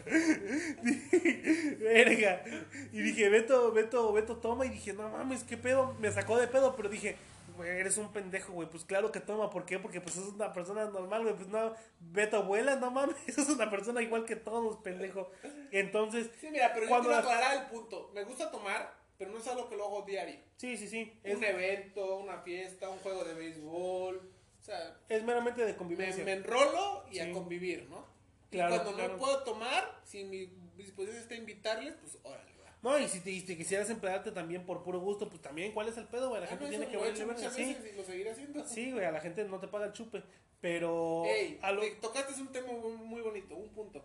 [1.78, 2.45] verga.
[2.93, 4.66] Y dije, Beto, Beto, Beto toma.
[4.66, 5.95] Y dije, no mames, qué pedo.
[6.01, 7.16] Me sacó de pedo, pero dije,
[7.62, 8.68] eres un pendejo, güey.
[8.68, 9.51] Pues claro que toma.
[9.51, 9.78] ¿Por qué?
[9.78, 11.35] Porque pues es una persona normal, güey.
[11.36, 13.16] Pues no, ve tu abuela, no mames.
[13.28, 15.31] Es una persona igual que todos, pendejo.
[15.70, 18.10] Entonces, Sí, mira, pero yo Cuando quiero la- aclarar el punto.
[18.14, 20.39] Me gusta tomar, pero no es algo que lo hago diario.
[20.56, 21.18] sí, sí, sí.
[21.22, 24.16] Es, Un evento, una fiesta, un juego de béisbol.
[24.16, 26.24] O sea, es meramente de convivencia.
[26.24, 27.20] me enrolo y Sí.
[27.20, 28.05] a convivir, ¿no?
[28.51, 29.12] Claro, y cuando claro.
[29.14, 32.53] no puedo tomar, si mi disposición está a invitarles, pues órale.
[32.85, 35.73] No, y si te, y si te quisieras emplearte también por puro gusto, pues también,
[35.73, 36.40] ¿cuál es el pedo, güey?
[36.43, 37.65] La Ah, gente no, tiene que valer verga, sí.
[37.74, 38.65] veces y lo seguiré haciendo.
[38.69, 40.23] Sí, güey, a la gente no te paga el chupe.
[40.61, 41.24] Pero.
[41.27, 44.02] Ey, a lo- tocaste un tema muy, bonito, un punto.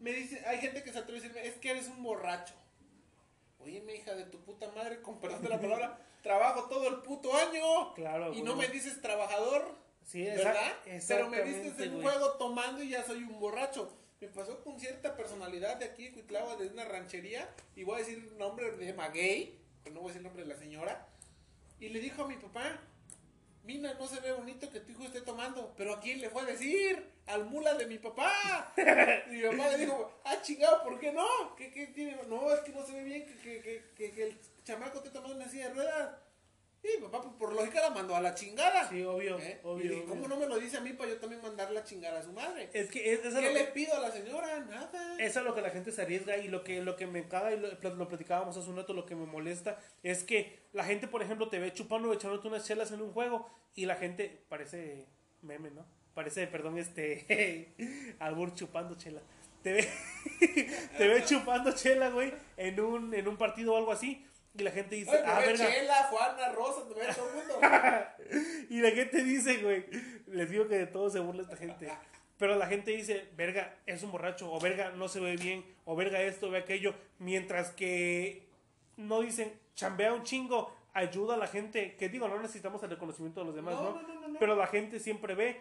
[0.00, 2.54] Me dice, hay gente que se atreve a decirme, es que eres un borracho.
[3.60, 6.96] Oye, mi hija de tu puta madre, con perdón de la palabra, trabajo todo el
[7.02, 7.94] puto año.
[7.94, 10.54] Claro, Y no me dices trabajador, Sí, ¿verdad?
[10.84, 13.88] Pero me exactamente, en juego tomando y ya soy un borracho.
[14.22, 18.04] Me pasó con cierta personalidad de aquí, de Cuitlava, de una ranchería, y voy a
[18.04, 21.08] decir nombre de Maguey, pero no voy a decir el nombre de la señora.
[21.80, 22.78] Y le dijo a mi papá,
[23.64, 26.42] Mina, no se ve bonito que tu hijo esté tomando, pero ¿a quién le fue
[26.42, 27.04] a decir?
[27.26, 28.72] Al mula de mi papá.
[29.26, 31.56] y mi papá le dijo, ah, chingado, ¿por qué no?
[31.56, 32.16] ¿Qué, qué tiene?
[32.28, 35.34] No, es que no se ve bien que, que, que, que, el chamaco esté tomando
[35.34, 36.16] una silla de ruedas.
[36.84, 38.88] Y mi papá, pues, por lógica, la mandó a la chingada.
[38.88, 39.60] Sí, obvio, ¿Eh?
[39.62, 39.92] obvio.
[39.98, 42.22] Y ¿cómo no me lo dice a mí para yo también mandar la chingada a
[42.24, 42.70] su madre?
[42.72, 44.58] Es que es, es a ¿Qué lo le que- pido a la señora?
[44.60, 45.16] Nada.
[45.20, 47.52] es a lo que la gente se arriesga y lo que, lo que me caga
[47.52, 51.06] y lo, lo platicábamos hace un rato, lo que me molesta es que la gente,
[51.06, 54.44] por ejemplo, te ve chupando o echándote unas chelas en un juego y la gente
[54.48, 55.06] parece
[55.40, 55.86] meme, ¿no?
[56.14, 57.74] Parece, perdón, este,
[58.18, 59.20] albur chupando chela.
[59.62, 59.88] Te ve,
[60.98, 64.70] te ve chupando chela, güey, en un, en un partido o algo así y la
[64.70, 65.66] gente dice, Oye, ah, verga.
[65.66, 67.60] Chela, Juana, Rosa, ve todo el mundo.
[68.70, 69.84] Y la gente dice, güey,
[70.26, 71.88] les digo que de todo se burla esta gente.
[72.38, 75.94] Pero la gente dice, verga, es un borracho, o verga, no se ve bien, o
[75.94, 76.94] verga esto, ve aquello.
[77.18, 78.48] Mientras que
[78.96, 81.94] no dicen, chambea un chingo, ayuda a la gente.
[81.96, 84.02] Que digo, no necesitamos el reconocimiento de los demás, No, ¿no?
[84.02, 84.38] no, no, no, no.
[84.38, 85.60] Pero la gente siempre ve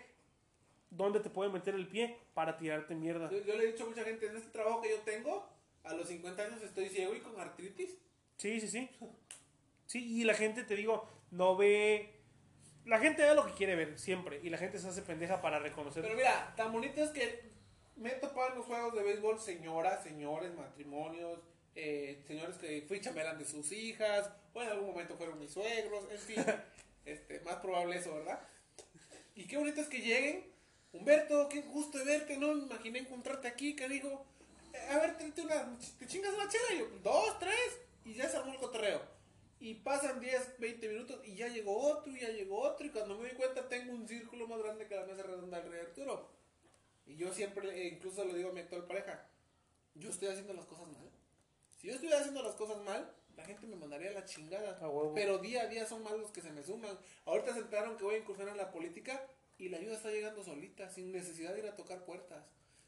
[0.90, 3.30] dónde te puede meter el pie para tirarte mierda.
[3.30, 5.48] Yo, yo le he dicho a mucha gente, en este trabajo que yo tengo,
[5.84, 7.98] a los 50 años estoy ciego y con artritis.
[8.42, 8.90] Sí, sí, sí.
[9.86, 12.10] Sí, y la gente, te digo, no ve...
[12.86, 14.40] La gente ve lo que quiere ver, siempre.
[14.42, 16.02] Y la gente se hace pendeja para reconocer.
[16.02, 17.44] Pero mira, tan bonito es que
[17.98, 21.38] me he topado en los juegos de béisbol señoras, señores, matrimonios,
[21.76, 26.06] eh, señores que fui chambelán de sus hijas, o en algún momento fueron mis suegros,
[26.10, 26.44] en fin,
[27.06, 28.40] este, más probable eso, ¿verdad?
[29.36, 30.52] Y qué bonito es que lleguen.
[30.94, 34.26] Humberto, qué gusto de verte, no me imaginé encontrarte aquí, canijo.
[34.74, 38.30] Eh, A ver, tráete una, te chingas una chela, y yo, dos, tres, y ya
[38.30, 39.02] se armó el cotorreo.
[39.60, 43.16] Y pasan 10, 20 minutos y ya llegó otro, y ya llegó otro, y cuando
[43.16, 46.30] me doy cuenta tengo un círculo más grande que la mesa redonda del Rey Arturo.
[47.06, 49.28] Y yo siempre, eh, incluso le digo a mi actual pareja,
[49.96, 51.10] yo estoy haciendo las cosas mal.
[51.78, 54.80] Si yo estuviera haciendo las cosas mal, la gente me mandaría la chingada.
[55.16, 56.98] Pero día a día son más los que se me suman.
[57.26, 59.26] Ahorita se enteraron que voy a incursionar en la política
[59.58, 62.44] y la ayuda está llegando solita, sin necesidad de ir a tocar puertas.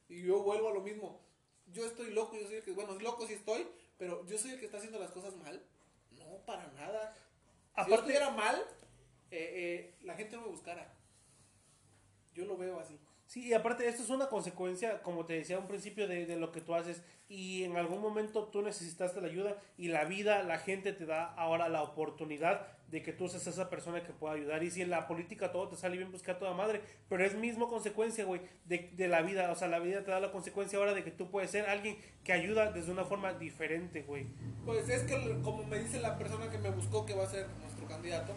[0.09, 1.21] Y yo vuelvo a lo mismo.
[1.67, 3.65] Yo estoy loco, yo soy el que, bueno, loco sí estoy,
[4.03, 5.63] pero yo soy el que está haciendo las cosas mal.
[6.19, 7.13] No, para nada.
[7.13, 8.61] Si yo Aparte- estuviera mal,
[9.31, 10.93] eh, eh, la gente no me buscara.
[12.33, 12.99] Yo lo veo así.
[13.33, 16.51] Sí, y aparte esto es una consecuencia, como te decía un principio, de, de lo
[16.51, 17.01] que tú haces.
[17.27, 21.33] Y en algún momento tú necesitaste la ayuda y la vida, la gente te da
[21.33, 24.61] ahora la oportunidad de que tú seas esa persona que pueda ayudar.
[24.61, 26.81] Y si en la política todo te sale bien, pues a toda madre.
[27.09, 29.51] Pero es mismo consecuencia, güey, de, de la vida.
[29.51, 31.97] O sea, la vida te da la consecuencia ahora de que tú puedes ser alguien
[32.23, 34.27] que ayuda desde una forma diferente, güey.
[34.63, 37.47] Pues es que, como me dice la persona que me buscó, que va a ser
[37.63, 38.35] nuestro candidato,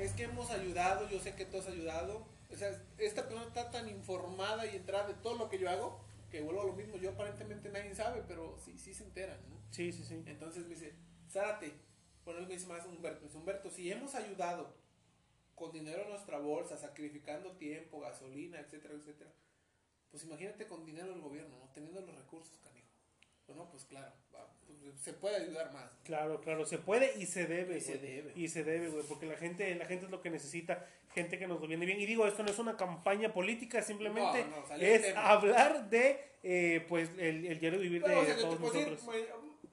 [0.00, 2.35] es que hemos ayudado, yo sé que tú has ayudado.
[2.50, 6.00] O sea, esta persona está tan informada y enterada de todo lo que yo hago,
[6.30, 6.96] que vuelvo a lo mismo.
[6.96, 9.56] Yo aparentemente nadie sabe, pero sí, sí se enteran, ¿no?
[9.70, 10.22] Sí, sí, sí.
[10.26, 10.94] Entonces me dice,
[11.30, 11.72] Zárate,
[12.24, 14.74] bueno, él me dice más Humberto, me dice, Humberto, si hemos ayudado
[15.54, 19.32] con dinero en nuestra bolsa, sacrificando tiempo, gasolina, etcétera, etcétera,
[20.10, 21.70] pues imagínate con dinero del gobierno, ¿no?
[21.72, 22.88] Teniendo los recursos, canijo.
[23.46, 24.52] Bueno, pues claro, va,
[24.96, 25.90] se puede ayudar más.
[26.04, 28.12] Claro, claro, se puede y se debe, Y se güey.
[28.12, 28.32] debe.
[28.36, 31.46] Y se debe, güey, porque la gente, la gente es lo que necesita, gente que
[31.46, 32.00] nos viene bien.
[32.00, 36.84] Y digo, esto no es una campaña política, simplemente No, no, es hablar de, eh,
[36.88, 39.02] pues, el, el diario vivir Pero, de o sea, que todos nosotros.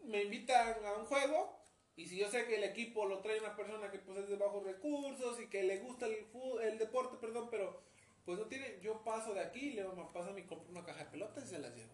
[0.04, 1.60] me, me invitan a un juego
[1.96, 4.36] y si yo sé que el equipo lo trae una persona que pues es de
[4.36, 7.82] bajos recursos y que le gusta el fútbol, el deporte, perdón, pero
[8.26, 11.12] pues no tiene, yo paso de aquí, le paso a mi compro una caja de
[11.12, 11.94] pelotas y se las llevo.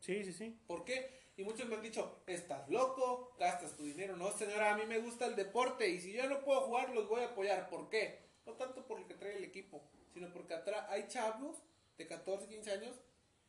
[0.00, 0.58] Sí, sí, sí.
[0.66, 1.25] ¿Por qué?
[1.36, 4.16] Y muchos me han dicho, estás loco, gastas tu dinero.
[4.16, 7.08] No, señora, a mí me gusta el deporte y si yo no puedo jugar, los
[7.08, 7.68] voy a apoyar.
[7.68, 8.20] ¿Por qué?
[8.46, 9.82] No tanto por lo que trae el equipo,
[10.14, 11.56] sino porque atrás hay chavos
[11.98, 12.96] de 14, 15 años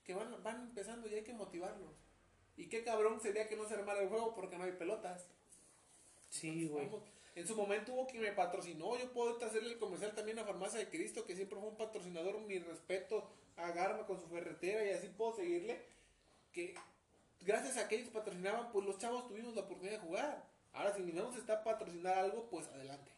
[0.03, 1.93] que van, van empezando y hay que motivarlos.
[2.57, 5.27] Y qué cabrón sería que no se armara el juego porque no hay pelotas.
[6.30, 6.89] Sí, güey.
[7.35, 8.97] En su momento hubo quien me patrocinó.
[8.97, 12.39] Yo puedo hacerle el comercial también a Farmacia de Cristo, que siempre fue un patrocinador.
[12.41, 15.80] Mi respeto a Garma con su ferretera y así puedo seguirle.
[16.51, 16.73] Que
[17.41, 20.43] gracias a que ellos patrocinaban, pues los chavos tuvimos la oportunidad de jugar.
[20.73, 23.11] Ahora, si ni está patrocinar algo, pues adelante.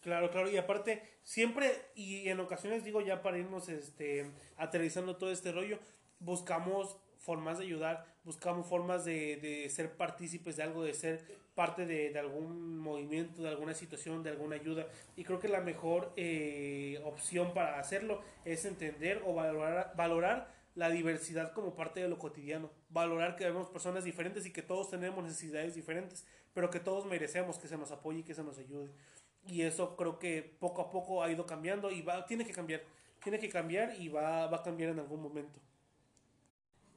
[0.00, 5.32] Claro, claro, y aparte, siempre, y en ocasiones digo ya para irnos este, aterrizando todo
[5.32, 5.80] este rollo,
[6.20, 11.24] buscamos formas de ayudar, buscamos formas de, de ser partícipes de algo, de ser
[11.56, 14.86] parte de, de, algún movimiento, de alguna situación, de alguna ayuda.
[15.16, 20.90] Y creo que la mejor eh, opción para hacerlo es entender o valorar, valorar la
[20.90, 22.70] diversidad como parte de lo cotidiano.
[22.90, 26.24] Valorar que vemos personas diferentes y que todos tenemos necesidades diferentes,
[26.54, 28.92] pero que todos merecemos que se nos apoye y que se nos ayude.
[29.48, 32.82] Y eso creo que poco a poco ha ido cambiando y va, tiene que cambiar.
[33.22, 35.58] Tiene que cambiar y va, va a cambiar en algún momento.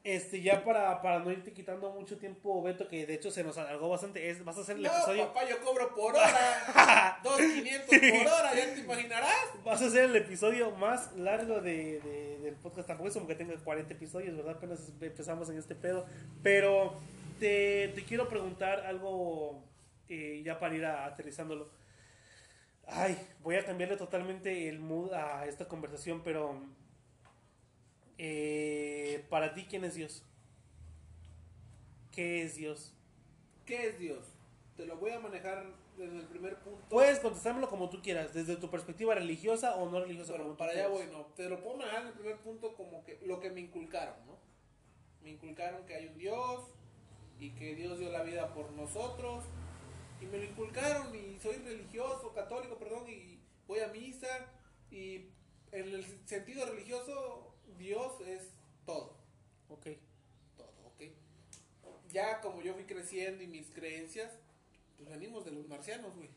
[0.03, 3.57] Este, ya para, para no irte quitando mucho tiempo, Beto, que de hecho se nos
[3.57, 5.27] alargó bastante, es, vas a hacer el no, episodio.
[5.27, 7.19] papá, yo cobro por hora.
[7.23, 9.63] 2.500 por hora, ya te imaginarás.
[9.63, 12.87] Vas a hacer el episodio más largo de, de, del podcast.
[12.87, 14.55] Tampoco es como que tenga 40 episodios, ¿verdad?
[14.57, 16.05] Apenas empezamos en este pedo.
[16.43, 16.93] Pero
[17.39, 19.63] te, te quiero preguntar algo
[20.09, 21.69] eh, ya para ir a, aterrizándolo.
[22.87, 26.59] Ay, voy a cambiarle totalmente el mood a esta conversación, pero
[28.17, 30.23] eh, para ti, ¿quién es Dios?
[32.11, 32.93] ¿Qué es Dios?
[33.65, 34.25] ¿Qué es Dios?
[34.75, 35.63] Te lo voy a manejar
[35.99, 36.85] desde el primer punto.
[36.89, 40.33] Puedes contestármelo como tú quieras, desde tu perspectiva religiosa o no religiosa.
[40.57, 41.25] Para allá voy, no.
[41.35, 44.37] Te lo puedo manejar en el primer punto como que lo que me inculcaron, ¿no?
[45.21, 46.63] Me inculcaron que hay un Dios
[47.39, 49.43] y que Dios dio la vida por nosotros
[50.21, 54.27] y me lo inculcaron y soy religioso, católico, perdón, y voy a misa
[54.89, 55.27] y
[55.71, 58.53] en el sentido religioso Dios es
[58.85, 59.17] todo.
[59.67, 59.87] Ok.
[60.57, 61.03] Todo, ok.
[62.09, 64.31] Ya como yo fui creciendo y mis creencias,
[64.99, 66.29] pues venimos de los marcianos, güey.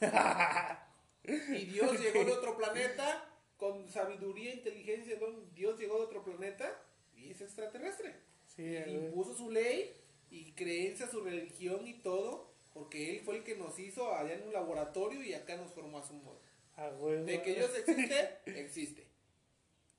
[1.56, 3.24] y Dios llegó de otro planeta
[3.56, 5.18] con sabiduría, inteligencia,
[5.54, 6.82] Dios llegó de otro planeta
[7.16, 8.14] y es extraterrestre.
[8.46, 9.96] Sí, y impuso su ley
[10.30, 14.46] y creencia, su religión y todo porque él fue el que nos hizo allá en
[14.46, 16.40] un laboratorio y acá nos formó a su modo.
[16.76, 17.24] Ah, bueno.
[17.24, 19.08] De que Dios existe, existe.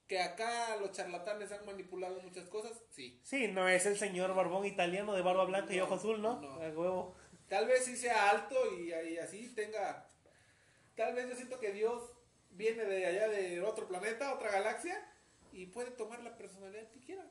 [0.08, 3.20] Que acá los charlatanes han manipulado muchas cosas, sí.
[3.24, 6.40] Sí, no es el señor barbón italiano de barba blanca y ojo azul, ¿no?
[6.40, 6.54] no.
[6.54, 7.16] A huevo.
[7.50, 10.08] Tal vez sí sea alto y, y así tenga.
[10.96, 12.12] Tal vez yo siento que Dios
[12.52, 15.04] viene de allá de otro planeta, otra galaxia,
[15.52, 17.26] y puede tomar la personalidad que quiera.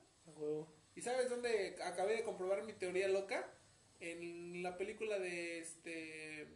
[0.94, 3.54] ¿Y sabes dónde acabé de comprobar mi teoría loca?
[4.00, 6.46] en la película de este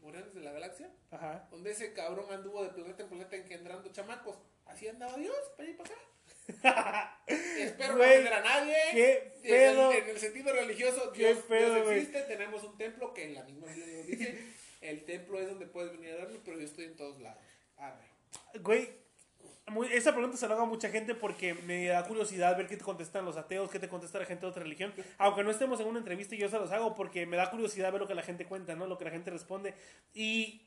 [0.00, 1.48] Guardianes de la Galaxia, Ajá.
[1.50, 4.36] donde ese cabrón anduvo de planeta en planeta engendrando chamacos.
[4.66, 6.00] Así andaba Dios, para allá y para acá.
[6.48, 8.74] Espero no ofender a nadie.
[8.92, 9.92] qué En pedo.
[9.92, 12.22] el, en el sentido religioso, Dios, pedo, Dios existe.
[12.22, 14.38] Tenemos un templo que en la misma Biblia nos dice:
[14.80, 17.42] el templo es donde puedes venir a darme, pero yo estoy en todos lados.
[17.76, 18.08] Arre.
[18.60, 18.88] Güey,
[19.68, 22.76] muy- esa pregunta se la hago a mucha gente porque me da curiosidad ver qué
[22.76, 24.94] te contestan los ateos, qué te contesta la gente de otra religión.
[25.18, 28.00] Aunque no estemos en una entrevista, yo se los hago porque me da curiosidad ver
[28.00, 28.86] lo que la gente cuenta, ¿no?
[28.86, 29.74] Lo que la gente responde.
[30.14, 30.62] Y.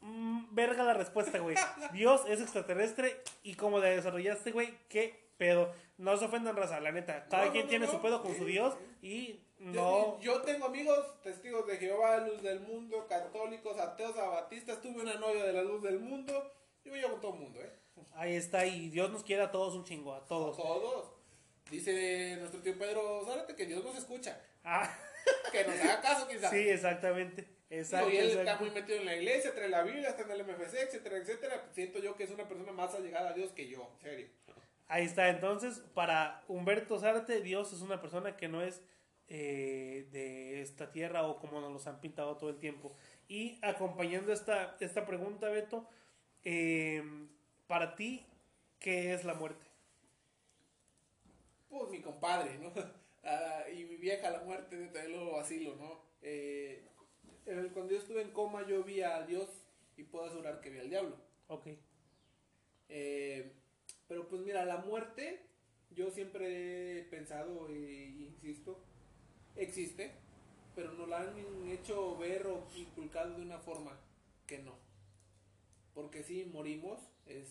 [0.00, 1.56] mm, verga la respuesta, güey.
[1.92, 5.72] Dios es extraterrestre y como la desarrollaste, güey, qué pedo.
[5.98, 7.26] No se ofendan, raza, la neta.
[7.28, 10.18] Cada No, quien no, tiene no, su pedo con su Dios y no.
[10.20, 14.80] yo tengo amigos, testigos de Jehová, luz del mundo, católicos, ateos, abatistas.
[14.80, 16.52] Tuve una novia de la luz del mundo.
[16.84, 17.72] Yo me llevo con todo el mundo, ¿eh?
[18.14, 20.56] Ahí está, y Dios nos quiere a todos un chingo, a todos.
[20.56, 21.10] Todos.
[21.70, 24.40] Dice nuestro tío Pedro Zárate que Dios nos escucha.
[24.64, 24.88] Ah,
[25.52, 26.50] Que nos haga caso, quizás.
[26.50, 27.46] sí, exactamente.
[27.70, 30.44] Exacto, y él está muy metido en la iglesia, trae la Biblia, está en el
[30.44, 31.68] MFC, etcétera, etcétera.
[31.72, 34.26] Siento yo que es una persona más allegada a Dios que yo, en serio.
[34.86, 38.80] Ahí está, entonces, para Humberto Zárate, Dios es una persona que no es
[39.28, 42.96] eh, de esta tierra o como nos los han pintado todo el tiempo.
[43.28, 45.86] Y acompañando esta, esta pregunta, Beto,
[46.44, 47.02] eh,
[47.66, 48.24] para ti,
[48.80, 49.66] ¿qué es la muerte?
[51.68, 52.72] Pues mi compadre, ¿no?
[53.24, 56.00] Ah, y mi vieja, la muerte, también lo vacilo, ¿no?
[56.22, 56.82] Eh,
[57.72, 59.48] cuando yo estuve en coma, yo vi a Dios
[59.96, 61.16] y puedo asegurar que vi al diablo.
[61.48, 61.66] Ok,
[62.90, 63.52] Eh,
[64.06, 65.42] pero pues mira, la muerte,
[65.90, 68.78] yo siempre he pensado e insisto,
[69.56, 70.12] existe,
[70.74, 73.98] pero nos la han hecho ver o inculcado de una forma
[74.46, 74.76] que no.
[75.94, 77.48] Porque si morimos, es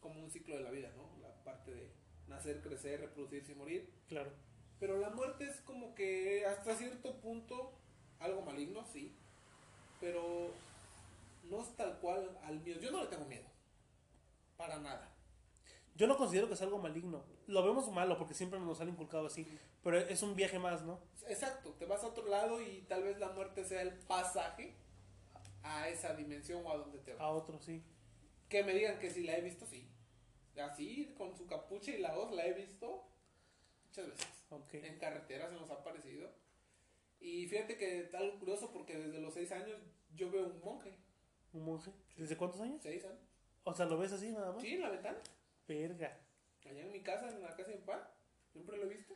[0.00, 1.08] como un ciclo de la vida, ¿no?
[1.20, 1.90] La parte de
[2.28, 3.90] nacer, crecer, reproducirse y morir.
[4.08, 4.30] claro.
[4.80, 7.72] Pero la muerte es como que hasta cierto punto
[8.20, 9.14] algo maligno, sí.
[10.00, 10.50] Pero
[11.44, 12.76] no es tal cual al mío.
[12.80, 13.46] Yo no le tengo miedo.
[14.56, 15.10] Para nada.
[15.96, 17.24] Yo no considero que es algo maligno.
[17.46, 19.46] Lo vemos malo porque siempre nos han inculcado así.
[19.82, 21.00] Pero es un viaje más, ¿no?
[21.28, 24.74] Exacto, te vas a otro lado y tal vez la muerte sea el pasaje
[25.62, 27.24] a esa dimensión o a donde te va.
[27.24, 27.82] A otro, sí.
[28.48, 29.88] Que me digan que si la he visto, sí.
[30.60, 33.04] Así, con su capucha y la voz, la he visto
[33.86, 34.28] muchas veces.
[34.72, 36.30] En carreteras se nos ha aparecido.
[37.24, 39.78] Y fíjate que algo curioso porque desde los seis años
[40.14, 40.92] yo veo un monje.
[41.54, 41.90] ¿Un monje?
[42.18, 42.80] ¿Desde cuántos años?
[42.82, 43.18] Seis años.
[43.62, 44.60] O sea, ¿lo ves así nada más?
[44.62, 45.18] Sí, en la ventana.
[45.66, 46.18] Verga.
[46.66, 48.10] Allá en mi casa, en la casa de mi papá.
[48.52, 49.14] Siempre lo he visto.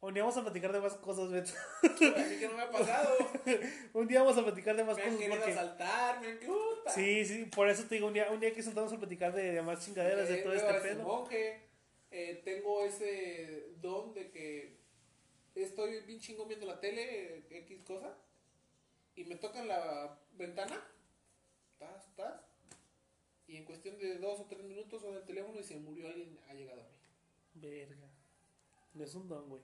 [0.00, 1.52] Un día vamos a platicar de más cosas, Beto.
[1.82, 3.16] Así que no me ha pasado.
[3.92, 5.52] un día vamos a platicar de más me han cosas querido porque...
[5.52, 6.58] asaltar, me han querido...
[6.94, 9.52] Sí, sí, por eso te digo, un día, un día que sentamos a platicar de,
[9.52, 11.02] de más chingaderas, de Eh, todo este pedo.
[11.02, 11.60] monje.
[12.10, 14.83] Eh, tengo ese don de que
[15.54, 18.16] estoy bien chingón viendo la tele, X cosa,
[19.14, 20.82] y me tocan la ventana,
[21.78, 22.40] tas, tas,
[23.46, 26.38] y en cuestión de dos o tres minutos suena el teléfono y se murió alguien,
[26.48, 26.90] ha llegado a mí.
[27.54, 28.08] Verga.
[28.94, 29.62] No es un don, güey.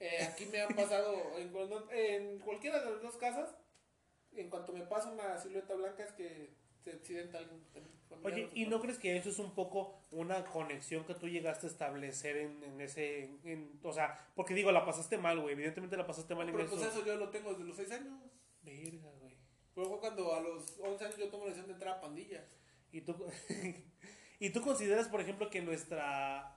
[0.00, 3.54] Eh, aquí me han pasado, en cualquiera de las dos casas,
[4.32, 6.50] en cuanto me pasa una silueta blanca es que
[6.84, 7.60] se accidenta alguien.
[8.22, 11.70] Oye, ¿y no crees que eso es un poco una conexión que tú llegaste a
[11.70, 13.30] establecer en, en ese...
[13.44, 15.52] en- o sea, porque digo, la pasaste mal, güey.
[15.54, 16.76] Evidentemente la pasaste mal en Pero eso.
[16.76, 18.14] pues eso yo lo tengo desde los 6 años.
[18.62, 19.36] Verga, güey.
[19.74, 22.44] Fue cuando a los 11 años yo tomo la decisión de entrar a pandillas.
[22.90, 23.14] ¿Y tú,
[24.40, 26.56] ¿Y tú consideras, por ejemplo, que nuestra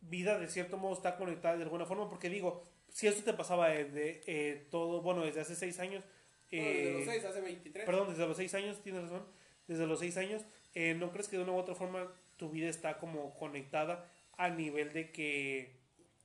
[0.00, 2.08] vida de cierto modo está conectada de alguna forma?
[2.08, 6.02] Porque digo, si esto te pasaba desde eh, todo, bueno, desde hace seis años...
[6.52, 7.86] No, desde los eh, 6, hace 23.
[7.86, 9.26] Perdón, desde los seis años, tienes razón.
[9.66, 10.42] Desde los seis años,
[10.74, 14.48] eh, ¿no crees que de una u otra forma tu vida está como conectada a
[14.50, 15.76] nivel de que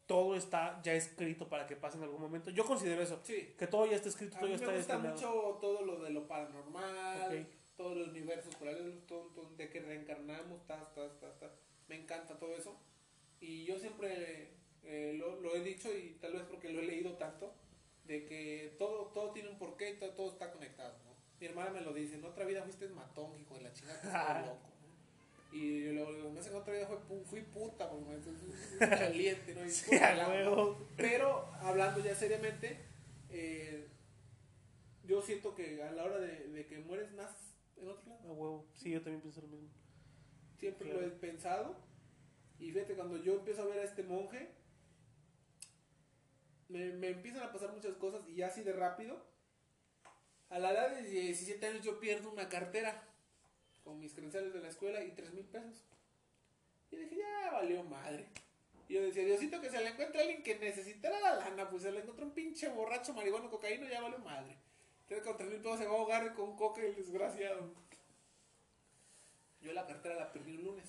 [0.08, 2.50] todo está ya escrito para que pase en algún momento?
[2.52, 3.54] Yo considero eso, Sí.
[3.58, 5.36] que todo ya está escrito, A todo mí ya me está gusta destinado.
[5.44, 7.48] mucho todo lo de lo paranormal, Ok.
[7.78, 11.52] todos los universos paralelos, todo, todo de que reencarnamos, tas, tas, tas.
[11.88, 12.76] Me encanta todo eso.
[13.40, 14.50] Y yo siempre
[14.84, 17.54] eh, lo, lo he dicho y tal vez porque lo he leído tanto,
[18.06, 20.98] de que todo, todo tiene un porqué y todo, todo está conectado.
[21.06, 21.09] ¿no?
[21.40, 24.60] Mi hermana me lo dice, en otra vida fuiste matón, hijo de la chingada, loco.
[25.52, 28.80] Y yo luego le digo, no sé, en otra vida fue fui puta, me fui
[28.80, 29.66] caliente, ¿no?
[29.66, 29.90] Y Sí,
[30.96, 32.78] pero hablando ya seriamente,
[33.32, 33.88] eh,
[35.06, 38.30] yo siento que a la hora de, de que mueres naces en otro lado.
[38.30, 38.66] A huevo.
[38.76, 39.70] Sí, yo también pienso lo mismo.
[40.60, 41.02] Siempre Claro.
[41.02, 41.76] lo he pensado.
[42.60, 44.52] Y fíjate, cuando yo empiezo a ver a este monje,
[46.68, 49.18] me, me empiezan a pasar muchas cosas y ya así de rápido.
[50.50, 53.04] A la edad de 17 años yo pierdo una cartera
[53.84, 55.82] con mis credenciales de la escuela y 3 mil pesos.
[56.92, 58.26] Y dije, ya valió madre.
[58.88, 61.92] Y yo decía, Diosito, que se le encuentre alguien que necesitara la lana, pues se
[61.92, 64.56] le encontró un pinche borracho, marihuano, cocaína, ya valió madre.
[65.04, 67.72] Entonces con 3 mil pesos se va a ahogar con coca el desgraciado.
[69.62, 70.86] Yo la cartera la perdí un lunes.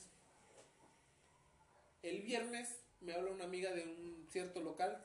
[2.03, 5.05] El viernes me habla una amiga de un cierto local,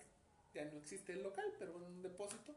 [0.53, 2.55] ya no existe el local, pero en un depósito.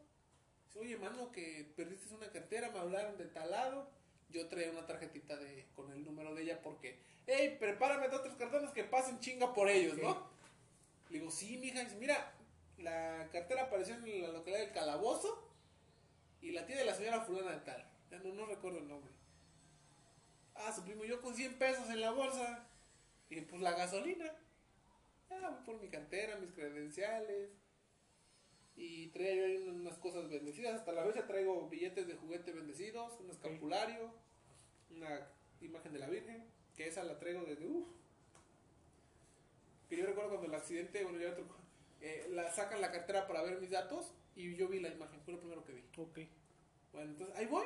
[0.75, 3.89] Oye, mano, que perdiste una cartera, me hablaron de tal lado.
[4.29, 8.35] Yo traía una tarjetita de, con el número de ella porque, hey, prepárame de otros
[8.35, 9.97] cartones que pasen chinga por ellos.
[9.97, 10.29] ¿no?
[11.09, 11.83] Le digo, sí, mija.
[11.83, 12.33] Dice, mira,
[12.77, 15.49] la cartera apareció en la localidad del Calabozo
[16.41, 17.91] y la tiene la señora fulana de tal.
[18.11, 19.11] Ya no, no recuerdo el nombre.
[20.55, 22.67] Ah, su primo, yo con 100 pesos en la bolsa.
[23.29, 24.31] Y pues la gasolina.
[25.29, 27.51] Ah, voy por mi cartera, mis credenciales.
[28.79, 30.73] Y traía yo ahí unas cosas bendecidas.
[30.73, 34.09] Hasta la fecha traigo billetes de juguete bendecidos, un escapulario,
[34.89, 35.27] una
[35.59, 36.45] imagen de la Virgen.
[36.77, 37.85] Que esa la traigo desde uff.
[39.89, 41.45] Que yo recuerdo cuando el accidente, bueno, ya otro,
[41.99, 44.13] eh, la sacan la cartera para ver mis datos.
[44.37, 45.83] Y yo vi la imagen, fue lo primero que vi.
[45.97, 46.19] Ok.
[46.93, 47.65] Bueno, entonces ahí voy.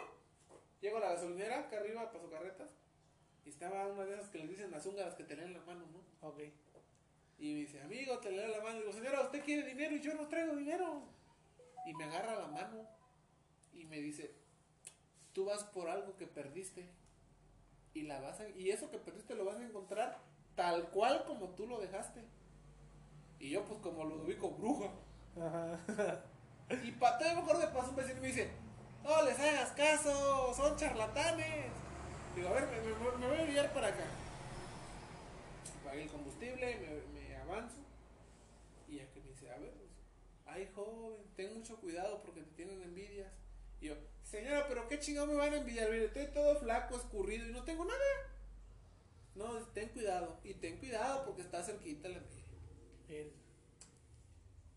[0.81, 2.71] Llego a la gasolinera, acá arriba, paso carretas.
[3.45, 5.85] Y estaba una de esas que les dicen las húngaras que te leen la mano,
[5.91, 6.27] ¿no?
[6.27, 6.39] Ok.
[7.39, 8.77] Y me dice, amigo, te leen la mano.
[8.77, 11.03] Y digo, señora, usted quiere dinero y yo no traigo dinero.
[11.85, 12.87] Y me agarra la mano
[13.73, 14.33] y me dice,
[15.33, 16.89] tú vas por algo que perdiste.
[17.93, 20.19] Y, la vas a- y eso que perdiste lo vas a encontrar
[20.55, 22.21] tal cual como tú lo dejaste.
[23.39, 24.89] Y yo, pues como lo ubico, bruja.
[25.35, 26.23] Ajá.
[26.83, 28.49] Y pa, todavía mejor me pasó un vecino y me dice,
[29.03, 31.71] no les hagas caso, son charlatanes.
[32.35, 34.05] Digo, a ver, me, me- me voy a guiar para acá.
[35.83, 37.12] Pagué el combustible, me,
[38.87, 39.89] Y ya que me dice, a ver, pues,
[40.45, 43.31] ay joven, ten mucho cuidado porque te tienen envidias.
[43.81, 47.47] Y yo, señora, pero qué chingado me van a envidiar, mire, estoy todo flaco, escurrido
[47.47, 47.99] y no tengo nada.
[49.35, 52.43] No, ten cuidado, y ten cuidado porque está cerquita la envidia.
[53.09, 53.33] El-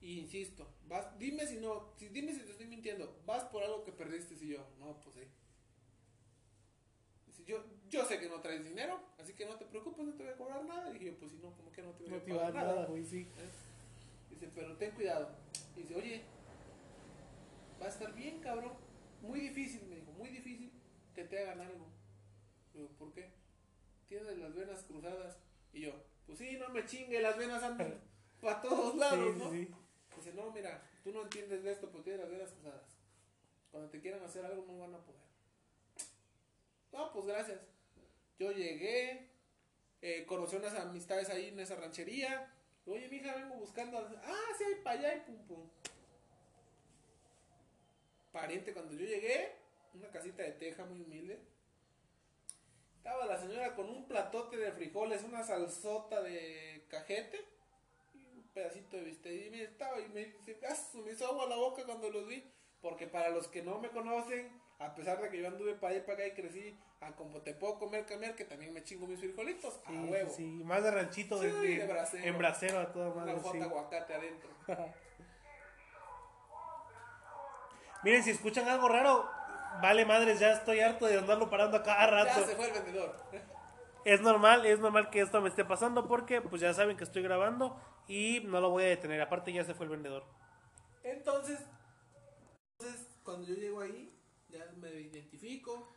[0.00, 3.84] Y insisto, vas, dime si no, si, dime si te estoy mintiendo, vas por algo
[3.84, 5.22] que perdiste si yo, no, pues sí.
[7.46, 10.32] Yo, yo sé que no traes dinero, así que no te preocupes, no te voy
[10.32, 10.90] a cobrar nada.
[10.90, 12.40] Y dije yo, pues si no, como que no te voy No a te iba
[12.40, 12.74] a dar nada.
[12.74, 13.20] nada, güey, sí.
[13.20, 13.50] ¿Eh?
[14.30, 15.30] Dice, pero ten cuidado.
[15.76, 16.22] Y dice, oye,
[17.80, 18.72] va a estar bien, cabrón.
[19.22, 20.72] muy difícil, me dijo, muy difícil
[21.14, 21.86] que te hagan algo.
[22.74, 23.30] Digo, ¿por qué?
[24.08, 25.38] Tienes las venas cruzadas.
[25.72, 25.92] Y yo,
[26.26, 28.00] pues sí, no me chingue, las venas andan
[28.40, 29.50] para todos lados, Sí, ¿no?
[29.52, 29.68] sí.
[30.16, 32.96] Dice, no, mira, tú no entiendes de esto, pero tienes las venas cruzadas.
[33.70, 35.25] Cuando te quieran hacer algo no van a poder.
[36.96, 37.60] No, pues gracias.
[38.38, 39.28] Yo llegué,
[40.00, 42.50] eh, conocí unas amistades ahí en esa ranchería.
[42.86, 43.98] Oye, mija, vengo buscando.
[44.24, 45.70] Ah, sí, hay para allá y pum pum.
[48.32, 49.56] Pariente, cuando yo llegué,
[49.92, 51.38] una casita de teja muy humilde.
[52.96, 57.44] Estaba la señora con un platote de frijoles, una salsota de cajete
[58.14, 59.46] y un pedacito de bistec.
[59.46, 60.34] Y me estaba y me,
[61.04, 62.42] me hizo agua la boca cuando los vi.
[62.80, 65.98] Porque para los que no me conocen, a pesar de que yo anduve para allá
[66.02, 69.06] y para acá y crecí, a como te puedo comer, comer, que también me chingo
[69.06, 70.30] mis frijolitos, a Sí, huevo.
[70.30, 72.24] sí, más de ranchito, Sí, de- de bracero.
[72.24, 73.40] en bracero a toda Una madre.
[73.40, 73.60] jota sí.
[73.62, 74.48] aguacate adentro.
[78.02, 79.28] Miren, si escuchan algo raro,
[79.82, 82.40] vale madres, ya estoy harto de andarlo parando a cada rato.
[82.40, 83.16] Ya se fue el vendedor.
[84.04, 87.24] Es normal, es normal que esto me esté pasando porque pues ya saben que estoy
[87.24, 87.76] grabando
[88.06, 89.20] y no lo voy a detener.
[89.20, 90.22] Aparte ya se fue el vendedor.
[91.02, 91.58] Entonces,
[92.78, 94.15] entonces, cuando yo llego ahí,
[94.56, 95.92] ya me identifico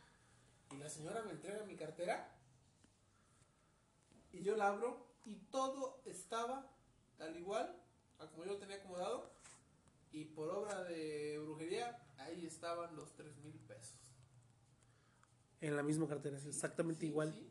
[0.70, 2.36] y la señora me entrega mi cartera
[4.32, 6.70] y yo la abro y todo estaba
[7.18, 7.74] tal igual
[8.18, 9.30] a como yo lo tenía acomodado
[10.12, 13.96] y por obra de brujería ahí estaban los tres mil pesos.
[15.60, 17.32] En la misma cartera, exactamente Sí, igual.
[17.32, 17.46] sí.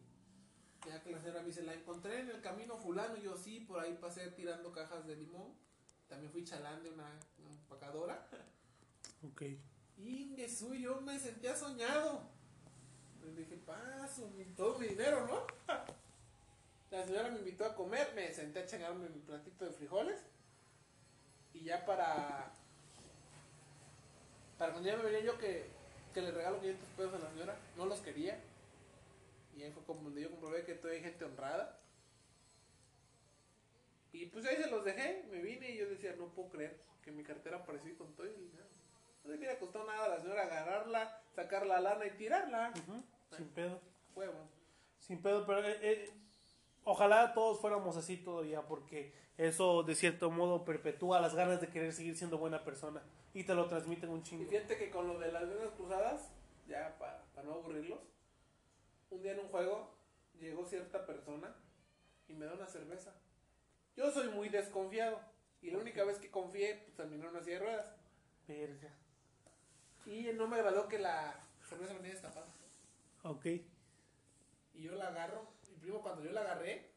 [0.88, 3.80] Ya que la señora me dice, la encontré en el camino fulano, yo sí, por
[3.80, 5.54] ahí pasé tirando cajas de limón.
[6.08, 8.28] También fui chalán de una, una empacadora.
[9.24, 9.44] Ok.
[10.40, 12.24] Jesús, yo me sentía soñado.
[13.22, 15.46] Le dije, paso, todo mi dinero, ¿no?
[16.92, 20.20] La señora me invitó a comer, me senté a chingarme mi platito de frijoles.
[21.54, 22.52] Y ya para.
[24.58, 25.68] Para cuando ya me venía yo que,
[26.14, 28.40] que le regalo 500 pesos a la señora, no los quería.
[29.56, 31.80] Y ahí fue como donde yo comprobé que todavía hay gente honrada.
[34.14, 37.12] Y pues ahí se los dejé, me vine y yo decía, no puedo creer que
[37.12, 38.79] mi cartera apareció con todo y nada.
[39.24, 42.74] No le hubiera costado nada a la señora agarrarla, sacar la lana y tirarla.
[43.36, 43.80] Sin pedo.
[44.16, 44.34] Huevo.
[45.00, 46.10] Sin pedo, pero eh, eh,
[46.84, 51.94] ojalá todos fuéramos así todavía porque eso de cierto modo perpetúa las ganas de querer
[51.94, 53.02] seguir siendo buena persona
[53.34, 54.50] y te lo transmiten un Y chingo.
[54.50, 56.32] fíjate que con lo de las venas cruzadas,
[56.68, 58.00] ya para, para no aburrirlos,
[59.10, 59.96] un día en un juego
[60.40, 61.56] llegó cierta persona
[62.28, 63.14] y me da una cerveza.
[63.96, 65.20] Yo soy muy desconfiado
[65.62, 67.86] y la única vez que confié, pues terminó en una silla de ruedas.
[68.48, 68.90] Verga.
[70.10, 72.48] Y no me agradó que la cerveza venía destapada.
[73.24, 73.46] Ok.
[73.46, 76.92] Y yo la agarro, y primo cuando yo la agarré,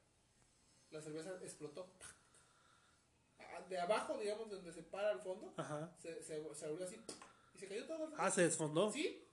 [0.90, 1.86] la cerveza explotó.
[3.68, 5.90] De abajo, digamos, de donde se para al fondo, Ajá.
[6.00, 6.96] se, se, se abrió así
[7.54, 8.10] y se cayó todo.
[8.16, 8.90] Ah, se desfondó.
[8.90, 9.26] ¿Sí?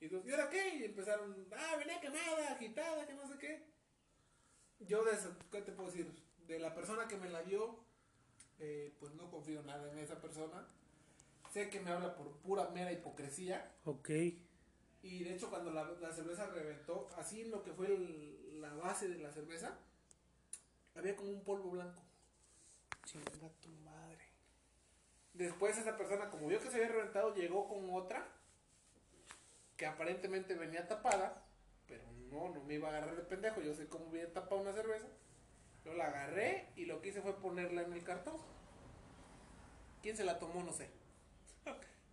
[0.00, 0.76] Y entonces, ¿y ahora qué?
[0.76, 3.66] Y empezaron, ah, venía quemada, agitada, que no sé qué.
[4.80, 6.10] Yo, de esa- ¿qué te puedo decir?
[6.46, 7.80] De la persona que me la dio,
[8.58, 10.66] eh, pues no confío nada en esa persona.
[11.52, 13.72] Sé que me habla por pura mera hipocresía.
[13.84, 14.10] Ok.
[15.02, 18.74] Y de hecho, cuando la, la cerveza reventó, así en lo que fue el- la
[18.74, 19.78] base de la cerveza,
[20.94, 22.02] había como un polvo blanco.
[23.04, 24.24] Chinga tu madre.
[25.34, 28.26] Después esa persona, como vio que se había reventado, llegó con otra
[29.76, 31.44] que aparentemente venía tapada,
[31.86, 34.72] pero no, no me iba a agarrar de pendejo, yo sé cómo viene tapada una
[34.72, 35.06] cerveza.
[35.84, 38.36] Yo la agarré y lo que hice fue ponerla en el cartón.
[40.02, 40.62] ¿Quién se la tomó?
[40.64, 40.88] No sé.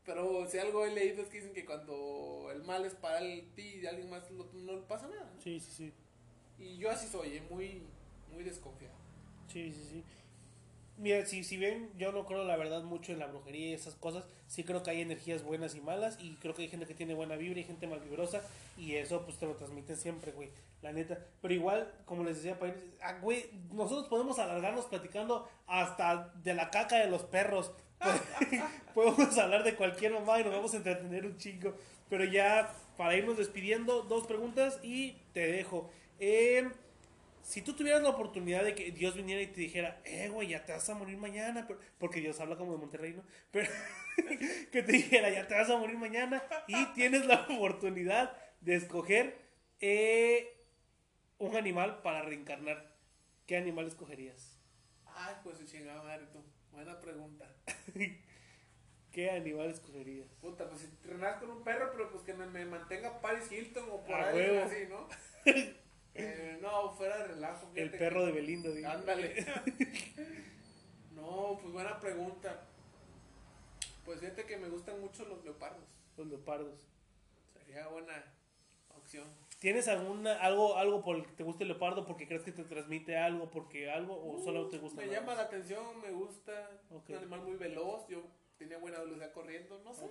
[0.05, 3.47] Pero si algo he leído es que dicen que cuando el mal es para el
[3.55, 5.31] ti y alguien más lo- no le pasa nada.
[5.33, 5.41] ¿no?
[5.41, 5.93] Sí, sí, sí.
[6.59, 7.81] Y yo así soy, eh, muy,
[8.33, 8.95] muy desconfiado.
[9.47, 10.03] Sí, sí, sí.
[10.97, 13.95] Mira, si, si bien yo no creo la verdad mucho en la brujería y esas
[13.95, 16.93] cosas, sí creo que hay energías buenas y malas y creo que hay gente que
[16.93, 18.43] tiene buena vibra y gente malvibrosa
[18.77, 20.49] y eso pues te lo transmiten siempre, güey,
[20.83, 21.17] la neta.
[21.41, 22.59] Pero igual, como les decía,
[23.01, 27.71] ah, güey, nosotros podemos alargarnos platicando hasta de la caca de los perros.
[28.93, 31.75] podemos hablar de cualquier mamá y nos vamos a entretener un chingo.
[32.09, 35.89] Pero ya, para irnos despidiendo, dos preguntas y te dejo.
[36.19, 36.69] Eh,
[37.41, 40.65] si tú tuvieras la oportunidad de que Dios viniera y te dijera, eh, güey, ya
[40.65, 41.67] te vas a morir mañana,
[41.99, 43.23] porque Dios habla como de Monterrey, ¿no?
[43.51, 43.69] Pero
[44.71, 49.37] que te dijera, ya te vas a morir mañana y tienes la oportunidad de escoger
[49.81, 50.55] eh,
[51.37, 52.95] un animal para reencarnar,
[53.45, 54.57] ¿qué animal escogerías?
[55.05, 56.41] Ay, pues chingada madre tú.
[56.71, 57.45] Buena pregunta.
[59.11, 60.27] ¿Qué animal escogerías?
[60.41, 63.85] Puta, pues si renazco con un perro, pero pues que me, me mantenga Paris Hilton
[63.91, 64.65] o por A ahí huevo.
[64.65, 65.07] así, ¿no?
[66.15, 67.71] Eh, no, fuera de relajo.
[67.73, 68.87] El perro que- de Belinda, digo.
[68.87, 69.33] Ándale.
[71.15, 72.61] no, pues buena pregunta.
[74.05, 75.83] Pues fíjate que me gustan mucho los leopardos.
[76.17, 76.79] Los leopardos.
[77.53, 78.23] Sería buena
[78.95, 79.25] opción.
[79.63, 82.65] ¿Tienes alguna, algo, algo por el que te guste el leopardo porque crees que te
[82.65, 84.99] transmite algo, porque algo, o solo te gusta?
[84.99, 86.69] Me nada llama la atención, me gusta.
[86.89, 88.05] Un animal muy veloz.
[88.09, 88.23] Yo
[88.57, 90.03] tenía buena velocidad corriendo, no sé.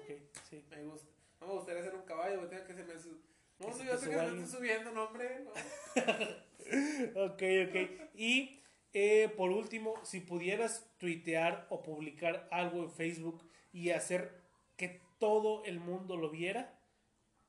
[0.49, 0.65] Sí.
[0.71, 1.07] Me gusta.
[1.39, 3.21] No me gustaría ser un caballo, me tenga que se me su-
[3.59, 5.45] No, no, yo sé que me estoy subiendo, no, hombre.
[5.45, 5.53] No.
[7.27, 8.11] Ok, ok.
[8.15, 8.63] Y
[8.95, 14.33] eh, por último, si pudieras tuitear o publicar algo en Facebook y hacer
[14.79, 16.79] que todo el mundo lo viera,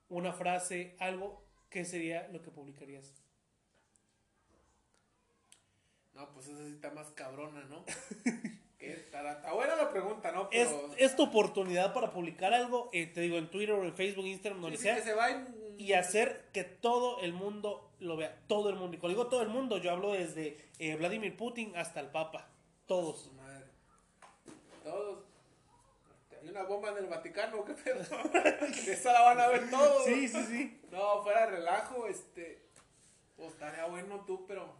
[0.09, 1.42] una frase, algo,
[1.73, 3.11] ¿qué sería lo que publicarías?
[6.13, 7.83] No, pues esa sí está más cabrona, ¿no?
[8.79, 10.43] está, buena la pregunta, ¿no?
[10.51, 10.93] Es, Pero.
[10.97, 14.61] es tu oportunidad para publicar algo, eh, te digo, en Twitter o en Facebook, Instagram,
[14.61, 18.15] donde sí, sí, sea, que se va y- y hacer que todo el mundo lo
[18.15, 18.37] vea.
[18.47, 18.95] Todo el mundo.
[18.95, 22.47] Y cuando digo todo el mundo, yo hablo desde eh, Vladimir Putin hasta el Papa.
[22.85, 23.31] Todos.
[23.33, 23.65] Madre.
[24.83, 25.23] Todos.
[26.43, 28.01] Hay una bomba en el Vaticano, ¿qué pedo?
[28.87, 30.03] Esa la van a ver todos.
[30.03, 30.81] Sí, sí, sí.
[30.91, 32.61] No, fuera de relajo, este.
[33.37, 34.75] Pues estaría bueno tú, pero.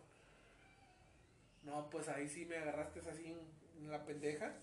[1.63, 3.39] No, pues ahí sí me agarraste así en,
[3.81, 4.53] en la pendeja.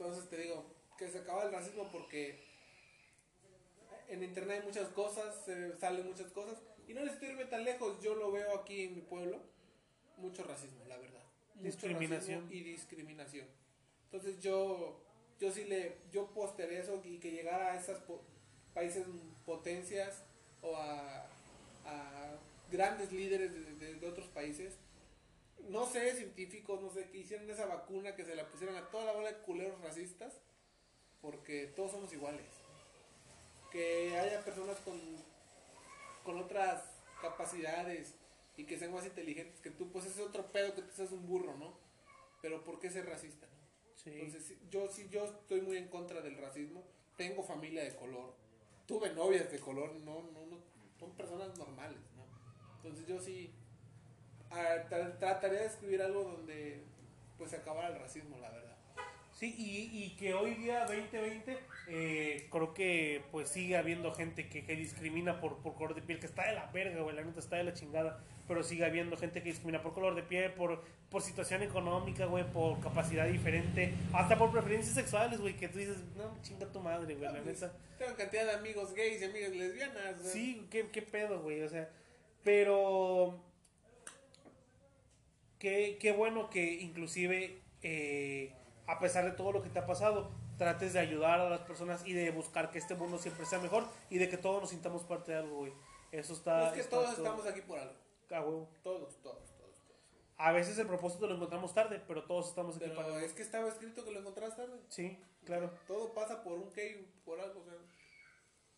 [0.00, 0.64] Entonces te digo
[0.96, 2.40] que se acaba el racismo porque
[4.08, 6.58] en internet hay muchas cosas, se salen muchas cosas
[6.88, 8.02] y no necesito irme tan lejos.
[8.02, 9.38] Yo lo veo aquí en mi pueblo,
[10.16, 11.22] mucho racismo, la verdad.
[11.54, 12.48] Discriminación.
[12.52, 13.46] y discriminación.
[14.06, 15.00] Entonces yo,
[15.38, 17.98] yo sí le, yo posteré eso y que llegara a esos
[18.74, 19.06] países
[19.46, 20.24] potencias
[20.62, 21.28] o a,
[21.86, 22.32] a
[22.72, 24.74] grandes líderes de, de- de otros países
[25.68, 29.04] no sé, científicos, no sé, que hicieron esa vacuna, que se la pusieron a toda
[29.04, 30.40] la bola de culeros racistas,
[31.22, 32.46] porque todos somos iguales.
[33.70, 34.98] Que haya personas con,
[36.24, 36.82] con otras
[37.22, 38.14] capacidades
[38.56, 41.12] y que sean más inteligentes que tú, pues ese es otro pedo que tú seas
[41.12, 41.72] un burro, ¿no?
[42.42, 43.46] Pero ¿por qué ser racista?
[43.96, 44.10] Sí.
[44.12, 46.82] Entonces, yo sí, yo estoy muy en contra del racismo.
[47.16, 48.34] Tengo familia de color.
[48.86, 50.58] Tuve novias de color, no, no, no,
[50.98, 52.24] son personas normales, ¿no?
[52.76, 53.52] Entonces yo sí
[54.50, 56.82] ah, tra- trataría de escribir algo donde
[57.38, 58.69] pues se acabara el racismo, la verdad.
[59.40, 61.58] Sí, y, y que hoy día 2020
[61.88, 66.20] eh, creo que pues sigue habiendo gente que, que discrimina por, por color de piel,
[66.20, 69.16] que está de la verga, güey, la neta está de la chingada, pero sigue habiendo
[69.16, 73.94] gente que discrimina por color de piel, por, por situación económica, güey, por capacidad diferente,
[74.12, 77.62] hasta por preferencias sexuales, güey, que tú dices, no, chinga tu madre, güey, la Pues,
[77.62, 77.72] neta.
[77.98, 80.20] tengo cantidad de amigos gays y amigas lesbianas.
[80.20, 81.88] sea, Sí, qué, qué pedo, güey, o sea,
[82.44, 83.42] pero
[85.58, 88.52] qué, qué bueno que inclusive, eh,
[88.90, 92.04] a pesar de todo lo que te ha pasado, trates de ayudar a las personas
[92.06, 95.02] y de buscar que este mundo siempre sea mejor y de que todos nos sintamos
[95.04, 95.72] parte de algo, güey.
[96.12, 96.68] Eso está...
[96.68, 97.94] es que está todos todo- estamos aquí por algo.
[98.30, 98.68] a huevo.
[98.82, 99.74] Todos, todos, todos.
[99.86, 100.00] todos.
[100.38, 103.26] A veces el propósito lo encontramos tarde, pero todos estamos aquí para Pero algo.
[103.26, 104.80] es que estaba escrito que lo encontrás tarde.
[104.88, 105.70] Sí, claro.
[105.86, 107.60] Todo pasa por un qué y por algo.
[107.60, 107.74] O sea,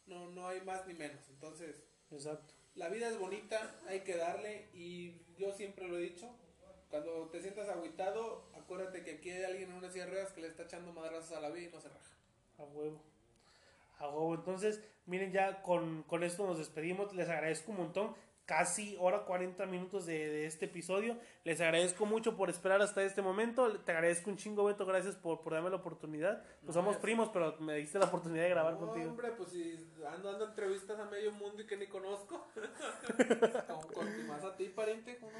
[0.07, 1.27] no, no hay más ni menos.
[1.31, 2.53] Entonces, Exacto.
[2.75, 4.69] la vida es bonita, hay que darle.
[4.75, 6.29] Y yo siempre lo he dicho.
[6.93, 10.43] Cuando te sientas agüitado, acuérdate que aquí hay alguien en una silla de ruedas que
[10.43, 12.11] le está echando madrazos a la vida y no se raja.
[12.59, 13.01] A huevo.
[13.99, 14.35] A huevo.
[14.35, 17.15] Entonces, miren, ya con, con esto nos despedimos.
[17.15, 18.15] Les agradezco un montón.
[18.45, 21.17] Casi hora 40 minutos de, de este episodio.
[21.45, 23.73] Les agradezco mucho por esperar hasta este momento.
[23.81, 24.85] Te agradezco un chingo, Beto.
[24.85, 26.43] Gracias por, por darme la oportunidad.
[26.43, 29.11] Pues No, somos es- primos, pero me diste la oportunidad de grabar No, contigo.
[29.13, 32.49] hombre, pues si ando dando entrevistas a medio mundo y que ni conozco.
[33.67, 35.17] Con, con más a ti, pariente.
[35.19, 35.33] ¿cómo?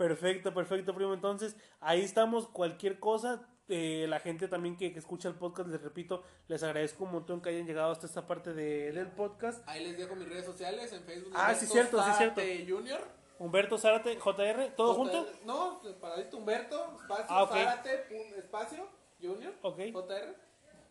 [0.00, 1.12] Perfecto, perfecto, primo.
[1.12, 2.48] Entonces, ahí estamos.
[2.48, 3.46] Cualquier cosa.
[3.72, 7.40] eh, la gente también que, que escucha el podcast, les repito, les agradezco un montón
[7.40, 9.62] que hayan llegado hasta esta parte de- del podcast.
[9.68, 11.32] Ahí les dejo mis redes sociales en Facebook.
[11.36, 12.74] Ah, sí, Humberto cierto, sí, Zárate cierto.
[12.74, 13.00] Junior.
[13.38, 15.22] Humberto Zárate, JR, ¿todo junto?
[15.24, 17.46] JR, No, paradito Humberto, espacio, Ah.
[17.48, 18.04] Zárate,
[18.38, 18.88] espacio,
[19.22, 19.78] Junior, Ok.
[19.92, 20.34] JR.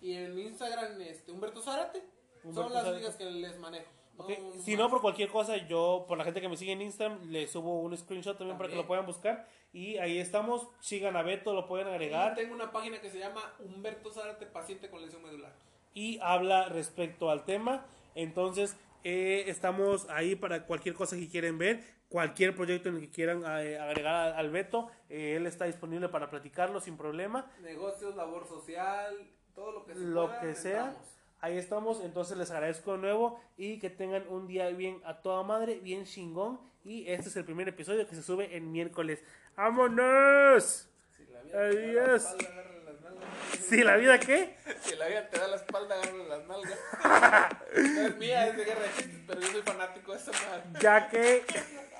[0.01, 2.01] Y en Instagram, este, Humberto Zárate.
[2.45, 2.99] Humberto Son las Zárate.
[3.01, 3.91] ligas que les manejo.
[4.19, 7.29] No, Si no, por cualquier cosa, yo, por la gente que me sigue en Instagram,
[7.29, 9.47] le subo un screenshot también, para que lo puedan buscar.
[9.73, 10.67] Y ahí estamos.
[10.79, 12.35] Sigan a Beto, lo pueden Y agregar.
[12.35, 15.53] tengo una página que se llama Humberto Zárate, paciente con lesión medular.
[15.93, 17.85] Y habla respecto al tema.
[18.15, 21.83] Entonces, eh, estamos ahí para cualquier cosa que quieren ver.
[22.09, 26.29] Cualquier proyecto en el que quieran eh, agregar al, Beto, eh, él está disponible para
[26.29, 27.45] platicarlo sin problema.
[27.61, 29.15] Negocios, labor social,
[29.53, 30.95] todo lo que se Lo pueda, que sea.
[31.41, 35.43] Ahí estamos, entonces les agradezco de nuevo y que tengan un día bien a toda
[35.43, 36.59] madre, bien chingón.
[36.83, 39.23] Y este es el primer episodio que se sube en miércoles.
[39.55, 40.89] ¡Vámonos!
[41.15, 42.23] Si la vida te da la Adiós.
[42.25, 43.59] espalda, las nalgas.
[43.59, 44.57] Si la vida qué?
[44.81, 46.79] Si la vida te da la espalda, agarra las nalgas.
[47.75, 50.63] no es mía, es de guerra de chistes, pero yo soy fanático de esa madre.
[50.81, 51.43] Ya que.